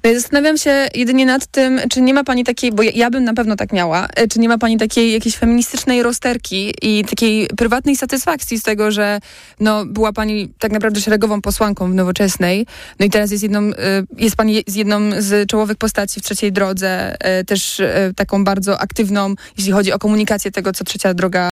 No 0.04 0.13
zastanawiam 0.13 0.58
się 0.58 0.88
jedynie 0.95 1.25
nad 1.25 1.47
tym, 1.47 1.82
czy 1.89 2.01
nie 2.01 2.13
ma 2.13 2.23
pani 2.23 2.43
takiej, 2.43 2.71
bo 2.71 2.84
ja, 2.84 3.10
bym 3.10 3.23
na 3.23 3.34
pewno 3.34 3.56
tak 3.56 3.73
miała, 3.73 4.08
e, 4.15 4.28
czy 4.28 4.39
nie 4.39 4.49
ma 4.49 4.58
pani 4.58 4.78
takiej 4.78 5.13
jakiejś 5.13 5.36
feministycznej 5.36 6.04
rozterki 6.04 6.73
i 6.82 7.06
takiej 7.06 7.47
prywatnej 7.47 7.95
satysfakcji 7.95 8.60
z 8.60 8.63
tego, 8.63 8.91
że 8.91 9.19
no, 9.60 9.86
była 9.86 10.13
pani 10.13 10.49
tak 10.60 10.71
naprawdę 10.71 11.01
szeregową 11.01 11.41
posłanką 11.41 11.91
w 11.91 11.95
Nowoczesnej, 11.95 12.65
no 12.99 13.06
i 13.06 13.10
teraz 13.10 13.32
jest 13.32 13.43
jedną, 13.43 13.60
e, 13.60 13.73
jest 14.17 14.36
pani 14.36 14.63
z 14.67 14.75
jedną 14.75 14.99
z 15.17 15.49
czołowych 15.49 15.78
postaci 15.78 16.19
w 16.19 16.23
Trzeciej 16.23 16.51
Drodze, 16.51 17.15
e, 17.19 17.43
też 17.43 17.82
taką 18.15 18.43
bardzo 18.43 18.80
aktywną, 18.80 19.36
jeśli 19.58 19.71
chodzi 19.71 19.93
o 19.93 19.99
komunikację 19.99 20.51
tego, 20.51 20.73
co 20.73 20.84
Trzecia 20.84 21.13
Droga 21.13 21.49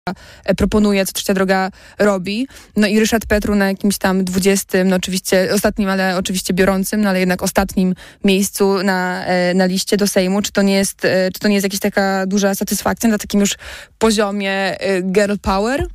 proponuje, 0.56 1.06
co 1.06 1.12
Trzecia 1.12 1.34
Droga 1.34 1.70
robi. 1.98 2.48
No 2.76 2.86
i 2.86 3.00
Ryszard 3.00 3.26
Petru 3.26 3.54
na 3.54 3.66
jakimś 3.66 3.98
tam 3.98 4.24
dwudziestym, 4.24 4.88
no 4.88 4.96
oczywiście 4.96 5.48
ostatnim, 5.54 5.88
ale 5.88 6.16
oczywiście 6.16 6.54
biorącym, 6.54 7.00
no 7.00 7.10
ale 7.10 7.20
jednak 7.20 7.42
ostatnim 7.42 7.94
miejscu 8.24 8.82
na, 8.82 9.24
e, 9.24 9.54
na 9.54 9.66
liście 9.66 9.96
do 9.96 10.06
Sejmu? 10.06 10.42
Czy 10.42 10.52
to, 10.52 10.62
nie 10.62 10.74
jest, 10.74 11.04
e, 11.04 11.30
czy 11.32 11.40
to 11.40 11.48
nie 11.48 11.54
jest 11.54 11.64
jakaś 11.64 11.80
taka 11.80 12.26
duża 12.26 12.54
satysfakcja 12.54 13.10
na 13.10 13.18
takim 13.18 13.40
już 13.40 13.54
poziomie 13.98 14.80
e, 14.80 15.02
girl 15.02 15.34
power? 15.42 15.86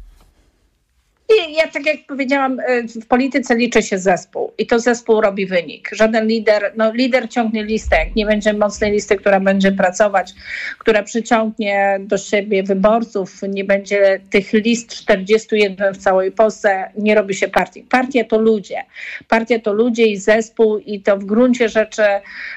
Ja 1.29 1.67
tak 1.67 1.85
jak 1.85 1.97
powiedziałam, 2.07 2.59
e, 2.59 2.83
w 2.83 3.07
polityce 3.07 3.55
liczy 3.55 3.83
się 3.83 3.97
zespół 3.97 4.53
i 4.57 4.67
to 4.67 4.79
zespół 4.79 5.21
robi 5.21 5.45
wynik. 5.45 5.89
Żaden 5.91 6.27
lider, 6.27 6.71
no 6.75 6.93
lider 6.93 7.29
ciągnie 7.29 7.63
listę, 7.63 7.97
jak 7.97 8.15
nie 8.15 8.25
będzie 8.25 8.53
mocnej 8.53 8.91
listy, 8.91 9.15
która 9.15 9.39
będzie 9.39 9.71
pracować, 9.71 10.33
która 10.79 11.03
przyciągnie 11.03 11.97
do 11.99 12.17
siebie 12.17 12.63
wyborców, 12.63 13.41
nie 13.49 13.63
będzie 13.63 14.19
tych 14.29 14.53
list 14.53 14.89
41 14.93 15.93
w 15.93 15.97
całej 15.97 16.31
Polsce, 16.31 16.91
nie 16.97 17.15
robi 17.15 17.35
się 17.35 17.47
partii. 17.47 17.83
Partia 17.83 18.23
to 18.23 18.38
ludzie. 18.38 18.83
Partia 19.27 19.59
to 19.59 19.73
ludzie 19.73 20.05
i 20.05 20.17
zespół 20.17 20.77
i 20.77 21.01
to 21.01 21.17
w 21.17 21.25
gruncie 21.25 21.69
rzeczy 21.69 22.03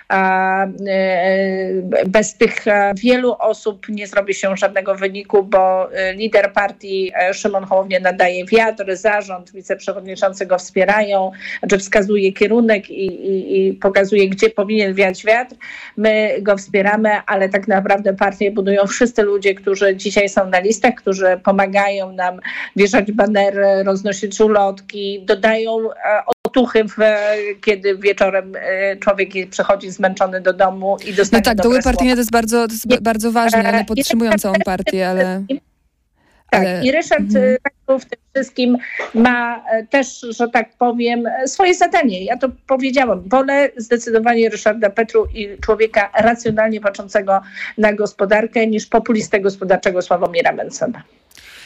a, 0.08 0.64
e, 0.66 0.68
bez 2.06 2.34
tych 2.34 2.64
wielu 2.96 3.36
osób 3.38 3.88
nie 3.88 4.06
zrobi 4.06 4.34
się 4.34 4.56
żadnego 4.56 4.94
wyniku, 4.94 5.44
bo 5.44 5.92
e, 5.92 6.14
lider 6.14 6.52
partii 6.52 7.12
Szymon 7.32 7.64
Hołownia 7.64 8.00
nadaje 8.00 8.44
wiarę 8.44 8.57
wiatr, 8.58 8.96
zarząd, 8.96 9.52
wiceprzewodniczący 9.52 10.46
go 10.46 10.58
wspierają, 10.58 11.30
znaczy 11.58 11.78
wskazuje 11.78 12.32
kierunek 12.32 12.90
i, 12.90 13.06
i, 13.06 13.68
i 13.68 13.74
pokazuje, 13.74 14.28
gdzie 14.28 14.50
powinien 14.50 14.94
wiać 14.94 15.24
wiatr. 15.24 15.54
My 15.96 16.36
go 16.42 16.56
wspieramy, 16.56 17.10
ale 17.26 17.48
tak 17.48 17.68
naprawdę 17.68 18.14
partię 18.14 18.50
budują 18.50 18.86
wszyscy 18.86 19.22
ludzie, 19.22 19.54
którzy 19.54 19.96
dzisiaj 19.96 20.28
są 20.28 20.48
na 20.48 20.60
listach, 20.60 20.94
którzy 20.94 21.40
pomagają 21.44 22.12
nam 22.12 22.40
wieszać 22.76 23.12
banery, 23.12 23.84
roznosić 23.84 24.40
ulotki, 24.40 25.24
dodają 25.24 25.90
e, 25.90 26.22
otuchy, 26.46 26.84
w, 26.84 26.96
kiedy 27.60 27.98
wieczorem 27.98 28.52
e, 28.56 28.96
człowiek 28.96 29.28
przychodzi 29.50 29.90
zmęczony 29.90 30.40
do 30.40 30.52
domu 30.52 30.96
i 31.06 31.14
dostaje 31.14 31.40
No 31.40 31.44
tak, 31.44 31.56
doły 31.56 31.82
partyjne 31.82 32.14
to 32.14 32.20
jest 32.20 32.32
bardzo, 32.32 32.66
to 32.66 32.72
jest 32.72 33.02
bardzo 33.02 33.32
ważne, 33.32 33.58
one 33.58 33.84
podtrzymują 33.84 34.32
całą 34.32 34.54
partię, 34.64 35.08
ale... 35.08 35.42
Tak, 36.50 36.84
i 36.84 36.92
Ryszard 36.92 37.20
mhm. 37.20 37.56
E, 37.88 37.98
w 37.98 38.04
tym 38.04 38.18
wszystkim 38.34 38.78
ma 39.14 39.64
e, 39.70 39.86
też, 39.86 40.20
że 40.20 40.48
tak 40.48 40.68
powiem, 40.78 41.24
swoje 41.46 41.74
zadanie. 41.74 42.24
Ja 42.24 42.36
to 42.36 42.48
powiedziałam. 42.66 43.22
Wolę 43.28 43.68
zdecydowanie 43.76 44.48
Ryszarda 44.48 44.90
Petru 44.90 45.26
i 45.34 45.48
człowieka 45.60 46.10
racjonalnie 46.18 46.80
patrzącego 46.80 47.40
na 47.78 47.92
gospodarkę 47.92 48.66
niż 48.66 48.86
populistę 48.86 49.40
gospodarczego 49.40 50.02
Sławomira 50.02 50.52
Mencena 50.52 51.02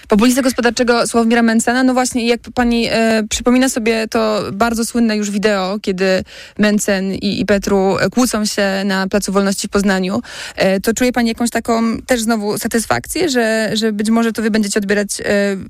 populista 0.09 0.43
gospodarczego 0.43 1.07
Sławomira 1.07 1.43
Mencena. 1.43 1.83
No 1.83 1.95
właśnie, 1.95 2.27
jak 2.27 2.41
pani 2.55 2.89
e, 2.91 3.23
przypomina 3.31 3.69
sobie 3.69 4.09
to 4.09 4.43
bardzo 4.53 4.85
słynne 4.85 5.17
już 5.17 5.31
wideo, 5.31 5.79
kiedy 5.83 6.25
Mencen 6.59 7.15
i, 7.15 7.41
i 7.41 7.47
Petru 7.47 7.97
kłócą 8.13 8.45
się 8.45 8.83
na 8.85 9.09
Placu 9.09 9.33
Wolności 9.33 9.69
w 9.69 9.71
Poznaniu, 9.71 10.23
e, 10.57 10.81
to 10.81 10.95
czuje 10.95 11.13
pani 11.13 11.29
jakąś 11.29 11.51
taką 11.51 11.99
też 12.07 12.21
znowu 12.21 12.59
satysfakcję, 12.59 13.29
że, 13.29 13.71
że 13.75 13.93
być 13.93 14.11
może 14.11 14.33
to 14.33 14.43
wy 14.43 14.51
będziecie 14.51 14.81
odbierać 14.81 15.21
e, 15.21 15.25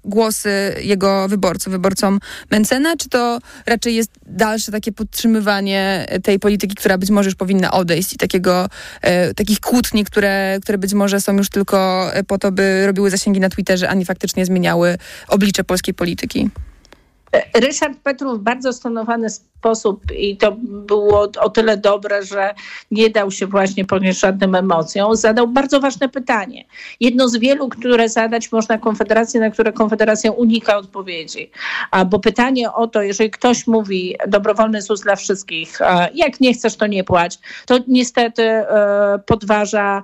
głosy 0.04 0.74
jego 0.82 1.28
wyborców, 1.28 1.72
wyborcom 1.72 2.20
Mencena, 2.50 2.96
czy 2.96 3.08
to 3.08 3.38
raczej 3.66 3.94
jest 3.94 4.10
dalsze 4.26 4.72
takie 4.72 4.92
podtrzymywanie 4.92 6.06
tej 6.22 6.38
polityki, 6.38 6.74
która 6.74 6.98
być 6.98 7.10
może 7.10 7.28
już 7.28 7.34
powinna 7.34 7.70
odejść 7.70 8.12
i 8.12 8.16
takiego, 8.16 8.68
e, 9.02 9.34
takich 9.34 9.60
kłótni, 9.60 10.04
które, 10.04 10.58
które 10.62 10.78
być 10.78 10.94
może 10.94 11.20
są 11.20 11.36
już 11.36 11.48
tylko 11.48 12.10
po 12.26 12.38
to, 12.38 12.52
by 12.52 12.86
robiły 12.86 13.10
zasięgi 13.10 13.40
na 13.40 13.48
Twitterze, 13.48 13.88
a 13.88 13.94
nie 13.94 14.04
faktycznie 14.04 14.21
zmieniały 14.44 14.98
oblicze 15.28 15.64
polskiej 15.64 15.94
polityki? 15.94 16.50
Ryszard 17.54 17.98
Petrów 17.98 18.42
bardzo 18.42 18.72
stonowany 18.72 19.28
sposób 19.62 20.12
i 20.18 20.36
to 20.36 20.52
było 20.62 21.28
o 21.40 21.50
tyle 21.50 21.76
dobre, 21.76 22.22
że 22.22 22.54
nie 22.90 23.10
dał 23.10 23.30
się 23.30 23.46
właśnie 23.46 23.84
ponieść 23.84 24.20
żadnym 24.20 24.54
emocjom, 24.54 25.16
zadał 25.16 25.48
bardzo 25.48 25.80
ważne 25.80 26.08
pytanie. 26.08 26.64
Jedno 27.00 27.28
z 27.28 27.36
wielu, 27.36 27.68
które 27.68 28.08
zadać 28.08 28.52
można 28.52 28.78
Konfederacji, 28.78 29.40
na 29.40 29.50
które 29.50 29.72
Konfederacja 29.72 30.32
unika 30.32 30.76
odpowiedzi. 30.76 31.50
Bo 32.06 32.18
pytanie 32.18 32.72
o 32.72 32.86
to, 32.86 33.02
jeżeli 33.02 33.30
ktoś 33.30 33.66
mówi 33.66 34.16
dobrowolny 34.28 34.82
ZUS 34.82 35.00
dla 35.00 35.16
wszystkich, 35.16 35.78
jak 36.14 36.40
nie 36.40 36.54
chcesz, 36.54 36.76
to 36.76 36.86
nie 36.86 37.04
płać, 37.04 37.38
to 37.66 37.78
niestety 37.88 38.42
e, 38.42 39.18
podważa 39.26 40.02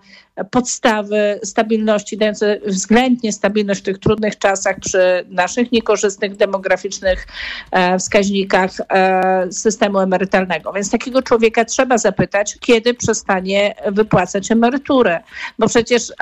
podstawy 0.50 1.40
stabilności, 1.44 2.16
dające 2.16 2.60
względnie 2.66 3.32
stabilność 3.32 3.80
w 3.80 3.84
tych 3.84 3.98
trudnych 3.98 4.38
czasach 4.38 4.80
przy 4.80 5.24
naszych 5.28 5.72
niekorzystnych 5.72 6.36
demograficznych 6.36 7.26
e, 7.70 7.98
wskaźnikach 7.98 8.70
e, 8.80 9.47
systemu 9.52 9.98
emerytalnego. 9.98 10.72
Więc 10.72 10.90
takiego 10.90 11.22
człowieka 11.22 11.64
trzeba 11.64 11.98
zapytać, 11.98 12.58
kiedy 12.60 12.94
przestanie 12.94 13.74
wypłacać 13.86 14.52
emeryturę, 14.52 15.20
bo 15.58 15.68
przecież 15.68 16.12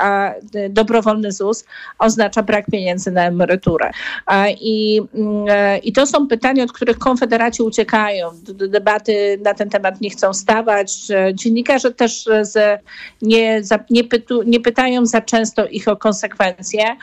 dobrowolny 0.71 1.33
ZUS 1.33 1.65
oznacza 1.99 2.43
brak 2.43 2.67
pieniędzy 2.67 3.11
na 3.11 3.25
emeryturę. 3.25 3.91
I, 4.61 5.03
mm, 5.15 5.45
e, 5.49 5.79
i 5.79 5.93
to 5.93 6.07
są 6.07 6.29
pytania, 6.29 6.65
od 6.65 6.73
których 6.73 6.99
konfederaci 6.99 7.63
uciekają. 7.63 8.31
Debaty 8.69 9.39
na 9.45 9.55
ten 9.55 9.71
temat 9.71 10.01
nie 10.01 10.11
chcą 10.11 10.35
stawać. 10.35 10.97
Dziennikarze 11.35 11.93
też 11.93 12.29
z, 12.43 12.83
nie, 13.23 13.63
nie 13.91 14.05
pytu, 14.05 14.43
nie 14.43 14.61
pytają 14.61 15.07
za 15.07 15.21
często 15.21 15.67
ich 15.67 15.89
o 15.89 15.97
konsekwencje, 15.97 16.97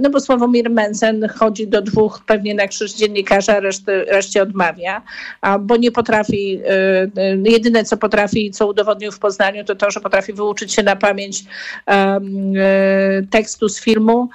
no 0.00 0.10
bo 0.10 0.20
Sławomir 0.20 0.70
Mencen 0.70 1.28
chodzi 1.28 1.68
do 1.68 1.82
dwóch 1.82 2.22
pewnie 2.26 2.54
na 2.54 2.68
krzyż 2.68 2.92
dziennikarza, 2.92 3.60
reszty, 3.60 4.04
reszcie 4.04 4.42
odmawia, 4.42 5.02
bo 5.58 5.76
nie 5.76 5.92
potrafi, 5.92 6.58
y, 6.58 7.20
y, 7.20 7.42
jedyne 7.44 7.84
co 7.84 7.96
potrafi, 7.96 8.50
co 8.50 8.66
udowodnił 8.66 9.12
w 9.12 9.18
Poznaniu, 9.18 9.64
to 9.64 9.74
to, 9.74 9.90
że 9.90 10.00
potrafi 10.00 10.32
wyuczyć 10.32 10.72
się 10.72 10.82
na 10.82 10.96
pamięć 10.96 11.40
y, 11.40 11.44
tekstu 13.30 13.68
z 13.68 13.80
filmu 13.80 14.28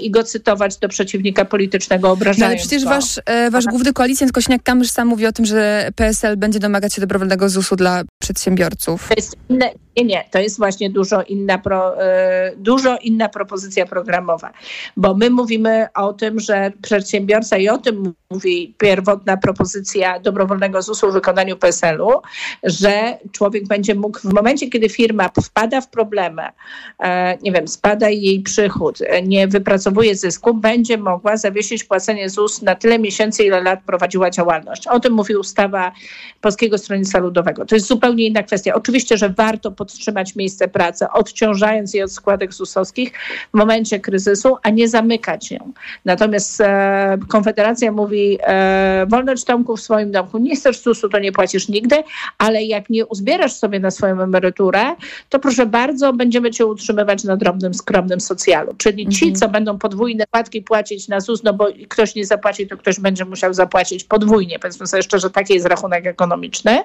i 0.00 0.10
go 0.10 0.24
cytować 0.24 0.76
do 0.76 0.88
przeciwnika 0.88 1.44
politycznego, 1.44 2.10
obrażając 2.10 2.40
no, 2.40 2.46
ale 2.46 2.56
przecież 2.56 2.84
wasz, 2.84 3.20
e, 3.26 3.50
wasz 3.50 3.64
główny 3.64 3.92
koalicjant 3.92 4.32
Kośniak-Kamysz 4.32 4.90
sam 4.90 5.08
mówi 5.08 5.26
o 5.26 5.32
tym, 5.32 5.44
że 5.44 5.90
PSL 5.96 6.36
będzie 6.36 6.58
domagać 6.58 6.94
się 6.94 7.00
dobrowolnego 7.00 7.48
ZUS-u 7.48 7.76
dla 7.76 8.02
przedsiębiorców. 8.22 9.08
To 9.08 9.14
jest 9.16 9.36
inne, 9.48 9.70
nie, 9.96 10.04
nie, 10.04 10.24
to 10.30 10.38
jest 10.38 10.58
właśnie 10.58 10.90
dużo 10.90 11.22
inna, 11.22 11.58
pro, 11.58 12.02
e, 12.02 12.52
dużo 12.56 12.98
inna 13.02 13.28
propozycja 13.28 13.86
programowa, 13.86 14.52
bo 14.96 15.14
my 15.14 15.30
mówimy 15.30 15.86
o 15.94 16.12
tym, 16.12 16.40
że 16.40 16.72
przedsiębiorca 16.82 17.56
i 17.56 17.68
o 17.68 17.78
tym 17.78 18.14
mówi 18.30 18.74
pierwotna 18.78 19.36
propozycja 19.36 20.20
dobrowolnego 20.20 20.49
ZUS-u 20.80 21.10
w 21.10 21.12
wykonaniu 21.12 21.56
PSL-u, 21.56 22.10
że 22.62 23.18
człowiek 23.32 23.66
będzie 23.66 23.94
mógł 23.94 24.18
w 24.18 24.32
momencie, 24.32 24.70
kiedy 24.70 24.88
firma 24.88 25.30
wpada 25.42 25.80
w 25.80 25.88
problemy, 25.88 26.42
e, 26.98 27.38
nie 27.42 27.52
wiem, 27.52 27.68
spada 27.68 28.08
jej 28.08 28.40
przychód, 28.40 28.98
nie 29.22 29.48
wypracowuje 29.48 30.14
zysku, 30.16 30.54
będzie 30.54 30.98
mogła 30.98 31.36
zawiesić 31.36 31.84
płacenie 31.84 32.30
ZUS 32.30 32.62
na 32.62 32.74
tyle 32.74 32.98
miesięcy, 32.98 33.44
ile 33.44 33.62
lat 33.62 33.80
prowadziła 33.86 34.30
działalność. 34.30 34.86
O 34.86 35.00
tym 35.00 35.12
mówi 35.12 35.36
ustawa 35.36 35.92
Polskiego 36.40 36.78
Stronnictwa 36.78 37.18
Ludowego. 37.18 37.64
To 37.64 37.74
jest 37.74 37.86
zupełnie 37.86 38.26
inna 38.26 38.42
kwestia. 38.42 38.74
Oczywiście, 38.74 39.16
że 39.16 39.28
warto 39.28 39.72
podtrzymać 39.72 40.36
miejsce 40.36 40.68
pracy, 40.68 41.06
odciążając 41.12 41.94
je 41.94 42.04
od 42.04 42.12
składek 42.12 42.54
ZUS-owskich 42.54 43.12
w 43.54 43.56
momencie 43.56 44.00
kryzysu, 44.00 44.56
a 44.62 44.70
nie 44.70 44.88
zamykać 44.88 45.50
ją. 45.50 45.72
Natomiast 46.04 46.60
e, 46.60 47.18
Konfederacja 47.28 47.92
mówi, 47.92 48.38
e, 48.42 49.06
wolność 49.08 49.44
domku 49.44 49.76
w 49.76 49.80
swoim 49.80 50.10
domku, 50.12 50.29
nie 50.38 50.56
chcesz 50.56 50.82
ZUS-u, 50.82 51.08
to 51.08 51.18
nie 51.18 51.32
płacisz 51.32 51.68
nigdy, 51.68 51.96
ale 52.38 52.64
jak 52.64 52.90
nie 52.90 53.06
uzbierasz 53.06 53.52
sobie 53.52 53.80
na 53.80 53.90
swoją 53.90 54.22
emeryturę, 54.22 54.96
to 55.28 55.38
proszę 55.38 55.66
bardzo, 55.66 56.12
będziemy 56.12 56.50
cię 56.50 56.66
utrzymywać 56.66 57.24
na 57.24 57.36
drobnym, 57.36 57.74
skromnym 57.74 58.20
socjalu. 58.20 58.74
Czyli 58.78 59.08
ci, 59.08 59.24
mhm. 59.24 59.34
co 59.34 59.48
będą 59.48 59.78
podwójne 59.78 60.24
płatki 60.30 60.62
płacić 60.62 61.08
na 61.08 61.20
ZUS, 61.20 61.42
no 61.42 61.52
bo 61.52 61.66
ktoś 61.88 62.14
nie 62.14 62.26
zapłaci, 62.26 62.66
to 62.66 62.76
ktoś 62.76 63.00
będzie 63.00 63.24
musiał 63.24 63.54
zapłacić 63.54 64.04
podwójnie. 64.04 64.58
Powiedzmy 64.58 64.86
sobie 64.86 65.02
szczerze, 65.02 65.30
taki 65.30 65.54
jest 65.54 65.66
rachunek 65.66 66.06
ekonomiczny. 66.06 66.78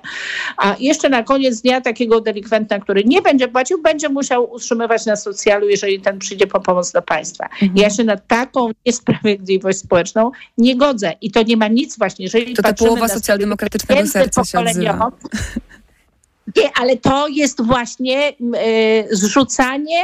A 0.58 0.76
jeszcze 0.80 1.10
na 1.10 1.24
koniec 1.24 1.62
dnia 1.62 1.82
takiego 1.82 2.22
delikwenta, 2.22 2.80
który 2.80 3.04
nie 3.04 3.22
będzie 3.22 3.48
płacił, 3.48 3.82
będzie 3.82 4.10
musiał 4.10 4.52
utrzymywać 4.54 5.06
na 5.06 5.16
socjalu, 5.16 5.70
jeżeli 5.70 6.02
ten 6.02 6.20
przyjdzie 6.20 6.48
po 6.48 6.60
pomoc 6.60 6.92
do 6.92 7.02
państwa. 7.02 7.44
Mhm. 7.46 7.72
Ja 7.76 7.90
się 7.90 8.04
na 8.04 8.18
taką 8.18 8.70
niesprawiedliwość 8.86 9.78
społeczną 9.80 10.32
nie 10.58 10.76
godzę. 10.76 11.14
I 11.22 11.32
to 11.32 11.44
nie 11.44 11.58
ma 11.58 11.68
nic 11.68 11.98
właśnie, 11.98 12.26
jeżeli 12.26 12.54
To 12.54 12.62
ta 12.62 12.74
połowa 12.74 13.08
socjaldemokratycznego 13.36 14.08
serca 14.08 14.44
się 14.44 14.60
odzywa. 14.60 15.12
Nie, 16.56 16.70
ale 16.82 16.98
to 16.98 17.28
jest 17.28 17.64
właśnie 17.64 18.30
y, 18.30 18.36
zrzucanie 19.12 20.04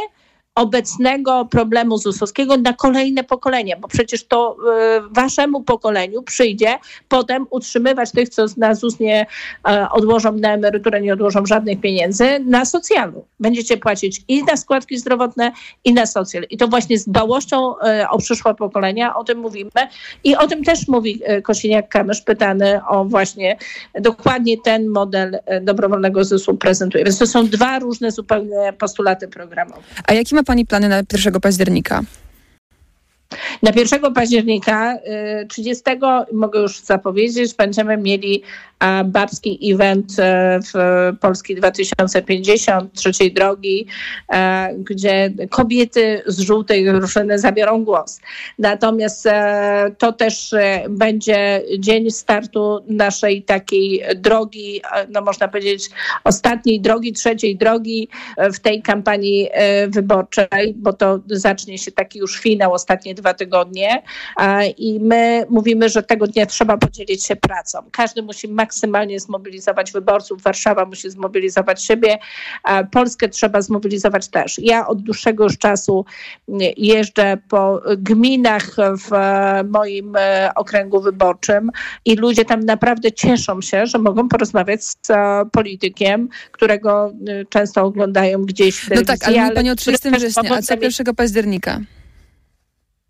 obecnego 0.56 1.46
problemu 1.46 1.98
ZUS-owskiego 1.98 2.58
na 2.58 2.74
kolejne 2.74 3.24
pokolenia, 3.24 3.78
bo 3.80 3.88
przecież 3.88 4.28
to 4.28 4.58
y, 4.58 5.02
waszemu 5.12 5.64
pokoleniu 5.64 6.24
przyjdzie 6.24 6.78
potem 7.10 7.48
utrzymywać 7.50 8.12
tych, 8.12 8.30
co 8.30 8.46
na 8.58 8.76
ZUS 8.76 9.00
nie 9.00 9.22
y, 9.22 9.90
odłożą 9.92 10.32
na 10.32 10.54
emeryturę, 10.54 11.02
nie 11.02 11.14
odłożą 11.14 11.46
żadnych 11.46 11.82
pieniędzy, 11.82 12.26
na 12.46 12.66
socjalu. 12.66 13.26
Będziecie 13.40 13.78
płacić 13.78 14.22
i 14.28 14.44
na 14.44 14.58
składki 14.58 14.98
zdrowotne, 14.98 15.52
i 15.84 15.94
na 15.94 16.06
socjal. 16.06 16.44
I 16.50 16.58
to 16.58 16.68
właśnie 16.68 17.00
z 17.00 17.06
dbałością 17.06 17.74
y, 17.76 18.10
o 18.10 18.18
przyszłe 18.18 18.56
pokolenia, 18.56 19.16
o 19.16 19.24
tym 19.24 19.40
mówimy. 19.40 19.72
I 20.24 20.36
o 20.36 20.48
tym 20.48 20.64
też 20.64 20.88
mówi 20.88 21.22
Kosiniak-Kamysz, 21.44 22.24
pytany 22.26 22.82
o 22.88 23.06
właśnie 23.06 23.58
dokładnie 24.00 24.58
ten 24.58 24.90
model 24.90 25.40
dobrowolnego 25.62 26.24
ZUS-u 26.24 26.58
prezentuje. 26.58 27.04
Więc 27.04 27.18
to 27.18 27.28
są 27.28 27.48
dwa 27.48 27.80
różne 27.80 28.12
zupełnie 28.12 28.74
postulaty 28.80 29.28
programowe. 29.28 29.82
A 30.08 30.14
jaki 30.14 30.36
ma 30.36 30.42
Pani 30.52 30.66
plany 30.66 30.90
na 30.90 31.04
1 31.14 31.42
października? 31.42 32.02
Na 33.64 33.72
1 33.76 34.14
października 34.14 34.98
30 35.50 35.84
mogę 36.34 36.60
już 36.60 36.80
zapowiedzieć, 36.80 37.54
będziemy 37.54 37.98
mieli 37.98 38.44
babski 39.06 39.74
event 39.74 40.20
e, 40.20 40.60
w 40.74 40.74
Polski 41.20 41.56
2050, 41.56 42.94
trzeciej 42.94 43.34
drogi, 43.34 43.88
e, 44.34 44.74
gdzie 44.78 45.34
kobiety 45.50 46.22
z 46.26 46.40
żółtej 46.40 46.86
drużyny 46.86 47.40
zabiorą 47.40 47.84
głos. 47.84 48.20
Natomiast 48.60 49.26
e, 49.26 49.92
to 49.98 50.14
też 50.14 50.56
będzie 50.90 51.64
dzień 51.80 52.12
startu 52.12 52.80
naszej 52.88 53.44
takiej 53.44 54.04
drogi, 54.16 54.82
no 55.10 55.22
można 55.22 55.48
powiedzieć 55.48 55.90
ostatniej 56.24 56.82
drogi, 56.82 57.14
trzeciej 57.14 57.58
drogi 57.58 58.08
w 58.54 58.60
tej 58.60 58.82
kampanii 58.82 59.50
wyborczej, 59.88 60.74
bo 60.76 60.94
to 60.94 61.20
zacznie 61.28 61.78
się 61.78 61.92
taki 61.92 62.20
już 62.20 62.40
finał, 62.40 62.74
ostatnie 62.74 63.16
dwa 63.16 63.34
tygodnie 63.34 64.04
i 64.78 65.00
my 65.00 65.46
mówimy, 65.50 65.90
że 65.90 66.04
tego 66.04 66.28
dnia 66.28 66.46
trzeba 66.46 66.78
podzielić 66.78 67.24
się 67.24 67.36
pracą. 67.36 67.80
Każdy 67.92 68.22
musi 68.22 68.48
maksymalnie 68.48 68.71
maksymalnie 68.72 69.20
zmobilizować 69.20 69.92
wyborców, 69.92 70.42
Warszawa 70.42 70.86
musi 70.86 71.10
zmobilizować 71.10 71.84
siebie, 71.84 72.18
Polskę 72.92 73.30
trzeba 73.30 73.62
zmobilizować 73.62 74.28
też. 74.28 74.60
Ja 74.60 74.88
od 74.88 75.02
dłuższego 75.02 75.44
już 75.44 75.58
czasu 75.58 76.06
jeżdżę 76.78 77.38
po 77.50 77.82
gminach 77.98 78.76
w 78.76 79.10
moim 79.70 80.16
e, 80.16 80.52
okręgu 80.56 81.02
wyborczym 81.02 81.72
i 82.06 82.16
ludzie 82.16 82.46
tam 82.46 82.60
naprawdę 82.60 83.12
cieszą 83.12 83.62
się, 83.62 83.86
że 83.86 83.98
mogą 83.98 84.30
porozmawiać 84.30 84.84
z 84.84 84.96
e, 85.10 85.46
politykiem, 85.52 86.30
którego 86.52 87.14
e, 87.28 87.46
często 87.46 87.84
oglądają 87.84 88.46
gdzieś 88.46 88.78
w 88.78 88.90
telewizji. 88.90 89.14
No 89.14 89.18
tak, 89.18 89.28
ale, 89.28 89.42
ale 89.42 89.56
pani 89.56 89.70
o 89.72 89.76
30 89.76 90.10
września, 90.10 90.56
a 90.56 90.62
co 90.62 90.74
1 90.74 91.16
października? 91.16 91.80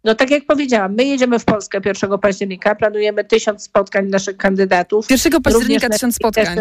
No 0.04 0.16
tak 0.16 0.32
jak 0.32 0.46
powiedziałam, 0.46 0.96
my 0.96 1.06
jedziemy 1.06 1.40
w 1.40 1.46
Polskę 1.46 1.82
1 1.86 2.20
października, 2.20 2.76
planujemy 2.76 3.24
tysiąc 3.24 3.64
spotkań 3.64 4.08
naszych 4.08 4.38
kandydatów. 4.38 5.10
1 5.10 5.42
października 5.42 5.90
tysiąc 5.90 6.16
spotkań. 6.16 6.58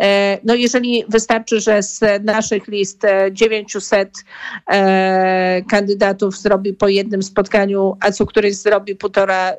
E, 0.00 0.38
no 0.44 0.54
jeżeli 0.54 1.04
wystarczy, 1.08 1.60
że 1.60 1.82
z 1.82 2.24
naszych 2.24 2.68
list 2.68 3.02
900 3.32 4.08
e, 4.08 4.72
e, 4.72 5.62
kandydatów 5.70 6.38
zrobi 6.38 6.74
po 6.74 6.88
jednym 6.88 7.22
spotkaniu, 7.22 7.96
a 8.00 8.12
co 8.12 8.26
któryś 8.26 8.56
zrobi 8.56 8.96
półtora 8.96 9.52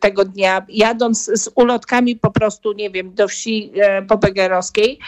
tego 0.00 0.24
dnia, 0.24 0.66
jadąc 0.68 1.24
z 1.24 1.50
ulotkami 1.54 2.16
po 2.16 2.30
prostu, 2.30 2.72
nie 2.72 2.90
wiem, 2.90 3.14
do 3.14 3.28
wsi 3.28 3.72
popegerowskiej, 4.08 4.98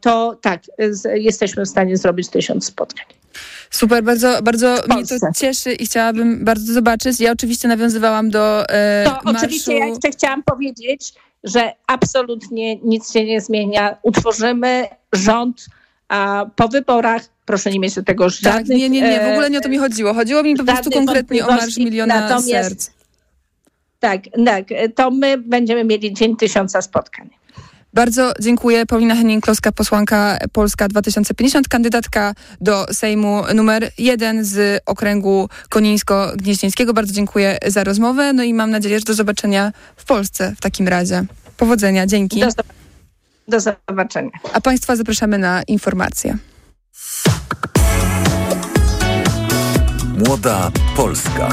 to 0.00 0.38
tak, 0.42 0.62
jesteśmy 1.14 1.64
w 1.64 1.68
stanie 1.68 1.96
zrobić 1.96 2.28
tysiąc 2.28 2.66
spotkań. 2.66 3.19
Super, 3.70 4.04
bardzo, 4.04 4.42
bardzo 4.42 4.74
mnie 4.88 5.06
to 5.06 5.16
cieszy 5.36 5.72
i 5.72 5.86
chciałabym 5.86 6.44
bardzo 6.44 6.72
zobaczyć. 6.72 7.20
Ja 7.20 7.32
oczywiście 7.32 7.68
nawiązywałam 7.68 8.30
do 8.30 8.68
e, 8.68 9.04
To 9.04 9.10
marszu... 9.10 9.38
oczywiście 9.38 9.78
ja 9.78 9.86
jeszcze 9.86 10.10
chciałam 10.10 10.42
powiedzieć, 10.42 11.12
że 11.44 11.72
absolutnie 11.86 12.76
nic 12.76 13.12
się 13.12 13.24
nie 13.24 13.40
zmienia. 13.40 13.96
Utworzymy 14.02 14.86
rząd 15.12 15.66
a 16.08 16.46
po 16.56 16.68
wyborach 16.68 17.22
proszę 17.46 17.70
nie 17.70 17.80
mieć 17.80 17.94
do 17.94 18.02
tego 18.02 18.28
żadnych... 18.28 18.68
Tak, 18.68 18.68
nie, 18.68 18.90
nie, 18.90 19.00
nie, 19.00 19.20
w 19.20 19.32
ogóle 19.32 19.50
nie 19.50 19.58
o 19.58 19.60
to 19.60 19.68
mi 19.68 19.78
chodziło. 19.78 20.14
Chodziło 20.14 20.42
mi 20.42 20.56
po 20.56 20.64
prostu 20.64 20.90
konkretnie 20.90 21.46
o 21.46 21.50
Marsz 21.50 21.76
Miliona 21.76 22.20
Natomiast 22.20 22.68
Serc 22.68 22.90
tak, 24.00 24.20
tak, 24.46 24.64
to 24.94 25.10
my 25.10 25.38
będziemy 25.38 25.84
mieli 25.84 26.14
Dzień 26.14 26.36
Tysiąca 26.36 26.82
Spotkań. 26.82 27.30
Bardzo 27.94 28.32
dziękuję. 28.40 28.86
Paulina 28.86 29.14
Henning-Kloska, 29.14 29.72
posłanka 29.72 30.38
Polska 30.52 30.88
2050, 30.88 31.68
kandydatka 31.68 32.34
do 32.60 32.86
Sejmu 32.92 33.42
numer 33.54 33.90
jeden 33.98 34.44
z 34.44 34.82
okręgu 34.86 35.48
Konińsko-Gnieźnieńskiego. 35.68 36.92
Bardzo 36.94 37.12
dziękuję 37.12 37.58
za 37.66 37.84
rozmowę. 37.84 38.32
No 38.32 38.42
i 38.42 38.54
mam 38.54 38.70
nadzieję, 38.70 38.98
że 38.98 39.04
do 39.04 39.14
zobaczenia 39.14 39.72
w 39.96 40.04
Polsce 40.04 40.54
w 40.56 40.60
takim 40.60 40.88
razie. 40.88 41.24
Powodzenia, 41.56 42.06
dzięki. 42.06 42.40
Do, 42.40 42.48
do 43.48 43.60
zobaczenia. 43.60 44.30
A 44.52 44.60
Państwa 44.60 44.96
zapraszamy 44.96 45.38
na 45.38 45.62
informacje. 45.62 46.36
Młoda 50.26 50.70
Polska. 50.96 51.48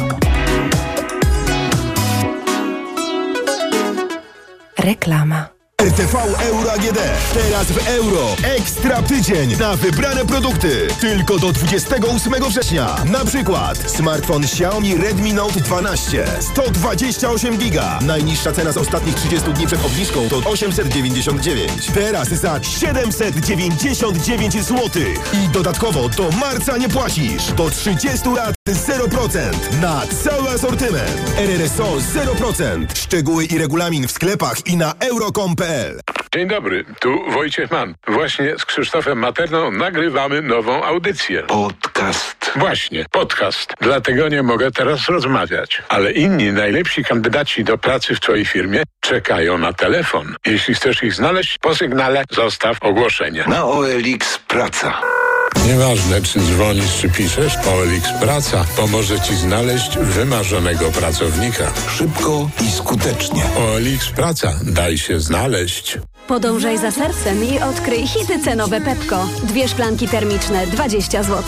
Reklama. 4.78 5.57
RTV 5.82 6.16
Euro 6.50 6.72
AGD. 6.72 7.00
Teraz 7.34 7.68
w 7.68 7.88
euro. 7.88 8.36
Ekstra 8.44 9.02
tydzień 9.02 9.58
na 9.60 9.76
wybrane 9.76 10.26
produkty. 10.26 10.88
Tylko 11.02 11.40
do 11.40 11.52
28 11.52 12.34
września. 12.50 12.96
Na 13.12 13.26
przykład 13.26 13.92
smartfon 13.92 14.44
Xiaomi 14.44 14.98
Redmi 14.98 15.34
Note 15.34 15.60
12. 15.60 16.26
128 16.40 17.58
giga. 17.58 18.00
Najniższa 18.02 18.52
cena 18.52 18.72
z 18.72 18.78
ostatnich 18.78 19.16
30 19.16 19.54
dni 19.54 19.68
przed 19.68 19.86
obniżką 19.86 20.30
to 20.30 20.38
899. 20.50 21.72
Teraz 21.94 22.28
za 22.28 22.64
799 22.64 24.54
zł. 24.54 25.04
I 25.34 25.50
dodatkowo 25.50 26.10
do 26.10 26.30
marca 26.32 26.78
nie 26.78 26.90
płacisz. 26.90 27.52
Do 27.58 27.70
30 27.70 28.30
lat 28.30 28.57
0% 28.72 29.82
na 29.82 30.02
cały 30.24 30.50
asortyment. 30.50 31.34
RRSO 31.38 31.84
0%. 31.84 32.86
Szczegóły 32.96 33.46
i 33.46 33.58
regulamin 33.58 34.08
w 34.08 34.12
sklepach 34.12 34.68
i 34.68 34.78
na 34.78 34.94
euro.com.pl 35.00 36.00
Dzień 36.34 36.48
dobry, 36.48 36.86
tu 37.00 37.32
Wojciech 37.32 37.72
Mann. 37.72 37.96
Właśnie 38.08 38.56
z 38.60 38.66
Krzysztofem 38.66 39.18
Materną 39.20 39.72
nagrywamy 39.72 40.42
nową 40.42 40.84
audycję. 40.84 41.44
Podcast. 41.44 42.52
Właśnie, 42.56 43.06
podcast. 43.12 43.74
Dlatego 43.82 44.30
nie 44.30 44.44
mogę 44.44 44.72
teraz 44.72 45.10
rozmawiać. 45.10 45.82
Ale 45.90 46.12
inni 46.12 46.52
najlepsi 46.52 47.04
kandydaci 47.04 47.64
do 47.64 47.78
pracy 47.78 48.16
w 48.16 48.20
Twojej 48.20 48.46
firmie 48.46 48.84
czekają 49.00 49.58
na 49.58 49.74
telefon. 49.74 50.36
Jeśli 50.46 50.74
chcesz 50.74 51.04
ich 51.04 51.14
znaleźć, 51.14 51.58
po 51.62 51.76
sygnale 51.76 52.24
zostaw 52.32 52.78
ogłoszenie. 52.82 53.44
Na 53.48 53.66
OLX 53.66 54.40
Praca. 54.48 55.17
Nieważne, 55.66 56.22
czy 56.22 56.40
dzwonisz, 56.40 56.98
czy 57.02 57.10
piszesz, 57.10 57.56
OLX 57.56 58.10
Praca 58.22 58.66
pomoże 58.78 59.20
Ci 59.20 59.36
znaleźć 59.36 59.98
wymarzonego 59.98 60.92
pracownika. 60.92 61.72
Szybko 61.98 62.50
i 62.68 62.72
skutecznie. 62.72 63.44
OLX 63.58 64.10
Praca. 64.16 64.60
Daj 64.64 64.98
się 64.98 65.20
znaleźć. 65.20 65.98
Podążaj 66.28 66.78
za 66.78 66.92
sercem 66.92 67.44
i 67.44 67.60
odkryj 67.60 68.08
hity 68.08 68.40
cenowe 68.40 68.82
Pepko. 68.82 69.28
Dwie 69.44 69.68
szklanki 69.68 70.08
termiczne 70.08 70.68
20 70.68 71.24
zł. 71.24 71.44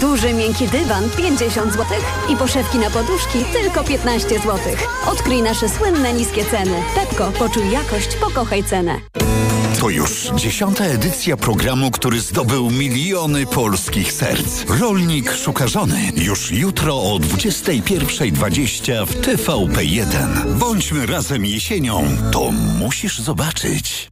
Duży 0.00 0.32
miękki 0.32 0.68
dywan 0.68 1.10
50 1.16 1.72
zł. 1.72 1.86
I 2.28 2.36
poszewki 2.36 2.78
na 2.78 2.90
poduszki 2.90 3.38
tylko 3.52 3.84
15 3.84 4.28
zł. 4.28 4.58
Odkryj 5.06 5.42
nasze 5.42 5.68
słynne 5.68 6.12
niskie 6.12 6.44
ceny. 6.44 6.82
Pepko, 6.94 7.32
poczuj 7.38 7.70
jakość, 7.70 8.16
pokochaj 8.16 8.64
cenę. 8.64 9.00
To 9.82 9.90
już 9.90 10.30
dziesiąta 10.36 10.84
edycja 10.84 11.36
programu, 11.36 11.90
który 11.90 12.20
zdobył 12.20 12.70
miliony 12.70 13.46
polskich 13.46 14.12
serc. 14.12 14.64
Rolnik 14.80 15.32
szuka 15.32 15.68
żony. 15.68 16.12
Już 16.16 16.50
jutro 16.50 16.96
o 16.96 17.18
21.20 17.18 19.06
w 19.06 19.20
TVP1. 19.20 20.58
Bądźmy 20.58 21.06
razem 21.06 21.46
jesienią. 21.46 22.04
To 22.32 22.50
musisz 22.78 23.18
zobaczyć. 23.18 24.10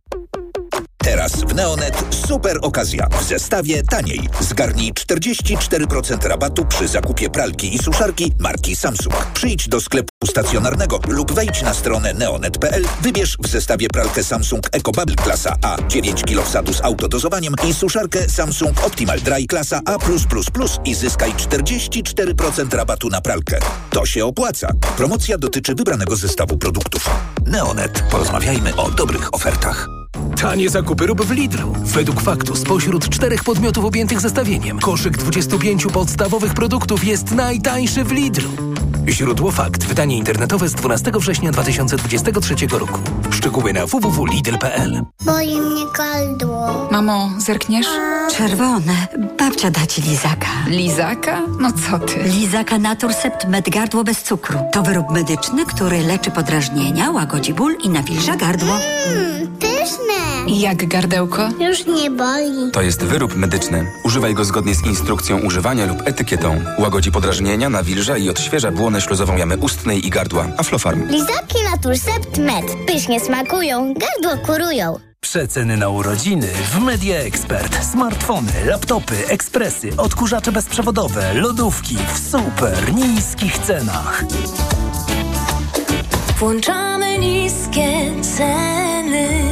Teraz 1.05 1.33
w 1.33 1.55
Neonet 1.55 2.05
super 2.29 2.59
okazja. 2.63 3.07
W 3.21 3.25
zestawie 3.25 3.83
taniej. 3.83 4.29
Zgarnij 4.41 4.93
44% 4.93 6.29
rabatu 6.29 6.65
przy 6.65 6.89
zakupie 6.89 7.31
pralki 7.31 7.75
i 7.75 7.79
suszarki 7.79 8.33
marki 8.39 8.77
Samsung. 8.77 9.27
Przyjdź 9.35 9.69
do 9.69 9.81
sklepu 9.81 10.09
stacjonarnego 10.31 11.01
lub 11.09 11.33
wejdź 11.33 11.63
na 11.63 11.75
stronę 11.75 12.15
neonet.pl. 12.15 12.85
Wybierz 13.03 13.37
w 13.43 13.47
zestawie 13.47 13.89
pralkę 13.89 14.25
Samsung 14.25 14.69
EcoBubble 14.73 15.15
klasa 15.15 15.57
A 15.63 15.77
9 15.89 16.25
kg 16.25 16.47
wsadu 16.47 16.75
z 16.75 16.81
autodozowaniem 16.81 17.55
i 17.69 17.75
suszarkę 17.75 18.29
Samsung 18.29 18.87
Optimal 18.87 19.21
Dry 19.21 19.47
klasa 19.47 19.81
A+++ 19.85 19.99
i 20.85 20.95
zyskaj 20.95 21.33
44% 21.33 22.75
rabatu 22.75 23.09
na 23.09 23.21
pralkę. 23.21 23.59
To 23.91 24.07
się 24.07 24.25
opłaca. 24.25 24.69
Promocja 24.97 25.39
dotyczy 25.39 25.75
wybranego 25.75 26.17
zestawu 26.17 26.59
produktów. 26.59 27.11
Neonet. 27.47 28.03
Porozmawiajmy 28.11 28.77
o 28.77 28.91
dobrych 28.91 29.35
ofertach. 29.35 30.00
Tanie 30.41 30.71
zakupy 30.71 31.07
rób 31.07 31.23
w 31.25 31.31
Lidlu. 31.31 31.73
Według 31.85 32.21
faktu 32.21 32.57
spośród 32.57 33.09
czterech 33.09 33.45
podmiotów 33.45 33.85
objętych 33.85 34.21
zestawieniem 34.21 34.79
koszyk 34.79 35.19
25 35.19 35.87
podstawowych 35.87 36.55
produktów 36.55 37.05
jest 37.05 37.31
najtańszy 37.35 38.05
w 38.05 38.13
Lidlu. 38.13 38.51
Źródło 39.09 39.51
fakt. 39.51 39.85
Wydanie 39.85 40.17
internetowe 40.17 40.69
z 40.69 40.73
12 40.75 41.13
września 41.15 41.51
2023 41.53 42.55
roku. 42.73 43.01
Szczegóły 43.31 43.73
na 43.73 43.87
www.lidl.pl 43.87 45.03
Boli 45.25 45.61
mnie 45.61 45.83
gardło. 45.99 46.89
Mamo, 46.91 47.31
zerkniesz? 47.39 47.87
Czerwone. 48.37 49.07
Babcia 49.39 49.71
da 49.71 49.87
ci 49.87 50.03
lizaka. 50.03 50.47
Lizaka? 50.67 51.43
No 51.61 51.73
co 51.73 51.99
ty? 51.99 52.23
Lizaka 52.23 52.79
Naturcept 52.79 53.49
Med 53.49 53.71
Gardło 53.71 54.05
bez 54.05 54.23
cukru. 54.23 54.59
To 54.73 54.83
wyrób 54.83 55.11
medyczny, 55.11 55.67
który 55.67 56.01
leczy 56.03 56.31
podrażnienia, 56.31 57.11
łagodzi 57.11 57.55
ból 57.55 57.77
i 57.85 57.89
nawilża 57.89 58.37
gardło. 58.37 58.75
Mmm, 59.09 59.57
pyszne. 59.59 60.10
Jak 60.47 60.89
gardełko? 60.89 61.49
Już 61.61 61.87
nie 61.87 62.11
boli. 62.11 62.71
To 62.73 62.83
jest 62.83 63.05
wyrób 63.05 63.37
medyczny. 63.37 63.87
Używaj 64.05 64.35
go 64.35 64.45
zgodnie 64.45 64.75
z 64.75 64.87
instrukcją 64.87 65.39
używania 65.41 65.87
lub 65.87 66.03
etykietą. 66.05 66.61
Łagodzi 66.79 67.13
podrażnienia, 67.13 67.69
nawilża 67.69 68.17
i 68.17 68.31
odświeża 68.31 68.71
błonę 68.73 69.01
śluzową 69.01 69.37
jamy 69.37 69.57
ustnej 69.57 70.07
i 70.07 70.11
gardła. 70.11 70.47
Aflofarm. 70.59 71.09
Lizaki 71.09 71.59
Naturcept 71.73 72.39
Med. 72.39 72.65
Pysznie 72.87 73.21
smakują, 73.21 73.95
gardło 73.95 74.47
kurują. 74.47 74.99
Przeceny 75.21 75.77
na 75.77 75.89
urodziny 75.89 76.47
w 76.73 76.79
Media 76.81 77.17
Expert. 77.19 77.85
Smartfony, 77.93 78.53
laptopy, 78.65 79.15
ekspresy, 79.29 79.91
odkurzacze 79.97 80.53
bezprzewodowe, 80.53 81.35
lodówki 81.35 81.97
w 82.15 82.31
super 82.31 82.95
niskich 82.95 83.59
cenach. 83.59 84.25
Włączamy 86.39 87.19
niskie 87.19 88.13
ceny. 88.37 89.50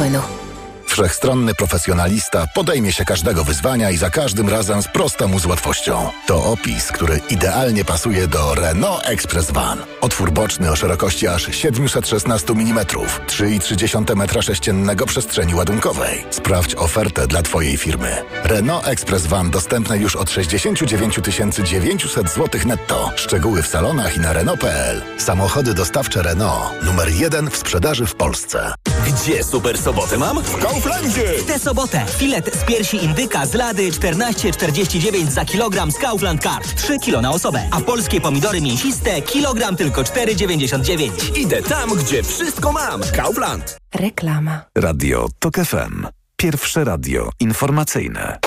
Renault. 0.00 0.46
Wszechstronny 0.86 1.54
profesjonalista 1.54 2.46
podejmie 2.54 2.92
się 2.92 3.04
każdego 3.04 3.44
wyzwania 3.44 3.90
i 3.90 3.96
za 3.96 4.10
każdym 4.10 4.48
razem 4.48 4.82
sprosta 4.82 5.26
mu 5.26 5.38
z 5.38 5.46
łatwością. 5.46 6.10
To 6.26 6.44
opis, 6.44 6.92
który 6.92 7.20
idealnie 7.30 7.84
pasuje 7.84 8.28
do 8.28 8.54
Renault 8.54 9.02
Express 9.04 9.50
Van. 9.50 9.78
Otwór 10.00 10.32
boczny 10.32 10.70
o 10.70 10.76
szerokości 10.76 11.28
aż 11.28 11.56
716 11.56 12.52
mm, 12.52 12.84
3,3 12.84 14.04
m3 14.04 15.06
przestrzeni 15.06 15.54
ładunkowej. 15.54 16.24
Sprawdź 16.30 16.74
ofertę 16.74 17.26
dla 17.26 17.42
Twojej 17.42 17.76
firmy. 17.76 18.16
Renault 18.44 18.88
Express 18.88 19.26
Van 19.26 19.50
dostępne 19.50 19.98
już 19.98 20.16
od 20.16 20.30
69 20.30 21.20
900 21.64 22.30
zł 22.30 22.60
netto. 22.66 23.10
Szczegóły 23.16 23.62
w 23.62 23.66
salonach 23.66 24.16
i 24.16 24.20
na 24.20 24.32
Renault.pl. 24.32 25.02
Samochody 25.18 25.74
dostawcze 25.74 26.22
Renault. 26.22 26.82
Numer 26.82 27.08
jeden 27.08 27.50
w 27.50 27.56
sprzedaży 27.56 28.06
w 28.06 28.14
Polsce. 28.14 28.74
Gdzie 29.22 29.44
super 29.44 29.78
sobotę 29.78 30.18
mam? 30.18 30.42
W 30.42 30.56
Kauflandzie! 30.58 31.38
W 31.38 31.44
tę 31.44 31.58
sobotę 31.58 32.06
filet 32.18 32.54
z 32.54 32.64
piersi 32.64 33.04
indyka 33.04 33.46
z 33.46 33.54
lady 33.54 33.90
14,49 33.90 35.30
za 35.30 35.44
kilogram 35.44 35.92
z 35.92 35.98
Kaufland 35.98 36.42
Card. 36.42 36.74
3 36.76 36.98
kilo 36.98 37.20
na 37.20 37.30
osobę. 37.30 37.62
A 37.70 37.80
polskie 37.80 38.20
pomidory 38.20 38.60
mięsiste 38.60 39.22
kilogram 39.22 39.76
tylko 39.76 40.02
4,99. 40.02 41.36
Idę 41.38 41.62
tam, 41.62 41.90
gdzie 41.90 42.22
wszystko 42.22 42.72
mam. 42.72 43.00
Kaufland. 43.16 43.76
Reklama. 43.94 44.60
Radio 44.74 45.28
TOK 45.38 45.54
FM. 45.56 46.06
Pierwsze 46.36 46.84
radio 46.84 47.30
informacyjne. 47.40 48.38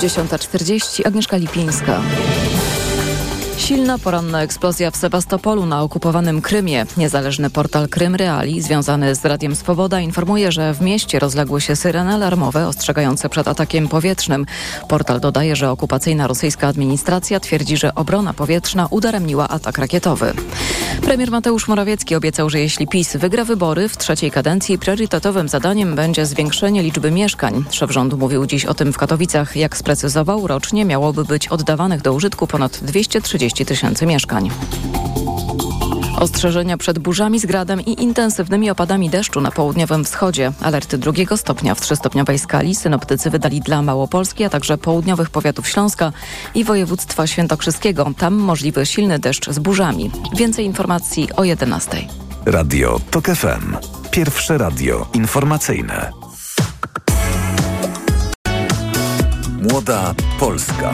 Dziesiąta 0.00 0.38
czterdzieści. 0.38 1.06
Agnieszka 1.06 1.36
Lipińska. 1.36 2.00
Silna 3.58 3.98
poranna 3.98 4.42
eksplozja 4.42 4.90
w 4.90 4.96
Sewastopolu 4.96 5.66
na 5.66 5.82
okupowanym 5.82 6.42
Krymie. 6.42 6.86
Niezależny 6.96 7.50
portal 7.50 7.88
Krym 7.88 8.14
Reali 8.14 8.62
związany 8.62 9.14
z 9.14 9.24
Radiem 9.24 9.56
Swoboda 9.56 10.00
informuje, 10.00 10.52
że 10.52 10.74
w 10.74 10.80
mieście 10.80 11.18
rozległy 11.18 11.60
się 11.60 11.76
syreny 11.76 12.14
alarmowe 12.14 12.68
ostrzegające 12.68 13.28
przed 13.28 13.48
atakiem 13.48 13.88
powietrznym. 13.88 14.46
Portal 14.88 15.20
dodaje, 15.20 15.56
że 15.56 15.70
okupacyjna 15.70 16.26
rosyjska 16.26 16.68
administracja 16.68 17.40
twierdzi, 17.40 17.76
że 17.76 17.94
obrona 17.94 18.34
powietrzna 18.34 18.86
udaremniła 18.90 19.48
atak 19.48 19.78
rakietowy. 19.78 20.32
Premier 21.02 21.30
Mateusz 21.30 21.68
Morawiecki 21.68 22.14
obiecał, 22.14 22.50
że 22.50 22.60
jeśli 22.60 22.86
PiS 22.86 23.16
wygra 23.16 23.44
wybory 23.44 23.88
w 23.88 23.96
trzeciej 23.96 24.30
kadencji, 24.30 24.78
priorytetowym 24.78 25.48
zadaniem 25.48 25.94
będzie 25.94 26.26
zwiększenie 26.26 26.82
liczby 26.82 27.10
mieszkań. 27.10 27.64
Szef 27.70 27.90
rządu 27.90 28.16
mówił 28.16 28.46
dziś 28.46 28.64
o 28.64 28.74
tym 28.74 28.92
w 28.92 28.98
Katowicach. 28.98 29.56
Jak 29.56 29.76
sprecyzował, 29.76 30.46
rocznie 30.46 30.84
miałoby 30.84 31.24
być 31.24 31.48
oddawanych 31.48 32.02
do 32.02 32.12
użytku 32.12 32.46
ponad 32.46 32.78
230 32.82 33.47
tysięcy 33.64 34.06
mieszkań. 34.06 34.50
Ostrzeżenia 36.18 36.76
przed 36.76 36.98
burzami 36.98 37.40
z 37.40 37.46
gradem 37.46 37.80
i 37.80 38.02
intensywnymi 38.02 38.70
opadami 38.70 39.10
deszczu 39.10 39.40
na 39.40 39.50
południowym 39.50 40.04
wschodzie. 40.04 40.52
Alerty 40.60 40.98
drugiego 40.98 41.36
stopnia 41.36 41.74
w 41.74 41.80
trzystopniowej 41.80 42.38
skali 42.38 42.74
synoptycy 42.74 43.30
wydali 43.30 43.60
dla 43.60 43.82
Małopolski, 43.82 44.44
a 44.44 44.50
także 44.50 44.78
południowych 44.78 45.30
powiatów 45.30 45.68
Śląska 45.68 46.12
i 46.54 46.64
województwa 46.64 47.26
świętokrzyskiego. 47.26 48.10
Tam 48.18 48.34
możliwy 48.34 48.86
silny 48.86 49.18
deszcz 49.18 49.50
z 49.50 49.58
burzami. 49.58 50.10
Więcej 50.36 50.64
informacji 50.64 51.28
o 51.36 51.44
11. 51.44 52.06
Radio 52.46 53.00
TOK 53.10 53.26
FM. 53.26 53.76
Pierwsze 54.10 54.58
radio 54.58 55.06
informacyjne. 55.14 56.10
Młoda 59.62 60.14
Polska. 60.40 60.92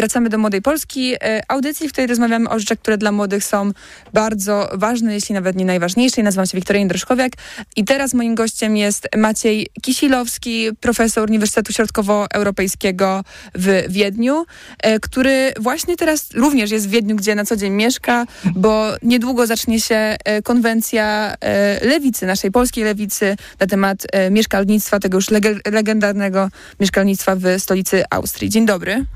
Wracamy 0.00 0.28
do 0.28 0.38
Młodej 0.38 0.62
Polski, 0.62 1.14
e, 1.14 1.42
audycji, 1.48 1.88
w 1.88 1.92
której 1.92 2.08
rozmawiamy 2.08 2.48
o 2.48 2.58
rzeczach, 2.58 2.78
które 2.78 2.98
dla 2.98 3.12
młodych 3.12 3.44
są 3.44 3.70
bardzo 4.12 4.68
ważne, 4.74 5.14
jeśli 5.14 5.34
nawet 5.34 5.56
nie 5.56 5.64
najważniejsze. 5.64 6.22
Nazywam 6.22 6.46
się 6.46 6.58
Wiktoria 6.58 6.78
Jędroszkowiak 6.78 7.32
i 7.76 7.84
teraz 7.84 8.14
moim 8.14 8.34
gościem 8.34 8.76
jest 8.76 9.08
Maciej 9.16 9.66
Kisilowski, 9.82 10.68
profesor 10.80 11.28
Uniwersytetu 11.28 11.72
Środkowoeuropejskiego 11.72 13.24
w 13.54 13.84
Wiedniu, 13.88 14.44
e, 14.82 15.00
który 15.00 15.52
właśnie 15.60 15.96
teraz 15.96 16.28
również 16.34 16.70
jest 16.70 16.88
w 16.88 16.90
Wiedniu, 16.90 17.16
gdzie 17.16 17.34
na 17.34 17.44
co 17.44 17.56
dzień 17.56 17.72
mieszka, 17.72 18.26
bo 18.54 18.86
niedługo 19.02 19.46
zacznie 19.46 19.80
się 19.80 20.16
e, 20.24 20.42
konwencja 20.42 21.34
lewicy, 21.82 22.26
naszej 22.26 22.50
polskiej 22.50 22.84
lewicy 22.84 23.36
na 23.60 23.66
temat 23.66 24.06
mieszkalnictwa, 24.30 25.00
tego 25.00 25.18
już 25.18 25.26
legendarnego 25.72 26.48
mieszkalnictwa 26.80 27.36
w 27.36 27.44
stolicy 27.58 28.04
Austrii. 28.10 28.50
Dzień 28.50 28.66
dobry. 28.66 29.06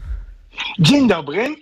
Dzień 0.79 1.09
dobry. 1.09 1.57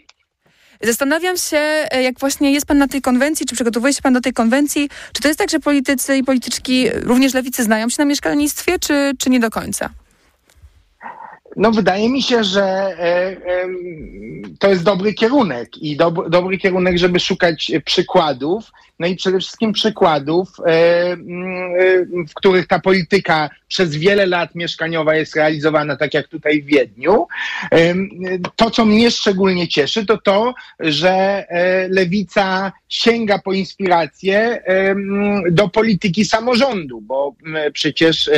Zastanawiam 0.83 1.37
się, 1.37 1.57
e, 1.57 2.03
jak 2.03 2.19
właśnie 2.19 2.53
jest 2.53 2.67
pan 2.67 2.79
na 2.79 2.89
tej 2.89 3.03
konwencji, 3.03 3.47
czy 3.47 3.55
przygotowuje 3.55 3.93
się 3.93 4.03
pan 4.03 4.13
do 4.13 4.21
tej 4.21 4.33
konwencji, 4.33 4.91
czy 5.13 5.23
to 5.23 5.29
jest 5.29 5.39
tak, 5.39 5.51
że 5.51 5.61
politycy 5.61 6.17
i 6.17 6.25
polityczki, 6.25 6.91
również 6.91 7.35
lewicy, 7.35 7.65
znają 7.65 7.89
się 7.89 7.97
na 7.99 8.05
mieszkalnictwie, 8.05 8.79
czy, 8.79 9.13
czy 9.19 9.31
nie 9.31 9.41
do 9.41 9.51
końca? 9.51 9.91
No, 11.57 11.71
wydaje 11.71 12.09
mi 12.09 12.23
się, 12.23 12.45
że 12.45 12.63
e, 12.63 13.03
e, 13.03 13.69
to 14.59 14.69
jest 14.69 14.85
dobry 14.85 15.15
kierunek 15.15 15.79
i 15.79 15.97
dob 15.97 16.29
dobry 16.29 16.59
kierunek, 16.59 16.99
żeby 16.99 17.21
szukać 17.21 17.73
przykładów 17.85 18.73
no 19.03 19.09
i 19.09 19.17
przede 19.17 19.39
wszystkim 19.39 19.73
przykładów, 19.73 20.49
e, 20.67 21.13
mm, 21.13 22.27
w 22.27 22.35
których 22.35 22.67
ta 22.67 22.79
polityka 22.79 23.51
przez 23.69 23.97
wiele 23.97 24.27
lat 24.27 24.55
mieszkaniowa 24.55 25.15
jest 25.15 25.37
realizowana, 25.37 25.97
tak 25.97 26.15
jak 26.15 26.29
tutaj 26.29 26.63
w 26.63 26.67
Wiedniu. 26.67 27.27
To, 28.57 28.71
co 28.71 28.85
mnie 28.85 29.11
szczególnie 29.11 29.69
cieszy, 29.69 30.07
to 30.07 30.19
to, 30.19 30.55
że 30.81 31.45
lewica 31.91 32.73
sięga 32.89 33.39
po 33.39 33.53
inspirację 33.53 34.63
do 35.51 35.69
polityki 35.69 36.25
samorządu, 36.25 37.01
bo 37.01 37.35
przecież 37.73 38.31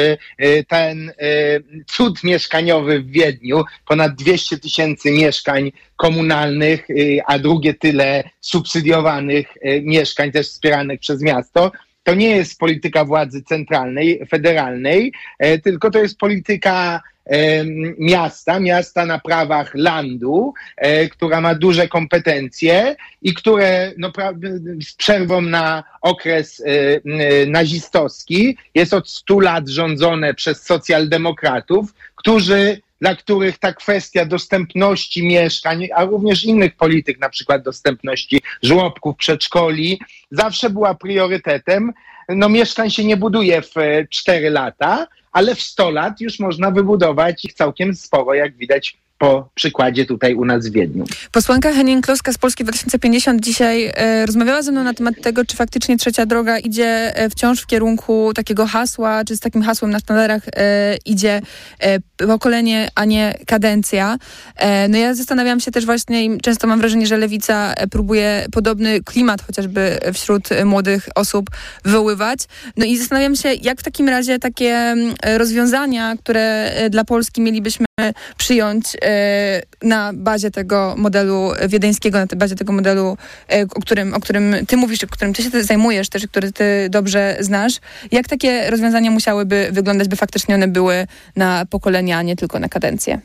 ten 0.69 1.13
cud 1.87 2.25
mieszkaniowy 2.25 3.04
w 3.05 3.11
Wiedniu, 3.11 3.65
ponad 3.87 4.15
200 4.15 4.59
tysięcy 4.59 5.11
mieszkań 5.11 5.73
komunalnych, 5.97 6.87
a 7.27 7.39
drugie 7.39 7.75
tyle 7.75 8.25
subsydiowanych 8.41 9.47
mieszkań 9.83 10.33
też 10.33 10.49
wspieranych 10.49 11.01
przez 11.01 11.23
miasto, 11.23 11.73
to 12.05 12.15
nie 12.15 12.37
jest 12.37 12.59
polityka 12.59 13.05
władzy 13.05 13.43
centralnej, 13.43 14.27
federalnej, 14.31 15.13
e, 15.39 15.59
tylko 15.59 15.91
to 15.91 15.99
jest 15.99 16.19
polityka 16.19 17.03
miasta, 17.99 18.61
miasta 18.61 19.07
na 19.07 19.19
prawach 19.19 19.75
landu, 19.75 20.55
która 21.11 21.41
ma 21.41 21.55
duże 21.55 21.89
kompetencje 21.89 22.97
i 23.23 23.35
które 23.35 23.93
no, 23.99 24.13
z 24.83 24.95
przerwą 24.95 25.41
na 25.41 25.85
okres 26.01 26.63
nazistowski 27.47 28.57
jest 28.75 28.95
od 28.95 29.11
100 29.11 29.41
lat 29.41 29.69
rządzone 29.69 30.35
przez 30.35 30.63
socjaldemokratów, 30.63 31.95
którzy 32.15 32.81
dla 33.05 33.15
których 33.15 33.59
ta 33.59 33.73
kwestia 33.73 34.25
dostępności 34.25 35.27
mieszkań, 35.27 35.89
a 35.95 36.05
również 36.05 36.45
innych 36.45 36.77
polityk, 36.77 37.21
na 37.21 37.29
przykład 37.29 37.63
dostępności 37.63 38.43
żłobków, 38.63 39.17
przedszkoli, 39.17 40.01
zawsze 40.31 40.71
była 40.71 40.95
priorytetem. 40.95 41.93
No 42.29 42.49
mieszkań 42.49 42.91
się 42.91 43.05
nie 43.05 43.17
buduje 43.17 43.63
w 43.63 43.75
4 44.11 44.51
lata, 44.51 45.07
ale 45.33 45.55
w 45.55 45.63
100 45.63 45.91
lat 45.91 46.21
już 46.21 46.39
można 46.39 46.71
wybudować 46.71 47.45
ich 47.45 47.53
całkiem 47.53 47.95
sporo, 47.95 48.35
jak 48.35 48.57
widać 48.57 48.97
po 49.25 49.49
przykładzie 49.55 50.07
tutaj 50.07 50.35
u 50.35 50.45
nas 50.45 50.69
w 50.69 50.73
Wiedniu. 50.73 51.05
Posłanka 51.33 51.73
Henning 51.73 52.05
Kloska 52.05 52.33
z 52.33 52.39
Polski 52.39 52.65
2050 52.65 53.41
dzisiaj 53.41 53.93
e, 53.95 54.27
rozmawiała 54.27 54.63
ze 54.63 54.73
mną 54.73 54.85
na 54.85 54.95
temat 54.95 55.15
tego, 55.23 55.45
czy 55.45 55.57
faktycznie 55.57 55.97
trzecia 55.97 56.27
droga 56.27 56.59
idzie 56.59 57.17
e, 57.17 57.31
wciąż 57.31 57.61
w 57.61 57.67
kierunku 57.67 58.33
takiego 58.35 58.67
hasła, 58.67 59.25
czy 59.25 59.37
z 59.37 59.41
takim 59.41 59.63
hasłem 59.63 59.91
na 59.91 59.99
sztandarach 59.99 60.43
e, 60.57 60.97
idzie 61.05 61.41
e, 61.81 61.99
pokolenie, 62.27 62.89
a 62.95 63.05
nie 63.05 63.35
kadencja. 63.47 64.19
E, 64.57 64.89
no 64.89 64.99
ja 64.99 65.15
zastanawiam 65.15 65.61
się 65.61 65.71
też 65.71 65.87
właśnie 65.87 66.25
i 66.25 66.41
często 66.41 66.67
mam 66.67 66.79
wrażenie, 66.79 67.07
że 67.07 67.17
lewica 67.17 67.75
e, 67.75 67.87
próbuje 67.87 68.47
podobny 68.53 69.01
klimat 69.01 69.43
chociażby 69.43 69.99
wśród 70.15 70.49
młodych 70.65 71.09
osób 71.15 71.51
wywoływać. 71.85 72.39
No 72.77 72.85
i 72.85 72.99
zastanawiam 72.99 73.37
się, 73.37 73.55
jak 73.55 73.81
w 73.81 73.83
takim 73.83 74.09
razie 74.09 74.39
takie 74.39 74.95
rozwiązania, 75.37 76.17
które 76.17 76.73
dla 76.91 77.05
Polski 77.05 77.41
mielibyśmy 77.41 77.87
przyjąć 78.39 78.85
e, 79.03 79.63
na 79.83 80.13
bazie 80.15 80.51
tego 80.51 80.95
modelu 80.99 81.51
wiedeńskiego, 81.69 82.19
na 82.19 82.27
bazie 82.37 82.55
tego 82.55 82.73
modelu, 82.73 83.17
e, 83.53 83.63
o 83.63 83.81
którym, 83.81 84.15
o 84.15 84.21
którym 84.21 84.55
ty 84.67 84.77
mówisz, 84.77 85.05
o 85.05 85.07
którym 85.07 85.35
ty 85.35 85.43
się 85.43 85.63
zajmujesz 85.63 86.09
też, 86.09 86.27
który 86.27 86.53
ty 86.53 86.89
dobrze 86.91 87.37
znasz. 87.41 87.73
Jak 88.13 88.29
takie 88.29 88.71
rozwiązania 88.71 89.11
musiałyby 89.11 89.69
wyglądać, 89.73 90.09
by 90.09 90.17
faktycznie 90.17 90.55
one 90.55 90.69
były 90.69 91.07
na 91.37 91.67
pokolenia, 91.67 92.19
a 92.19 92.23
nie 92.23 92.37
tylko 92.37 92.59
na 92.59 92.69
kadencję? 92.69 93.21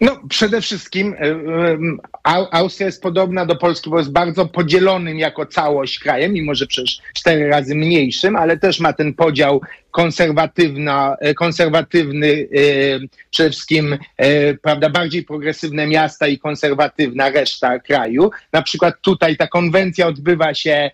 No, 0.00 0.20
przede 0.28 0.60
wszystkim 0.60 1.14
Austria 2.52 2.86
jest 2.86 3.02
podobna 3.02 3.46
do 3.46 3.56
Polski, 3.56 3.90
bo 3.90 3.98
jest 3.98 4.12
bardzo 4.12 4.46
podzielonym 4.46 5.18
jako 5.18 5.46
całość 5.46 5.98
krajem, 5.98 6.32
mimo 6.32 6.54
że 6.54 6.66
przecież 6.66 6.98
cztery 7.14 7.48
razy 7.48 7.74
mniejszym, 7.74 8.36
ale 8.36 8.56
też 8.56 8.80
ma 8.80 8.92
ten 8.92 9.14
podział 9.14 9.60
konserwatywna, 9.92 11.16
e, 11.20 11.34
konserwatywny, 11.34 12.28
e, 12.28 13.26
przede 13.30 13.50
wszystkim 13.50 13.98
e, 14.16 14.54
prawda, 14.54 14.90
bardziej 14.90 15.24
progresywne 15.24 15.86
miasta 15.86 16.26
i 16.26 16.38
konserwatywna 16.38 17.30
reszta 17.30 17.78
kraju. 17.78 18.30
Na 18.52 18.62
przykład 18.62 18.94
tutaj 19.00 19.36
ta 19.36 19.46
konwencja 19.46 20.06
odbywa 20.06 20.54
się 20.54 20.90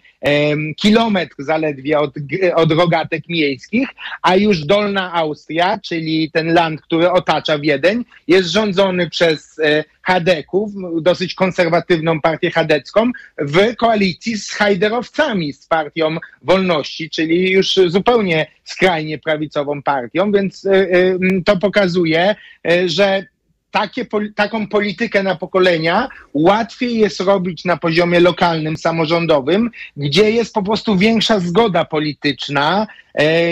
kilometr 0.76 1.34
zaledwie 1.38 1.98
od, 1.98 2.14
od 2.54 2.72
rogatek 2.72 3.28
miejskich, 3.28 3.88
a 4.22 4.36
już 4.36 4.64
Dolna 4.64 5.12
Austria, 5.12 5.78
czyli 5.84 6.30
ten 6.30 6.54
land, 6.54 6.82
który 6.82 7.10
otacza 7.10 7.58
Wiedeń, 7.58 8.04
jest 8.28 8.48
rządzony 8.48 9.10
przez 9.10 9.60
Hadeków, 10.08 10.72
dosyć 11.00 11.34
konserwatywną 11.34 12.20
partię 12.20 12.50
hadecką, 12.50 13.10
w 13.38 13.76
koalicji 13.76 14.36
z 14.36 14.50
Hajderowcami, 14.50 15.52
z 15.52 15.66
partią 15.66 16.16
wolności, 16.42 17.10
czyli 17.10 17.50
już 17.50 17.74
zupełnie 17.86 18.46
skrajnie 18.64 19.18
prawicową 19.18 19.82
partią, 19.82 20.32
więc 20.32 20.64
y, 20.64 20.70
y, 20.70 21.18
to 21.44 21.56
pokazuje, 21.56 22.34
y, 22.70 22.88
że 22.88 23.26
takie, 23.70 24.06
taką 24.34 24.66
politykę 24.66 25.22
na 25.22 25.34
pokolenia 25.34 26.08
łatwiej 26.34 26.98
jest 26.98 27.20
robić 27.20 27.64
na 27.64 27.76
poziomie 27.76 28.20
lokalnym, 28.20 28.76
samorządowym, 28.76 29.70
gdzie 29.96 30.30
jest 30.30 30.54
po 30.54 30.62
prostu 30.62 30.96
większa 30.96 31.40
zgoda 31.40 31.84
polityczna, 31.84 32.86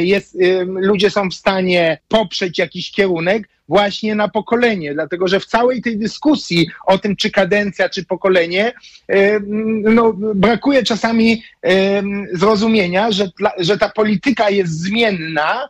jest, 0.00 0.38
ludzie 0.66 1.11
są 1.11 1.28
w 1.30 1.34
stanie 1.34 1.98
poprzeć 2.09 2.59
jakiś 2.59 2.90
kierunek, 2.90 3.48
właśnie 3.69 4.14
na 4.14 4.29
pokolenie, 4.29 4.95
dlatego 4.95 5.29
że 5.29 5.41
w 5.41 5.47
całej 5.47 5.83
tej 5.83 5.99
dyskusji 5.99 6.69
o 6.87 6.99
tym, 6.99 7.17
czy 7.17 7.31
kadencja, 7.31 7.89
czy 7.89 8.05
pokolenie, 8.05 8.73
e, 9.09 9.41
no, 9.83 10.12
brakuje 10.12 10.83
czasami 10.83 11.43
e, 11.62 12.03
zrozumienia, 12.33 13.12
że, 13.12 13.31
że 13.59 13.79
ta 13.79 13.89
polityka 13.89 14.51
jest 14.51 14.81
zmienna 14.81 15.69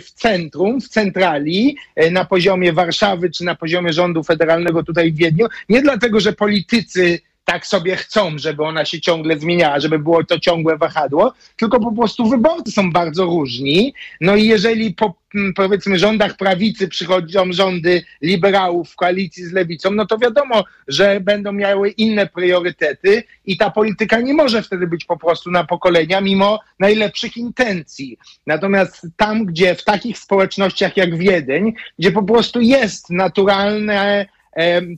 w 0.00 0.10
centrum, 0.14 0.80
w 0.80 0.88
centrali, 0.88 1.76
na 2.10 2.24
poziomie 2.24 2.72
Warszawy, 2.72 3.30
czy 3.30 3.44
na 3.44 3.54
poziomie 3.54 3.92
rządu 3.92 4.22
federalnego 4.22 4.82
tutaj 4.82 5.12
w 5.12 5.16
Wiedniu, 5.16 5.46
nie 5.68 5.82
dlatego, 5.82 6.20
że 6.20 6.32
politycy 6.32 7.20
tak 7.50 7.66
sobie 7.66 7.96
chcą, 7.96 8.38
żeby 8.38 8.64
ona 8.64 8.84
się 8.84 9.00
ciągle 9.00 9.38
zmieniała, 9.38 9.80
żeby 9.80 9.98
było 9.98 10.24
to 10.24 10.40
ciągłe 10.40 10.76
wahadło, 10.76 11.32
tylko 11.56 11.80
po 11.80 11.92
prostu 11.92 12.28
wyborcy 12.28 12.72
są 12.72 12.92
bardzo 12.92 13.24
różni. 13.24 13.94
No 14.20 14.36
i 14.36 14.46
jeżeli 14.46 14.94
po 14.94 15.14
powiedzmy 15.56 15.98
rządach 15.98 16.36
prawicy 16.36 16.88
przychodzą 16.88 17.52
rządy 17.52 18.02
liberałów 18.22 18.90
w 18.90 18.96
koalicji 18.96 19.44
z 19.44 19.52
lewicą, 19.52 19.90
no 19.90 20.06
to 20.06 20.18
wiadomo, 20.18 20.64
że 20.88 21.20
będą 21.20 21.52
miały 21.52 21.90
inne 21.90 22.26
priorytety 22.26 23.22
i 23.46 23.56
ta 23.56 23.70
polityka 23.70 24.20
nie 24.20 24.34
może 24.34 24.62
wtedy 24.62 24.86
być 24.86 25.04
po 25.04 25.16
prostu 25.16 25.50
na 25.50 25.64
pokolenia, 25.64 26.20
mimo 26.20 26.60
najlepszych 26.78 27.36
intencji. 27.36 28.18
Natomiast 28.46 29.06
tam, 29.16 29.44
gdzie 29.44 29.74
w 29.74 29.84
takich 29.84 30.18
społecznościach 30.18 30.96
jak 30.96 31.18
Wiedeń, 31.18 31.72
gdzie 31.98 32.12
po 32.12 32.22
prostu 32.22 32.60
jest 32.60 33.10
naturalne 33.10 34.26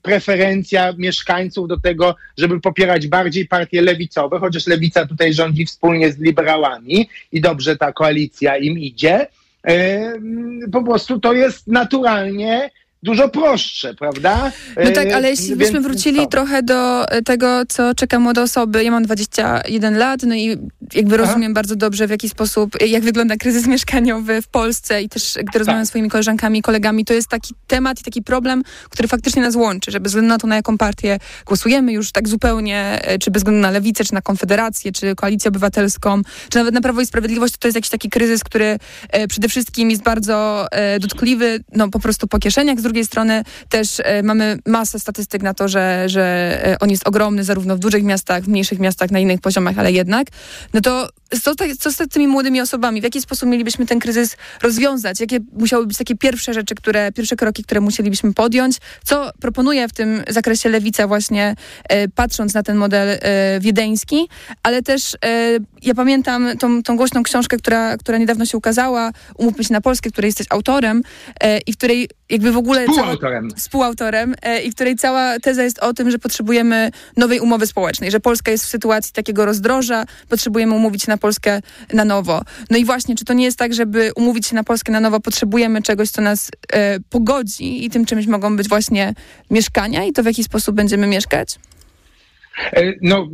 preferencja 0.02 0.92
mieszkańców 0.98 1.68
do 1.68 1.80
tego, 1.80 2.16
żeby 2.38 2.60
popierać 2.60 3.06
bardziej 3.06 3.48
partie 3.48 3.82
lewicowe, 3.82 4.38
chociaż 4.38 4.66
lewica 4.66 5.06
tutaj 5.06 5.34
rządzi 5.34 5.66
wspólnie 5.66 6.12
z 6.12 6.18
liberałami 6.18 7.08
i 7.32 7.40
dobrze 7.40 7.76
ta 7.76 7.92
koalicja 7.92 8.56
im 8.56 8.78
idzie. 8.78 9.26
Po 10.72 10.84
prostu 10.84 11.20
to 11.20 11.32
jest 11.32 11.66
naturalnie 11.66 12.70
dużo 13.02 13.28
prostsze, 13.28 13.94
prawda? 13.94 14.52
No 14.84 14.90
tak, 14.90 15.12
ale 15.12 15.30
jeśli 15.30 15.56
byśmy 15.56 15.80
wrócili 15.80 16.28
trochę 16.28 16.62
do 16.62 17.04
tego, 17.24 17.62
co 17.68 17.94
czeka 17.94 18.18
młode 18.18 18.42
osoby. 18.42 18.84
Ja 18.84 18.90
mam 18.90 19.02
21 19.02 19.98
lat, 19.98 20.22
no 20.22 20.34
i 20.34 20.58
jakby 20.94 21.16
rozumiem 21.16 21.42
Aha. 21.42 21.54
bardzo 21.54 21.76
dobrze, 21.76 22.06
w 22.06 22.10
jaki 22.10 22.28
sposób, 22.28 22.82
jak 22.86 23.02
wygląda 23.02 23.36
kryzys 23.36 23.66
mieszkaniowy 23.66 24.42
w 24.42 24.48
Polsce 24.48 25.02
i 25.02 25.08
też, 25.08 25.38
gdy 25.44 25.58
rozmawiam 25.58 25.86
z 25.86 25.88
swoimi 25.88 26.10
koleżankami 26.10 26.58
i 26.58 26.62
kolegami, 26.62 27.04
to 27.04 27.14
jest 27.14 27.28
taki 27.28 27.54
temat 27.66 28.00
i 28.00 28.04
taki 28.04 28.22
problem, 28.22 28.62
który 28.90 29.08
faktycznie 29.08 29.42
nas 29.42 29.56
łączy, 29.56 29.90
że 29.90 30.00
bez 30.00 30.12
względu 30.12 30.28
na 30.28 30.38
to, 30.38 30.46
na 30.46 30.56
jaką 30.56 30.78
partię 30.78 31.18
głosujemy 31.46 31.92
już 31.92 32.12
tak 32.12 32.28
zupełnie, 32.28 33.00
czy 33.20 33.30
bez 33.30 33.40
względu 33.40 33.60
na 33.60 33.70
lewicę, 33.70 34.04
czy 34.04 34.14
na 34.14 34.22
Konfederację, 34.22 34.92
czy 34.92 35.14
Koalicję 35.14 35.48
Obywatelską, 35.48 36.22
czy 36.48 36.58
nawet 36.58 36.74
na 36.74 36.80
Prawo 36.80 37.00
i 37.00 37.06
Sprawiedliwość, 37.06 37.52
to, 37.52 37.58
to 37.58 37.68
jest 37.68 37.76
jakiś 37.76 37.90
taki 37.90 38.10
kryzys, 38.10 38.44
który 38.44 38.78
e, 39.10 39.28
przede 39.28 39.48
wszystkim 39.48 39.90
jest 39.90 40.02
bardzo 40.02 40.66
e, 40.70 40.98
dotkliwy, 40.98 41.60
no 41.72 41.88
po 41.88 42.00
prostu 42.00 42.28
po 42.28 42.38
kieszeniach, 42.38 42.80
z 42.80 42.91
drugiej 42.92 43.06
strony 43.06 43.44
też 43.68 44.00
e, 44.04 44.22
mamy 44.22 44.58
masę 44.66 45.00
statystyk 45.00 45.42
na 45.42 45.54
to, 45.54 45.68
że, 45.68 46.08
że 46.08 46.22
e, 46.66 46.78
on 46.78 46.90
jest 46.90 47.08
ogromny 47.08 47.44
zarówno 47.44 47.76
w 47.76 47.78
dużych 47.78 48.04
miastach, 48.04 48.44
w 48.44 48.48
mniejszych 48.48 48.78
miastach, 48.78 49.10
na 49.10 49.18
innych 49.18 49.40
poziomach, 49.40 49.78
ale 49.78 49.92
jednak. 49.92 50.26
No 50.74 50.80
to 50.80 51.08
co, 51.40 51.54
co 51.78 51.92
z 51.92 51.96
tymi 52.10 52.28
młodymi 52.28 52.60
osobami? 52.60 53.00
W 53.00 53.04
jaki 53.04 53.20
sposób 53.20 53.48
mielibyśmy 53.48 53.86
ten 53.86 53.98
kryzys 53.98 54.36
rozwiązać? 54.62 55.20
Jakie 55.20 55.38
musiały 55.52 55.86
być 55.86 55.98
takie 55.98 56.16
pierwsze 56.16 56.54
rzeczy, 56.54 56.74
które, 56.74 57.12
pierwsze 57.12 57.36
kroki, 57.36 57.64
które 57.64 57.80
musielibyśmy 57.80 58.34
podjąć? 58.34 58.76
Co 59.04 59.30
proponuje 59.40 59.88
w 59.88 59.92
tym 59.92 60.22
zakresie 60.28 60.68
Lewica 60.68 61.06
właśnie 61.06 61.54
e, 61.88 62.08
patrząc 62.08 62.54
na 62.54 62.62
ten 62.62 62.76
model 62.76 63.08
e, 63.08 63.60
wiedeński? 63.60 64.28
Ale 64.62 64.82
też 64.82 65.14
e, 65.24 65.58
ja 65.82 65.94
pamiętam 65.94 66.58
tą, 66.58 66.82
tą 66.82 66.96
głośną 66.96 67.22
książkę, 67.22 67.56
która, 67.56 67.96
która 67.96 68.18
niedawno 68.18 68.46
się 68.46 68.58
ukazała, 68.58 69.12
Umówmy 69.36 69.64
się 69.64 69.72
na 69.72 69.80
Polskę, 69.80 70.10
której 70.10 70.28
jesteś 70.28 70.46
autorem 70.50 71.02
e, 71.40 71.58
i 71.58 71.72
w 71.72 71.76
której 71.76 72.08
jakby 72.30 72.52
w 72.52 72.56
ogóle... 72.56 72.86
Współautorem. 72.86 73.48
Cała, 73.50 73.58
współautorem 73.58 74.34
e, 74.42 74.62
i 74.62 74.70
w 74.70 74.74
której 74.74 74.96
cała 74.96 75.38
teza 75.38 75.62
jest 75.62 75.78
o 75.78 75.94
tym, 75.94 76.10
że 76.10 76.18
potrzebujemy 76.18 76.90
nowej 77.16 77.40
umowy 77.40 77.66
społecznej, 77.66 78.10
że 78.10 78.20
Polska 78.20 78.50
jest 78.50 78.64
w 78.64 78.68
sytuacji 78.68 79.12
takiego 79.12 79.46
rozdroża, 79.46 80.04
potrzebujemy 80.28 80.74
umówić 80.74 81.02
się 81.02 81.10
na 81.10 81.18
Polskę 81.22 81.60
na 81.92 82.04
nowo. 82.04 82.42
No 82.70 82.78
i 82.78 82.84
właśnie, 82.84 83.14
czy 83.14 83.24
to 83.24 83.32
nie 83.32 83.44
jest 83.44 83.58
tak, 83.58 83.74
żeby 83.74 84.12
umówić 84.16 84.46
się 84.46 84.54
na 84.54 84.64
Polskę 84.64 84.92
na 84.92 85.00
nowo, 85.00 85.20
potrzebujemy 85.20 85.82
czegoś, 85.82 86.10
co 86.10 86.22
nas 86.22 86.50
e, 86.72 87.00
pogodzi 87.10 87.84
i 87.84 87.90
tym 87.90 88.06
czymś 88.06 88.26
mogą 88.26 88.56
być 88.56 88.68
właśnie 88.68 89.14
mieszkania 89.50 90.04
i 90.04 90.12
to 90.12 90.22
w 90.22 90.26
jaki 90.26 90.44
sposób 90.44 90.76
będziemy 90.76 91.06
mieszkać? 91.06 91.58
E, 92.72 92.92
no, 93.02 93.28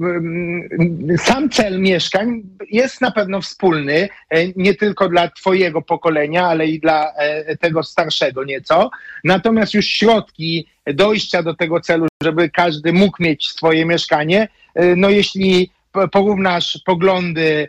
sam 1.19 1.51
cel 1.51 1.81
mieszkań 1.81 2.43
jest 2.71 3.01
na 3.01 3.11
pewno 3.11 3.41
wspólny, 3.41 4.09
e, 4.31 4.49
nie 4.57 4.75
tylko 4.75 5.09
dla 5.09 5.31
Twojego 5.31 5.83
pokolenia, 5.83 6.47
ale 6.47 6.67
i 6.67 6.81
dla 6.81 7.13
e, 7.15 7.57
tego 7.57 7.83
starszego 7.83 8.45
nieco. 8.45 8.91
Natomiast 9.25 9.75
już 9.75 9.87
środki 9.87 10.67
dojścia 10.87 11.43
do 11.43 11.55
tego 11.55 11.81
celu, 11.81 12.07
żeby 12.23 12.51
każdy 12.51 12.93
mógł 12.93 13.23
mieć 13.23 13.49
swoje 13.49 13.85
mieszkanie, 13.85 14.49
no 14.97 15.11
jeśli 15.11 15.71
porównasz 16.13 16.79
poglądy 16.85 17.69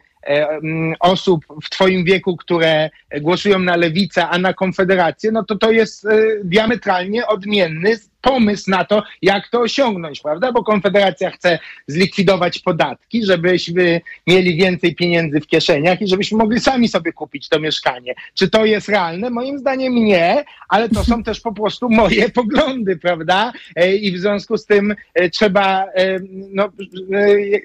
osób 0.99 1.45
w 1.63 1.69
Twoim 1.69 2.03
wieku, 2.03 2.37
które 2.37 2.89
głosują 3.21 3.59
na 3.59 3.75
lewicę, 3.75 4.27
a 4.27 4.37
na 4.37 4.53
konfederację, 4.53 5.31
no 5.31 5.43
to 5.43 5.55
to 5.55 5.71
jest 5.71 6.07
diametralnie 6.43 7.27
odmienny 7.27 7.97
pomysł 8.21 8.71
na 8.71 8.85
to, 8.85 9.03
jak 9.21 9.47
to 9.49 9.59
osiągnąć, 9.61 10.19
prawda? 10.19 10.51
Bo 10.51 10.63
Konfederacja 10.63 11.31
chce 11.31 11.59
zlikwidować 11.87 12.59
podatki, 12.59 13.25
żebyśmy 13.25 14.01
mieli 14.27 14.55
więcej 14.55 14.95
pieniędzy 14.95 15.39
w 15.39 15.47
kieszeniach 15.47 16.01
i 16.01 16.07
żebyśmy 16.07 16.37
mogli 16.37 16.59
sami 16.59 16.87
sobie 16.87 17.13
kupić 17.13 17.49
to 17.49 17.59
mieszkanie. 17.59 18.15
Czy 18.33 18.49
to 18.49 18.65
jest 18.65 18.89
realne? 18.89 19.29
Moim 19.29 19.59
zdaniem 19.59 19.95
nie, 19.95 20.43
ale 20.69 20.89
to 20.89 21.03
są 21.03 21.23
też 21.23 21.39
po 21.39 21.53
prostu 21.53 21.89
moje 21.89 22.29
poglądy, 22.39 22.97
prawda? 22.97 23.51
E, 23.75 23.95
I 23.95 24.11
w 24.11 24.19
związku 24.19 24.57
z 24.57 24.65
tym 24.65 24.95
e, 25.13 25.29
trzeba 25.29 25.85
e, 25.85 26.19
no, 26.51 26.69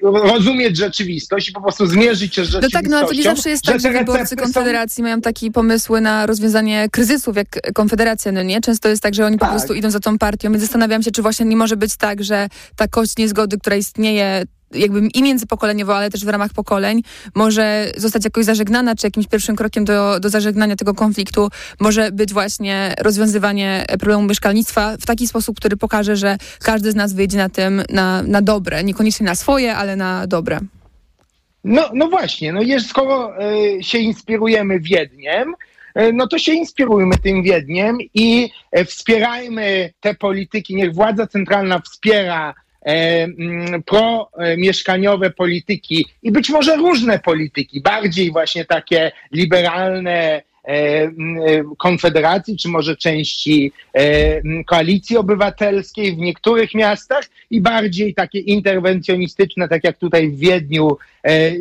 rozumieć 0.03 0.77
rzeczywistość 0.77 1.49
i 1.49 1.51
po 1.51 1.61
prostu 1.61 1.85
zmierzyć 1.85 2.35
się 2.35 2.45
z 2.45 2.49
rzeczywistością. 2.49 2.77
No 2.77 2.81
tak, 2.81 2.91
no 2.91 2.97
ale 2.97 3.07
to 3.07 3.13
nie 3.13 3.23
zawsze 3.23 3.49
jest 3.49 3.63
tak, 3.63 3.79
że 3.79 3.91
wyborcy 3.91 4.35
Konfederacji 4.35 4.95
są... 4.95 5.03
mają 5.03 5.21
takie 5.21 5.51
pomysły 5.51 6.01
na 6.01 6.25
rozwiązanie 6.25 6.87
kryzysów 6.91 7.35
jak 7.35 7.73
Konfederacja, 7.73 8.31
no 8.31 8.43
nie? 8.43 8.61
Często 8.61 8.89
jest 8.89 9.03
tak, 9.03 9.13
że 9.13 9.25
oni 9.25 9.37
tak. 9.37 9.49
po 9.49 9.55
prostu 9.55 9.73
idą 9.73 9.91
za 9.91 9.99
tą 9.99 10.17
partią 10.17 10.44
więc 10.53 10.63
zastanawiam 10.63 11.03
się, 11.03 11.11
czy 11.11 11.21
właśnie 11.21 11.45
nie 11.45 11.55
może 11.55 11.77
być 11.77 11.97
tak, 11.97 12.23
że 12.23 12.47
ta 12.75 12.87
kość 12.87 13.17
niezgody, 13.17 13.57
która 13.57 13.75
istnieje 13.75 14.45
jakby 14.71 15.07
i 15.13 15.23
międzypokoleniowo, 15.23 15.97
ale 15.97 16.09
też 16.09 16.25
w 16.25 16.27
ramach 16.27 16.53
pokoleń, 16.53 17.01
może 17.35 17.91
zostać 17.97 18.25
jakoś 18.25 18.45
zażegnana, 18.45 18.95
czy 18.95 19.07
jakimś 19.07 19.27
pierwszym 19.27 19.55
krokiem 19.55 19.85
do, 19.85 20.19
do 20.19 20.29
zażegnania 20.29 20.75
tego 20.75 20.93
konfliktu 20.93 21.49
może 21.79 22.11
być 22.11 22.33
właśnie 22.33 22.93
rozwiązywanie 22.99 23.85
problemu 23.99 24.23
mieszkalnictwa 24.23 24.97
w 24.97 25.05
taki 25.05 25.27
sposób, 25.27 25.57
który 25.57 25.77
pokaże, 25.77 26.15
że 26.15 26.37
każdy 26.63 26.91
z 26.91 26.95
nas 26.95 27.13
wyjdzie 27.13 27.37
na 27.37 27.49
tym 27.49 27.83
na, 27.89 28.23
na 28.23 28.41
dobre, 28.41 28.83
niekoniecznie 28.83 29.25
na 29.25 29.35
swoje, 29.35 29.75
ale 29.75 29.95
na 29.95 30.27
dobre. 30.27 30.59
No, 31.63 31.89
no 31.93 32.07
właśnie, 32.07 32.53
no 32.53 32.61
jest, 32.61 32.89
skoro 32.89 33.33
y, 33.79 33.83
się 33.83 33.97
inspirujemy 33.97 34.79
Wiedniem, 34.79 35.53
no 36.13 36.27
to 36.27 36.39
się 36.39 36.53
inspirujmy 36.53 37.17
tym 37.17 37.43
Wiedniem 37.43 37.97
i 38.13 38.49
e, 38.71 38.85
wspierajmy 38.85 39.93
te 39.99 40.15
polityki. 40.15 40.75
Niech 40.75 40.93
władza 40.93 41.27
centralna 41.27 41.79
wspiera 41.79 42.53
e, 42.85 43.27
promieszkaniowe 43.85 45.29
polityki 45.29 46.05
i 46.23 46.31
być 46.31 46.49
może 46.49 46.75
różne 46.75 47.19
polityki, 47.19 47.81
bardziej 47.81 48.31
właśnie 48.31 48.65
takie 48.65 49.11
liberalne, 49.31 50.41
Konfederacji, 51.77 52.57
czy 52.57 52.69
może 52.69 52.95
części 52.95 53.71
koalicji 54.67 55.17
obywatelskiej 55.17 56.15
w 56.15 56.17
niektórych 56.17 56.73
miastach 56.73 57.23
i 57.51 57.61
bardziej 57.61 58.13
takie 58.13 58.39
interwencjonistyczne, 58.39 59.67
tak 59.67 59.83
jak 59.83 59.97
tutaj 59.97 60.31
w 60.31 60.39
Wiedniu, 60.39 60.97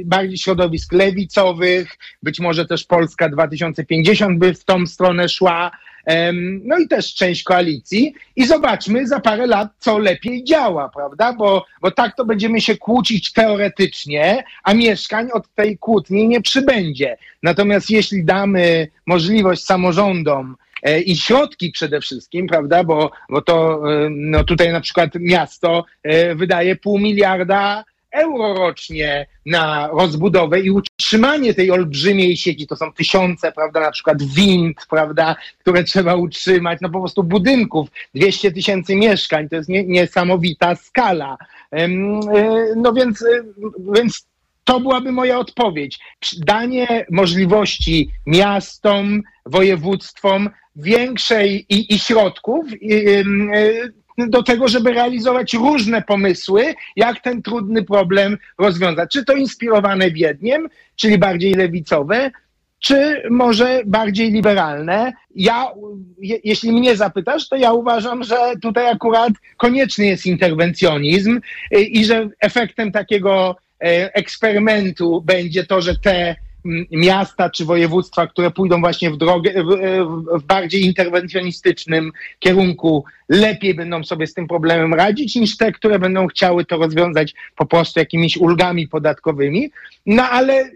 bardziej 0.05 0.38
środowisk 0.38 0.92
lewicowych, 0.92 1.96
być 2.22 2.40
może 2.40 2.66
też 2.66 2.84
Polska 2.84 3.28
2050 3.28 4.38
by 4.38 4.55
w 4.55 4.64
tą 4.64 4.86
stronę 4.86 5.28
szła, 5.28 5.70
no 6.64 6.78
i 6.78 6.88
też 6.88 7.14
część 7.14 7.42
koalicji 7.42 8.14
i 8.36 8.46
zobaczmy 8.46 9.07
za 9.07 9.20
parę 9.20 9.46
lat, 9.46 9.68
co 9.78 9.98
lepiej 9.98 10.44
działa, 10.44 10.88
prawda? 10.88 11.32
Bo, 11.32 11.64
bo 11.80 11.90
tak 11.90 12.16
to 12.16 12.24
będziemy 12.24 12.61
się 12.61 12.76
kłócić 12.76 13.32
teoretycznie, 13.32 14.44
a 14.62 14.74
mieszkań 14.74 15.28
od 15.32 15.55
tej 15.55 15.78
kłótni 15.78 16.28
nie 16.28 16.40
przybędzie. 16.40 17.16
Natomiast 17.42 17.90
jeśli 17.90 18.24
damy 18.24 18.88
możliwość 19.07 19.64
samorządom, 19.64 20.57
e, 20.82 21.00
i 21.00 21.16
środki 21.16 21.70
przede 21.70 22.00
wszystkim, 22.00 22.46
prawda, 22.46 22.84
bo, 22.84 23.11
bo 23.30 23.42
to 23.42 23.82
e, 23.92 24.09
no 24.11 24.44
tutaj 24.44 24.72
na 24.72 24.80
przykład 24.80 25.11
miasto 25.20 25.84
e, 26.02 26.34
wydaje 26.34 26.76
pół 26.76 26.98
miliarda 26.98 27.84
euro 28.15 28.55
rocznie 28.55 29.27
na 29.47 29.89
rozbudowę 29.89 30.61
i 30.61 30.71
utrzymanie 30.71 31.55
tej 31.55 31.71
olbrzymiej 31.71 32.37
sieci. 32.37 32.67
To 32.67 32.77
są 32.77 32.93
tysiące, 32.93 33.53
prawda, 33.53 33.81
na 33.81 33.91
przykład 33.91 34.23
wind, 34.23 34.87
prawda, 34.91 35.37
które 35.59 35.85
trzeba 35.85 36.15
utrzymać, 36.15 36.79
no 36.83 36.91
po 36.91 37.01
prostu 37.01 37.25
budynków, 37.25 37.89
200 38.15 38.53
tysięcy 38.53 38.97
mieszkań, 38.97 39.49
to 39.49 39.57
jest 39.57 39.69
nie, 39.69 39.85
niesamowita 39.85 40.75
skala. 40.75 41.37
E, 41.71 41.89
no 42.77 42.93
więc, 42.93 43.23
e, 43.23 43.43
więc 43.95 44.27
to 44.65 44.81
byłaby 44.81 45.12
moja 45.12 45.39
odpowiedź. 45.39 45.99
Danie 46.39 47.07
możliwości 47.11 48.11
miastom, 48.27 49.23
województwom 49.47 50.51
większej 50.77 51.67
i, 51.69 51.95
i 51.95 51.99
środków 51.99 52.83
i, 52.83 52.93
y, 52.93 53.25
do 54.19 54.43
tego, 54.43 54.69
żeby 54.69 54.93
realizować 54.93 55.55
różne 55.55 56.03
pomysły, 56.03 56.75
jak 56.97 57.21
ten 57.21 57.43
trudny 57.43 57.83
problem 57.83 58.39
rozwiązać. 58.59 59.11
Czy 59.12 59.25
to 59.25 59.33
inspirowane 59.33 60.11
biedniem, 60.11 60.69
czyli 60.97 61.19
bardziej 61.19 61.55
lewicowe, 61.55 62.31
czy 62.79 63.23
może 63.31 63.83
bardziej 63.87 64.31
liberalne. 64.31 65.12
Ja, 65.35 65.67
je, 66.19 66.39
jeśli 66.45 66.73
mnie 66.73 66.97
zapytasz, 66.97 67.49
to 67.49 67.57
ja 67.57 67.73
uważam, 67.73 68.25
że 68.25 68.37
tutaj 68.62 68.89
akurat 68.89 69.33
konieczny 69.57 70.07
jest 70.07 70.27
interwencjonizm 70.27 71.41
y, 71.75 71.81
i 71.81 72.05
że 72.05 72.29
efektem 72.41 72.93
takiego 72.93 73.57
e, 73.81 74.15
eksperymentu 74.15 75.23
będzie 75.27 75.65
to, 75.65 75.81
że 75.81 75.99
te 75.99 76.37
miasta 76.91 77.51
czy 77.51 77.65
województwa, 77.65 78.27
które 78.27 78.51
pójdą 78.51 78.81
właśnie 78.81 79.11
w 79.11 79.17
drogę, 79.17 79.53
w, 79.65 79.69
w, 80.39 80.43
bardziej 80.43 80.85
interwencjonistycznym 80.85 82.12
kierunku, 82.39 83.05
lepiej 83.29 83.75
będą 83.75 84.05
sobie 84.05 84.27
z 84.27 84.35
tym 84.35 84.49
problemem 84.49 84.95
radzić 84.95 85.35
niż 85.35 85.57
te, 85.57 85.73
które 85.73 85.99
będą 85.99 86.27
chciały 86.27 86.65
to 86.65 86.77
rozwiązać 86.77 87.35
po 87.57 87.67
prostu 87.67 88.01
jakimiś 88.01 88.37
ulgami 88.37 88.89
podatkowymi. 88.89 89.71
No 90.07 90.23
ale 90.23 90.71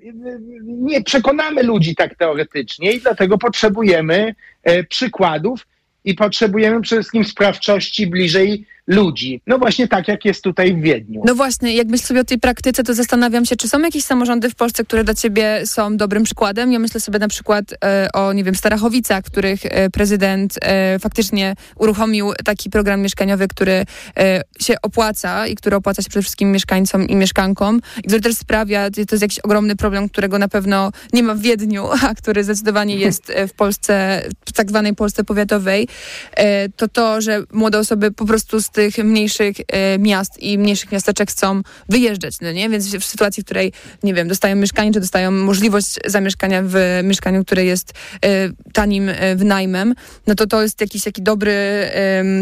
nie 0.65 1.03
przekonamy 1.03 1.63
ludzi 1.63 1.95
tak 1.95 2.15
teoretycznie 2.15 2.93
i 2.93 3.01
dlatego 3.01 3.39
potrzebujemy 3.39 4.35
e, 4.63 4.85
przykładów 4.85 5.67
i 6.05 6.15
potrzebujemy 6.15 6.81
przede 6.81 7.01
wszystkim 7.01 7.25
sprawczości 7.25 8.07
bliżej 8.07 8.67
ludzi. 8.89 9.41
No 9.47 9.59
właśnie 9.59 9.89
tak, 9.89 10.09
jak 10.09 10.25
jest 10.25 10.45
tutaj 10.45 10.75
w 10.75 10.81
Wiedniu. 10.81 11.23
No 11.25 11.35
właśnie, 11.35 11.75
jak 11.75 11.89
myślę 11.89 12.07
sobie 12.07 12.21
o 12.21 12.25
tej 12.25 12.39
praktyce, 12.39 12.85
to 12.85 12.95
zastanawiam 12.95 13.45
się, 13.45 13.57
czy 13.57 13.69
są 13.69 13.81
jakieś 13.81 14.05
samorządy 14.05 14.51
w 14.51 14.55
Polsce, 14.55 14.85
które 14.85 15.05
dla 15.05 15.15
ciebie 15.15 15.63
są 15.65 15.97
dobrym 15.97 16.25
przykładem. 16.25 16.73
Ja 16.73 16.79
myślę 16.79 17.01
sobie 17.01 17.19
na 17.19 17.29
przykład 17.29 17.65
e, 17.85 18.09
o, 18.15 18.33
nie 18.33 18.45
wiem, 18.45 18.55
Starachowicach, 18.55 19.25
których 19.25 19.61
e, 19.65 19.91
prezydent 19.91 20.59
e, 20.63 20.99
faktycznie 20.99 21.55
uruchomił 21.77 22.33
taki 22.45 22.71
program 22.71 23.01
mieszkaniowy, 23.01 23.49
który 23.49 23.85
e, 24.19 24.43
się 24.61 24.75
opłaca 24.83 25.47
i 25.47 25.55
który 25.55 25.77
opłaca 25.77 26.03
się 26.03 26.09
przede 26.09 26.23
wszystkim 26.23 26.53
mieszkańcom 26.53 27.09
i 27.09 27.17
mieszkankom 27.17 27.81
i 27.99 28.03
który 28.03 28.21
też 28.21 28.35
sprawia, 28.35 28.91
to 28.91 29.01
jest 29.13 29.23
jakiś 29.23 29.39
ogromny 29.39 29.77
problem, 29.77 30.09
którego 30.09 30.39
na 30.39 30.49
pewno 30.49 30.93
nie 31.13 31.23
ma 31.23 31.35
w 31.35 31.41
Wiedniu, 31.41 31.89
a 32.09 32.15
który 32.15 32.45
zdecydowanie 32.45 32.97
jest 32.97 33.31
e, 33.31 33.49
w 33.49 33.53
Polsce, 33.53 34.23
w 34.47 34.53
tak 34.53 34.69
zwanej 34.69 34.95
Polsce 34.95 35.25
powiatowej, 35.25 35.89
e, 36.37 36.69
to 36.69 36.89
to, 36.89 37.21
że 37.21 37.43
młode 37.53 37.79
osoby 37.79 38.11
po 38.11 38.25
prostu 38.27 38.61
z 38.61 38.71
tych 38.79 39.05
mniejszych 39.05 39.57
e, 39.69 39.99
miast 39.99 40.43
i 40.43 40.59
mniejszych 40.59 40.93
miasteczek 40.93 41.31
chcą 41.31 41.63
wyjeżdżać, 41.89 42.35
no 42.41 42.53
nie? 42.53 42.69
Więc 42.69 42.97
w 42.97 43.05
sytuacji, 43.05 43.43
w 43.43 43.47
której, 43.47 43.73
nie 44.03 44.15
wiem, 44.15 44.29
dostają 44.29 44.57
mieszkanie, 44.57 44.93
czy 44.93 45.01
dostają 45.01 45.31
możliwość 45.31 45.99
zamieszkania 46.07 46.63
w 46.65 46.75
mieszkaniu, 47.03 47.45
które 47.45 47.65
jest 47.65 47.93
e, 48.25 48.29
tanim 48.73 49.09
e, 49.09 49.37
wynajmem, 49.37 49.95
no 50.27 50.35
to 50.35 50.47
to 50.47 50.63
jest 50.63 50.81
jakiś 50.81 51.03
taki 51.05 51.23
dobry, 51.23 51.59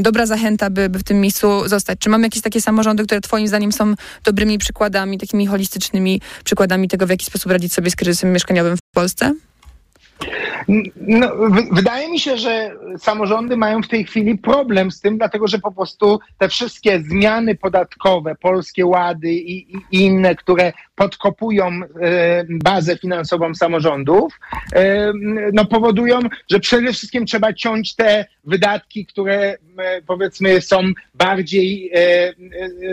dobra 0.01 0.26
zachęta, 0.26 0.70
by, 0.70 0.89
by 0.89 0.99
w 0.99 1.05
tym 1.05 1.20
miejscu 1.20 1.68
zostać. 1.68 1.99
Czy 1.99 2.09
mamy 2.09 2.26
jakieś 2.26 2.43
takie 2.43 2.61
samorządy, 2.61 3.05
które 3.05 3.20
twoim 3.20 3.49
zdaniem 3.49 3.72
są 3.72 3.95
dobrymi 4.24 4.59
przykładami, 4.59 5.18
takimi 5.18 5.47
holistycznymi 5.47 6.20
przykładami 6.45 6.89
tego, 6.89 7.07
w 7.07 7.11
jaki 7.11 7.26
sposób 7.26 7.53
radzić 7.53 7.72
sobie 7.72 7.91
z 7.91 7.97
kryzysem 7.97 8.32
mieszkaniowym 8.32 8.76
w 8.76 8.80
Polsce? 8.95 9.34
No, 10.97 11.31
wydaje 11.73 12.11
mi 12.11 12.21
się, 12.21 12.37
że 12.37 12.73
samorządy 12.99 13.57
mają 13.57 13.83
w 13.83 13.89
tej 13.89 14.05
chwili 14.05 14.39
problem 14.39 14.91
z 14.91 15.01
tym, 15.01 15.19
dlatego 15.19 15.49
że 15.49 15.59
po 15.59 15.73
prostu 15.73 16.21
te 16.39 16.49
wszystkie 16.49 17.01
zmiany 17.01 17.55
podatkowe, 17.55 18.35
polskie 18.35 18.87
łady 18.87 19.33
i, 19.33 19.77
i 19.77 19.81
inne, 19.91 20.35
które 20.35 20.73
podkopują 20.97 21.67
e, 21.67 22.45
bazę 22.49 22.99
finansową 22.99 23.55
samorządów, 23.55 24.41
e, 24.75 25.13
no 25.53 25.65
powodują, 25.65 26.21
że 26.51 26.61
przede 26.61 26.93
wszystkim 26.93 27.27
trzeba 27.27 27.53
ciąć 27.53 27.95
te 27.95 28.27
wydatki, 28.45 29.07
które 29.07 29.57
e, 29.79 30.03
powiedzmy 30.07 30.61
są 30.61 30.81
bardziej 31.15 31.93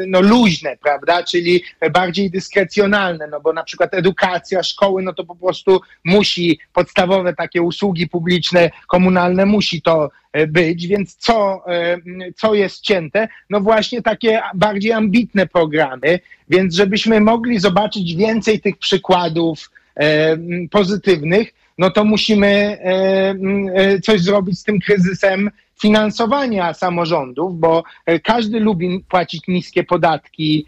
no, 0.07 0.21
luźne, 0.21 0.77
prawda, 0.83 1.23
czyli 1.23 1.63
bardziej 1.93 2.31
dyskrecjonalne, 2.31 3.27
no 3.27 3.41
bo 3.41 3.53
na 3.53 3.63
przykład 3.63 3.93
edukacja, 3.93 4.63
szkoły, 4.63 5.03
no 5.03 5.13
to 5.13 5.23
po 5.23 5.35
prostu 5.35 5.81
musi 6.05 6.59
podstawowe 6.73 7.33
takie 7.33 7.61
usługi 7.61 8.09
publiczne, 8.09 8.69
komunalne 8.87 9.45
musi 9.45 9.81
to 9.81 10.09
być, 10.47 10.87
więc 10.87 11.15
co, 11.15 11.63
co 12.35 12.53
jest 12.53 12.81
cięte? 12.81 13.27
No 13.49 13.61
właśnie 13.61 14.01
takie 14.01 14.41
bardziej 14.53 14.91
ambitne 14.91 15.47
programy, 15.47 16.19
więc 16.49 16.75
żebyśmy 16.75 17.21
mogli 17.21 17.59
zobaczyć 17.59 18.15
więcej 18.15 18.61
tych 18.61 18.77
przykładów 18.77 19.71
pozytywnych, 20.71 21.53
no 21.77 21.91
to 21.91 22.03
musimy 22.03 22.77
coś 24.03 24.21
zrobić 24.21 24.59
z 24.59 24.63
tym 24.63 24.79
kryzysem 24.79 25.51
finansowania 25.81 26.73
samorządów, 26.73 27.59
bo 27.59 27.83
każdy 28.23 28.59
lubi 28.59 29.05
płacić 29.09 29.47
niskie 29.47 29.83
podatki 29.83 30.65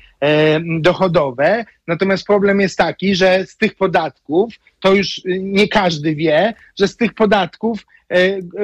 dochodowe, 0.80 1.66
natomiast 1.88 2.28
problem 2.28 2.61
jest 2.61 2.78
taki, 2.78 3.16
że 3.16 3.45
z 3.45 3.57
tych 3.57 3.76
podatków, 3.76 4.53
to 4.80 4.93
już 4.93 5.22
nie 5.39 5.68
każdy 5.68 6.16
wie, 6.16 6.53
że 6.80 6.88
z 6.88 6.97
tych 6.97 7.13
podatków 7.13 7.86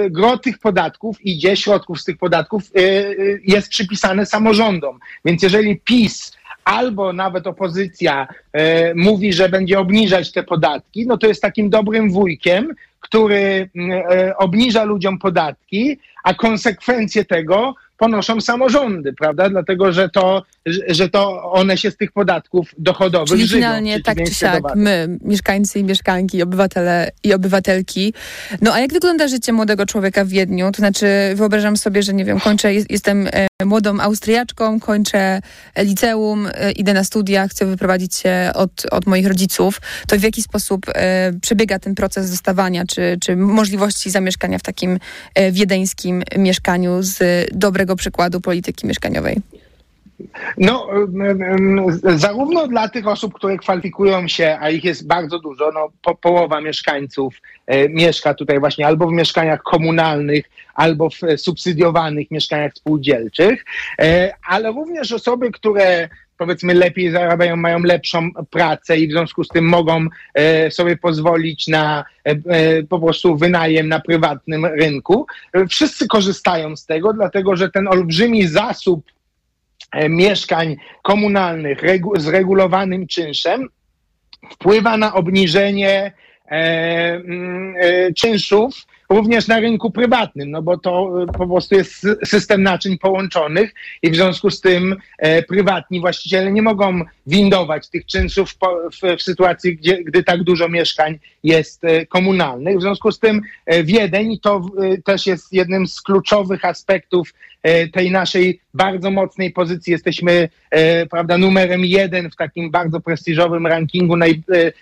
gro 0.10 0.38
tych 0.38 0.60
podatków 0.60 1.26
idzie, 1.26 1.56
środków 1.56 2.02
z 2.02 2.06
tych 2.06 2.18
podatków 2.18 2.64
jest 3.43 3.70
przypisane 3.70 4.26
samorządom. 4.26 4.99
Więc 5.26 5.43
jeżeli 5.43 5.80
PiS 5.80 6.32
albo 6.66 7.14
nawet 7.14 7.47
opozycja 7.47 8.28
e, 8.54 8.93
mówi, 8.95 9.34
że 9.34 9.49
będzie 9.49 9.80
obniżać 9.80 10.32
te 10.32 10.43
podatki, 10.43 11.08
no 11.08 11.18
to 11.18 11.28
jest 11.28 11.41
takim 11.41 11.70
dobrym 11.70 12.12
wujkiem, 12.12 12.76
który 12.99 13.70
e, 14.12 14.38
obniża 14.38 14.84
ludziom 14.84 15.20
podatki, 15.20 15.99
a 16.24 16.34
konsekwencje 16.34 17.26
tego 17.26 17.76
ponoszą 17.97 18.41
samorządy, 18.41 19.14
prawda? 19.14 19.49
Dlatego, 19.49 19.91
że 19.91 20.10
to, 20.10 20.43
że 20.88 21.09
to 21.09 21.51
one 21.51 21.78
się 21.78 21.91
z 21.91 21.97
tych 21.97 22.12
podatków 22.12 22.76
dochodowych 22.78 23.30
Czyli 23.30 23.47
żywią. 23.47 23.62
finalnie 23.62 24.01
tak 24.01 24.18
czy 24.26 24.34
siak 24.34 24.64
my, 24.76 25.18
mieszkańcy 25.22 25.80
i 25.80 25.84
mieszkanki, 25.84 26.43
obywatele 26.43 27.12
i 27.24 27.34
obywatelki. 27.34 28.14
No 28.62 28.74
a 28.74 28.80
jak 28.80 28.93
wygląda 28.93 29.28
życie 29.28 29.53
młodego 29.53 29.86
człowieka 29.86 30.26
w 30.26 30.28
Wiedniu? 30.28 30.72
To 30.72 30.78
znaczy 30.78 31.07
wyobrażam 31.36 31.78
sobie, 31.78 32.03
że 32.03 32.14
nie 32.14 32.26
wiem, 32.26 32.39
kończę, 32.39 32.74
jestem 32.74 33.28
e, 33.34 33.66
młodą 33.66 33.99
Austriaczką, 33.99 34.80
kończę 34.80 35.41
liceum, 35.78 36.47
e, 36.53 36.72
idę 36.72 36.93
na 36.93 37.03
studia, 37.03 37.47
chcę 37.47 37.66
wyprowadzić 37.66 38.16
się 38.16 38.51
od, 38.53 38.86
od 38.91 39.05
moich 39.05 39.28
rodziców. 39.28 39.82
To 40.07 40.18
w 40.18 40.24
jaki 40.24 40.41
sposób 40.41 40.86
e, 40.88 41.34
przebiega 41.41 41.80
ten 41.80 41.95
proces 41.95 42.32
dostawania, 42.32 42.86
czy, 42.86 43.18
czy 43.22 43.36
możliwości 43.36 44.09
zamieszkania 44.09 44.57
w 44.57 44.64
takim 44.64 44.99
e, 45.36 45.51
wiedeńskim 45.51 46.24
mieszkaniu 46.38 46.97
z 47.03 47.47
dobrego 47.53 47.95
przykładu 47.95 48.41
polityki 48.41 48.88
mieszkaniowej? 48.88 49.41
No, 50.58 50.88
zarówno 52.16 52.68
dla 52.68 52.90
tych 52.90 53.08
osób, 53.08 53.34
które 53.34 53.58
kwalifikują 53.58 54.28
się, 54.28 54.58
a 54.62 54.70
ich 54.70 54.84
jest 54.84 55.08
bardzo 55.08 55.40
dużo, 55.40 55.72
no, 55.74 55.90
po, 56.02 56.16
połowa 56.16 56.62
mieszkańców 56.62 57.36
e, 57.68 57.90
mieszka 57.90 58.34
tutaj 58.34 58.60
właśnie 58.60 58.88
albo 58.88 59.08
w 59.08 59.14
mieszkaniach 59.14 59.64
komunalnych, 59.64 60.46
albo 60.74 61.10
w 61.10 61.20
subsydiowanych 61.38 62.32
mieszkaniach 62.32 62.74
spółdzielczych, 62.74 63.66
e, 64.00 64.34
ale 64.48 64.72
również 64.72 65.12
osoby, 65.12 65.52
które 65.52 66.10
powiedzmy 66.42 66.74
lepiej 66.74 67.12
zarabiają, 67.12 67.56
mają 67.56 67.80
lepszą 67.80 68.30
pracę 68.50 68.98
i 68.98 69.08
w 69.08 69.12
związku 69.12 69.44
z 69.44 69.48
tym 69.48 69.66
mogą 69.66 70.06
e, 70.34 70.72
sobie 70.72 70.98
pozwolić 70.98 71.68
na 71.68 72.06
e, 72.26 72.30
e, 72.30 72.84
po 72.84 73.00
prostu 73.00 73.38
wynajem 73.38 73.88
na 73.88 74.00
prywatnym 74.00 74.66
rynku. 74.66 75.28
Wszyscy 75.70 76.08
korzystają 76.08 76.76
z 76.76 76.86
tego, 76.86 77.14
dlatego 77.14 77.56
że 77.56 77.70
ten 77.70 77.88
olbrzymi 77.88 78.48
zasób 78.48 79.02
mieszkań 80.10 80.76
komunalnych 81.02 81.82
z 82.18 82.28
regulowanym 82.28 83.08
czynszem 83.08 83.68
wpływa 84.52 84.98
na 84.98 85.14
obniżenie 85.14 86.12
czynszów 88.16 88.86
również 89.12 89.48
na 89.48 89.60
rynku 89.60 89.92
prywatnym, 89.92 90.52
no 90.52 90.62
bo 90.62 90.78
to 90.78 91.24
e, 91.24 91.26
po 91.26 91.48
prostu 91.48 91.76
jest 91.76 92.08
system 92.26 92.64
naczyń 92.64 92.98
połączonych 92.98 93.74
i 94.02 94.12
w 94.12 94.16
związku 94.16 94.50
z 94.50 94.62
tym 94.62 94.96
e, 95.18 95.44
prywatni 95.44 96.00
właściciele 96.00 96.52
nie 96.52 96.62
mogą 96.62 97.02
windować 97.28 97.90
tych 97.90 98.06
czynszów 98.06 98.56
w, 99.18 99.22
sytuacji, 99.22 99.76
gdzie, 99.76 100.04
gdy 100.04 100.24
tak 100.24 100.44
dużo 100.44 100.70
mieszkań 100.70 101.20
jest 101.44 101.84
e, 101.84 102.06
komunalnych. 102.06 102.78
W 102.78 102.82
związku 102.82 103.12
z 103.12 103.20
tym 103.20 103.42
e, 103.66 103.84
Wiedeń 103.84 104.40
to 104.42 104.62
e, 104.82 104.98
też 104.98 105.28
jest 105.28 105.54
jednym 105.54 105.88
z 105.88 106.02
kluczowych 106.02 106.66
aspektów 106.66 107.34
tej 107.94 108.12
naszej 108.12 108.60
bardzo 108.74 109.12
mocnej 109.12 109.52
pozycji. 109.52 109.92
Jesteśmy, 109.92 110.50
prawda, 111.10 111.38
numerem 111.38 111.86
jeden 111.86 112.30
w 112.30 112.36
takim 112.36 112.72
bardzo 112.72 113.00
prestiżowym 113.00 113.68
rankingu 113.68 114.18
naj, 114.18 114.42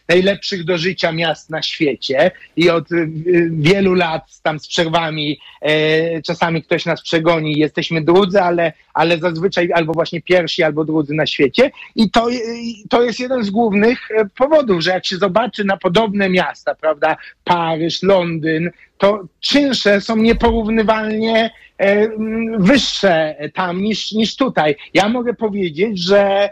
najlepszych 0.10 0.64
do 0.64 0.78
życia 0.78 1.12
miast 1.12 1.50
na 1.50 1.62
świecie 1.62 2.32
i 2.56 2.70
od 2.70 2.88
wielu 3.52 3.94
lat 3.94 4.42
tam 4.44 4.60
z 4.60 4.68
przerwami 4.68 5.40
czasami 6.26 6.64
ktoś 6.64 6.86
nas 6.86 7.02
przegoni, 7.02 7.60
jesteśmy 7.60 8.02
drudzy, 8.02 8.42
ale, 8.42 8.74
ale 8.94 9.18
zazwyczaj 9.18 9.70
albo 9.74 9.94
właśnie 9.94 10.22
pierwsi, 10.22 10.64
albo 10.64 10.86
drudzy 10.86 11.14
na 11.14 11.26
świecie 11.26 11.72
i 11.96 12.12
to, 12.12 12.28
to 12.89 13.03
jest 13.03 13.19
jeden 13.19 13.43
z 13.43 13.49
głównych 13.49 14.11
e, 14.11 14.25
powodów, 14.38 14.82
że 14.82 14.91
jak 14.91 15.05
się 15.05 15.17
zobaczy 15.17 15.63
na 15.63 15.77
podobne 15.77 16.30
miasta, 16.30 16.75
prawda, 16.75 17.17
Paryż, 17.43 18.03
Londyn, 18.03 18.71
to 18.97 19.23
czynsze 19.39 20.01
są 20.01 20.15
nieporównywalnie 20.15 21.51
e, 21.77 21.84
m, 21.86 22.63
wyższe 22.63 23.36
tam 23.53 23.82
niż, 23.82 24.11
niż 24.11 24.36
tutaj. 24.36 24.75
Ja 24.93 25.09
mogę 25.09 25.34
powiedzieć, 25.34 26.03
że 26.03 26.49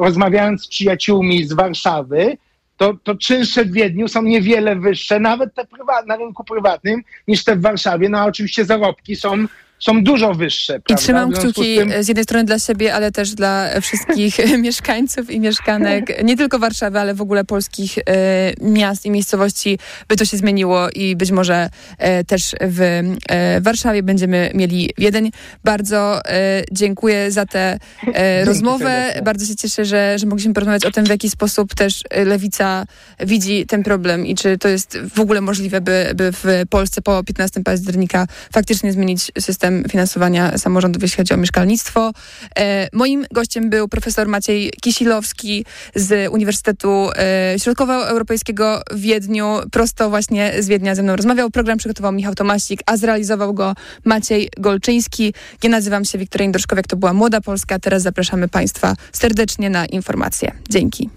rozmawiając 0.00 0.64
z 0.64 0.68
przyjaciółmi 0.68 1.44
z 1.44 1.52
Warszawy, 1.52 2.36
to, 2.76 2.94
to 3.02 3.14
czynsze 3.14 3.64
w 3.64 3.72
Wiedniu 3.72 4.08
są 4.08 4.22
niewiele 4.22 4.76
wyższe, 4.76 5.20
nawet 5.20 5.54
te 5.54 5.66
na 6.06 6.16
rynku 6.16 6.44
prywatnym, 6.44 7.02
niż 7.28 7.44
te 7.44 7.56
w 7.56 7.60
Warszawie. 7.60 8.08
No 8.08 8.18
a 8.18 8.24
oczywiście 8.24 8.64
zarobki 8.64 9.16
są, 9.16 9.46
są 9.78 10.04
dużo 10.04 10.34
wyższe. 10.34 10.76
I 10.76 10.80
prawda? 10.80 11.02
trzymam 11.02 11.30
związku 11.30 11.50
z 11.50 11.52
kciuki 11.52 11.76
tym- 11.76 12.02
z 12.02 12.08
jednej 12.08 12.24
strony 12.24 12.44
dla 12.44 12.58
siebie, 12.58 12.94
ale 12.94 13.12
też 13.12 13.34
dla 13.34 13.80
wszystkich 13.80 14.36
mieszkańców 14.58 15.30
i 15.30 15.40
mieszkanek, 15.40 16.24
nie 16.24 16.36
tylko 16.36 16.58
Warszawy, 16.58 17.00
ale 17.00 17.14
w 17.14 17.20
ogóle 17.20 17.44
polskich 17.44 17.98
e, 17.98 18.02
miast 18.60 19.06
i 19.06 19.10
miejscowości, 19.10 19.78
by 20.08 20.16
to 20.16 20.24
się 20.24 20.36
zmieniło 20.36 20.90
i 20.90 21.16
być 21.16 21.30
może 21.30 21.70
e, 21.98 22.24
też 22.24 22.54
w 22.60 22.80
e, 23.28 23.60
Warszawie 23.60 24.02
będziemy 24.02 24.50
mieli 24.54 24.90
Wiedeń. 24.98 25.30
Bardzo 25.64 26.20
dziękuję 26.72 27.30
za 27.30 27.46
tę 27.46 27.78
rozmowę. 28.44 28.84
serdecznie. 28.84 29.22
Bardzo 29.22 29.46
się 29.46 29.56
cieszę, 29.56 29.84
że, 29.84 30.18
że 30.18 30.26
mogliśmy 30.26 30.54
porozmawiać 30.54 30.84
o 30.84 30.90
tym, 30.90 31.04
w 31.04 31.08
jaki 31.08 31.30
sposób 31.30 31.74
też 31.74 32.02
Lewica 32.24 32.84
widzi 33.20 33.66
ten 33.66 33.82
problem 33.82 34.26
i 34.26 34.34
czy 34.34 34.58
to 34.58 34.68
jest 34.68 34.98
w 35.14 35.20
ogóle 35.20 35.40
możliwe, 35.40 35.80
by, 35.80 36.10
by 36.14 36.32
w 36.32 36.44
Polsce 36.70 37.02
po 37.02 37.24
15 37.24 37.62
października 37.62 38.26
faktycznie 38.52 38.92
zmienić 38.92 39.32
system 39.38 39.65
finansowania 39.90 40.58
samorządów, 40.58 41.02
jeśli 41.02 41.16
chodzi 41.16 41.34
o 41.34 41.36
mieszkalnictwo. 41.36 42.12
E, 42.58 42.88
moim 42.92 43.24
gościem 43.32 43.70
był 43.70 43.88
profesor 43.88 44.28
Maciej 44.28 44.72
Kisilowski 44.80 45.64
z 45.94 46.32
Uniwersytetu 46.32 47.10
e, 47.16 47.58
Środkowoeuropejskiego 47.58 48.82
w 48.90 49.00
Wiedniu. 49.00 49.60
Prosto 49.72 50.10
właśnie 50.10 50.52
z 50.62 50.68
Wiednia 50.68 50.94
ze 50.94 51.02
mną 51.02 51.16
rozmawiał. 51.16 51.50
Program 51.50 51.78
przygotował 51.78 52.12
Michał 52.12 52.34
Tomasik, 52.34 52.80
a 52.86 52.96
zrealizował 52.96 53.54
go 53.54 53.74
Maciej 54.04 54.48
Golczyński. 54.58 55.34
Ja 55.62 55.70
nazywam 55.70 56.04
się 56.04 56.18
Wiktoria 56.18 56.44
Indroszkowiak, 56.44 56.86
to 56.86 56.96
była 56.96 57.12
Młoda 57.12 57.40
Polska. 57.40 57.78
Teraz 57.78 58.02
zapraszamy 58.02 58.48
Państwa 58.48 58.94
serdecznie 59.12 59.70
na 59.70 59.86
informacje. 59.86 60.52
Dzięki. 60.70 61.10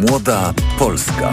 Młoda 0.00 0.54
Polska. 0.78 1.30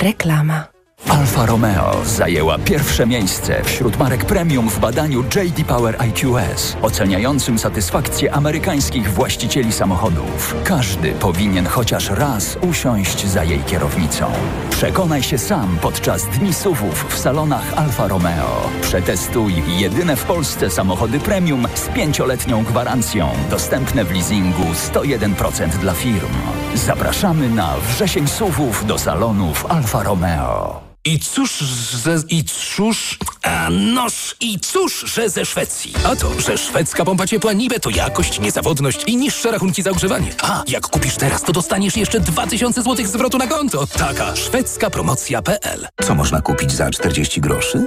Reklama. 0.00 0.79
Alfa 1.08 1.46
Romeo 1.46 2.04
zajęła 2.04 2.58
pierwsze 2.58 3.06
miejsce 3.06 3.64
wśród 3.64 3.98
marek 3.98 4.24
premium 4.24 4.70
w 4.70 4.78
badaniu 4.78 5.22
JD 5.22 5.64
Power 5.66 5.96
IQS, 6.08 6.76
oceniającym 6.82 7.58
satysfakcję 7.58 8.34
amerykańskich 8.34 9.12
właścicieli 9.12 9.72
samochodów. 9.72 10.54
Każdy 10.64 11.12
powinien 11.12 11.66
chociaż 11.66 12.10
raz 12.10 12.58
usiąść 12.70 13.26
za 13.26 13.44
jej 13.44 13.60
kierownicą. 13.60 14.32
Przekonaj 14.70 15.22
się 15.22 15.38
sam 15.38 15.78
podczas 15.82 16.26
dni 16.26 16.54
SUVów 16.54 17.06
w 17.08 17.18
salonach 17.18 17.72
Alfa 17.76 18.08
Romeo. 18.08 18.70
Przetestuj 18.82 19.54
jedyne 19.78 20.16
w 20.16 20.24
Polsce 20.24 20.70
samochody 20.70 21.20
premium 21.20 21.66
z 21.74 21.88
pięcioletnią 21.88 22.64
gwarancją, 22.64 23.28
dostępne 23.50 24.04
w 24.04 24.12
leasingu 24.12 24.64
101% 24.92 25.68
dla 25.68 25.94
firm. 25.94 26.34
Zapraszamy 26.74 27.50
na 27.50 27.74
wrzesień 27.88 28.28
SUVów 28.28 28.86
do 28.86 28.98
salonów 28.98 29.66
Alfa 29.68 30.02
Romeo. 30.02 30.90
I 31.04 31.18
cóż, 31.18 31.58
że, 32.04 32.16
i 32.28 32.44
cóż, 32.44 33.18
a 33.42 33.70
noż, 33.70 34.36
i 34.40 34.60
cóż, 34.60 35.04
że 35.14 35.30
ze 35.30 35.44
Szwecji. 35.46 35.92
A 36.04 36.16
to, 36.16 36.40
że 36.40 36.58
szwedzka 36.58 37.04
pompa 37.04 37.26
ciepła 37.26 37.52
niby 37.52 37.80
to 37.80 37.90
jakość, 37.90 38.40
niezawodność 38.40 39.04
i 39.06 39.16
niższe 39.16 39.50
rachunki 39.50 39.82
za 39.82 39.90
ogrzewanie. 39.90 40.34
A, 40.42 40.62
jak 40.68 40.86
kupisz 40.86 41.16
teraz, 41.16 41.42
to 41.42 41.52
dostaniesz 41.52 41.96
jeszcze 41.96 42.20
2000 42.20 42.82
zł 42.82 43.06
zwrotu 43.06 43.38
na 43.38 43.46
konto. 43.46 43.86
Taka 43.86 44.36
szwedzka 44.36 44.90
promocja.pl 44.90 45.88
Co 46.02 46.14
można 46.14 46.40
kupić 46.40 46.72
za 46.72 46.90
40 46.90 47.40
groszy? 47.40 47.86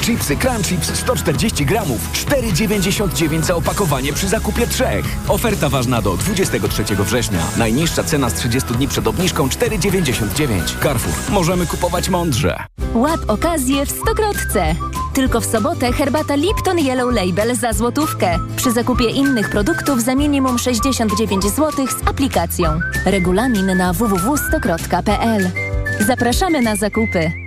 Chipsy 0.00 0.36
Crunch 0.36 0.66
Chips 0.66 0.94
140 0.94 1.66
gramów, 1.66 2.12
4,99 2.12 3.42
za 3.42 3.54
opakowanie 3.54 4.12
przy 4.12 4.28
zakupie 4.28 4.66
trzech. 4.66 5.06
Oferta 5.28 5.68
ważna 5.68 6.02
do 6.02 6.16
23 6.16 6.84
września. 6.96 7.40
Najniższa 7.56 8.04
cena 8.04 8.30
z 8.30 8.34
30 8.34 8.74
dni 8.74 8.88
przed 8.88 9.06
obniżką 9.06 9.48
4,99. 9.48 10.82
Carrefour. 10.82 11.14
Możemy 11.30 11.66
kupować 11.66 12.08
mądrze. 12.08 12.64
Łap 12.94 13.20
okazję 13.28 13.86
w 13.86 13.90
Stokrotce. 13.90 14.74
Tylko 15.14 15.40
w 15.40 15.46
sobotę 15.46 15.92
herbata 15.92 16.34
Lipton 16.34 16.78
Yellow 16.78 17.14
Label 17.14 17.56
za 17.56 17.72
złotówkę. 17.72 18.38
Przy 18.56 18.72
zakupie 18.72 19.10
innych 19.10 19.50
produktów 19.50 20.02
za 20.02 20.14
minimum 20.14 20.58
69 20.58 21.44
zł 21.44 21.86
z 21.86 22.08
aplikacją. 22.08 22.80
Regulamin 23.04 23.76
na 23.76 23.92
www.stokrotka.pl. 23.92 25.50
Zapraszamy 26.00 26.62
na 26.62 26.76
zakupy. 26.76 27.45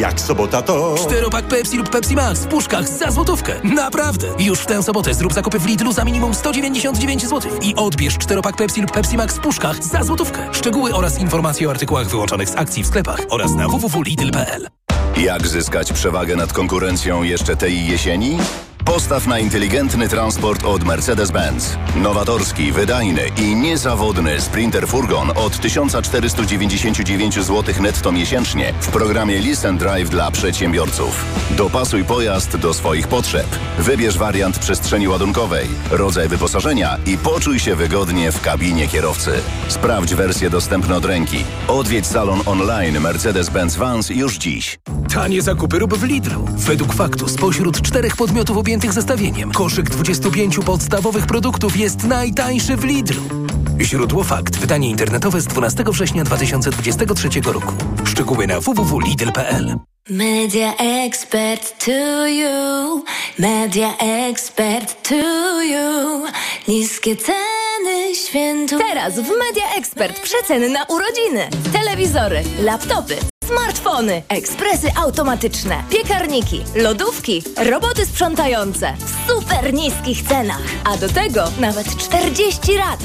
Jak 0.00 0.20
sobota 0.20 0.62
to... 0.62 0.94
Czteropak 0.98 1.44
Pepsi 1.44 1.76
lub 1.76 1.90
Pepsi 1.90 2.14
Max 2.14 2.40
w 2.40 2.46
puszkach 2.46 2.88
za 2.88 3.10
złotówkę. 3.10 3.52
Naprawdę. 3.64 4.26
Już 4.38 4.60
w 4.60 4.66
tę 4.66 4.82
sobotę 4.82 5.14
zrób 5.14 5.32
zakupy 5.32 5.58
w 5.58 5.66
Lidlu 5.66 5.92
za 5.92 6.04
minimum 6.04 6.34
199 6.34 7.22
zł. 7.22 7.52
I 7.62 7.74
odbierz 7.74 8.18
czteropak 8.18 8.56
Pepsi 8.56 8.80
lub 8.80 8.92
Pepsi 8.92 9.16
Max 9.16 9.34
w 9.36 9.40
puszkach 9.40 9.84
za 9.84 10.02
złotówkę. 10.02 10.48
Szczegóły 10.52 10.94
oraz 10.94 11.18
informacje 11.18 11.68
o 11.68 11.70
artykułach 11.70 12.06
wyłączonych 12.08 12.48
z 12.48 12.56
akcji 12.56 12.82
w 12.82 12.86
sklepach 12.86 13.20
oraz 13.30 13.54
na 13.54 13.68
www.lidl.pl. 13.68 14.68
Jak 15.16 15.46
zyskać 15.46 15.92
przewagę 15.92 16.36
nad 16.36 16.52
konkurencją 16.52 17.22
jeszcze 17.22 17.56
tej 17.56 17.86
jesieni? 17.86 18.38
Postaw 18.84 19.26
na 19.26 19.38
inteligentny 19.38 20.08
transport 20.08 20.64
od 20.64 20.84
Mercedes-Benz. 20.84 21.76
Nowatorski, 21.96 22.72
wydajny 22.72 23.22
i 23.42 23.56
niezawodny 23.56 24.40
Sprinter 24.40 24.88
Furgon 24.88 25.30
od 25.34 25.60
1499 25.60 27.34
zł 27.34 27.74
netto 27.80 28.12
miesięcznie 28.12 28.74
w 28.80 28.88
programie 28.88 29.38
Listen 29.38 29.78
Drive 29.78 30.08
dla 30.08 30.30
przedsiębiorców. 30.30 31.24
Dopasuj 31.50 32.04
pojazd 32.04 32.56
do 32.56 32.74
swoich 32.74 33.08
potrzeb. 33.08 33.46
Wybierz 33.78 34.18
wariant 34.18 34.58
przestrzeni 34.58 35.08
ładunkowej, 35.08 35.66
rodzaj 35.90 36.28
wyposażenia 36.28 36.98
i 37.06 37.18
poczuj 37.18 37.58
się 37.58 37.76
wygodnie 37.76 38.32
w 38.32 38.40
kabinie 38.40 38.88
kierowcy. 38.88 39.32
Sprawdź 39.68 40.14
wersję 40.14 40.50
dostępną 40.50 40.96
od 40.96 41.04
ręki. 41.04 41.44
Odwiedź 41.68 42.06
salon 42.06 42.40
online 42.46 42.98
Mercedes-Benz 42.98 43.76
Vans 43.76 44.10
już 44.10 44.38
dziś. 44.38 44.78
Tanie 45.14 45.42
zakupy 45.42 45.78
rób 45.78 45.94
w 45.94 46.04
Lidlu. 46.04 46.44
Według 46.56 46.94
faktu 46.94 47.28
spośród 47.28 47.82
czterech 47.82 48.16
podmiotów 48.16 48.56
objętych 48.56 48.73
zestawieniem 48.82 49.52
koszyk 49.52 49.90
25 49.90 50.58
podstawowych 50.58 51.26
produktów 51.26 51.76
jest 51.76 52.04
najtańszy 52.04 52.76
w 52.76 52.84
Lidlu. 52.84 53.22
Źródło 53.80 54.24
fakt. 54.24 54.56
Wydanie 54.56 54.90
internetowe 54.90 55.40
z 55.40 55.46
12 55.46 55.84
września 55.86 56.24
2023 56.24 57.28
roku. 57.44 57.74
Szczegóły 58.04 58.46
na 58.46 58.60
www.lidl.pl 58.60 59.76
Media 60.10 60.74
expert 60.76 61.84
to 61.84 62.26
you, 62.26 63.04
media 63.38 63.96
expert 63.98 65.08
to 65.08 65.62
you. 65.62 66.24
Niskie 66.68 67.16
ceny 67.16 68.14
świętu. 68.14 68.78
Teraz 68.78 69.14
w 69.14 69.28
Media 69.28 69.74
Expert 69.76 70.20
przeceny 70.20 70.68
na 70.68 70.84
urodziny. 70.84 71.48
Telewizory, 71.72 72.42
laptopy, 72.62 73.16
smartfony, 73.46 74.22
ekspresy 74.28 74.88
automatyczne, 74.96 75.82
piekarniki, 75.90 76.64
lodówki, 76.74 77.42
roboty 77.70 78.06
sprzątające 78.06 78.92
w 78.98 79.30
super 79.30 79.74
niskich 79.74 80.22
cenach. 80.22 80.62
A 80.84 80.96
do 80.96 81.08
tego 81.08 81.44
nawet 81.60 81.96
40 81.96 82.72
lat 82.76 83.00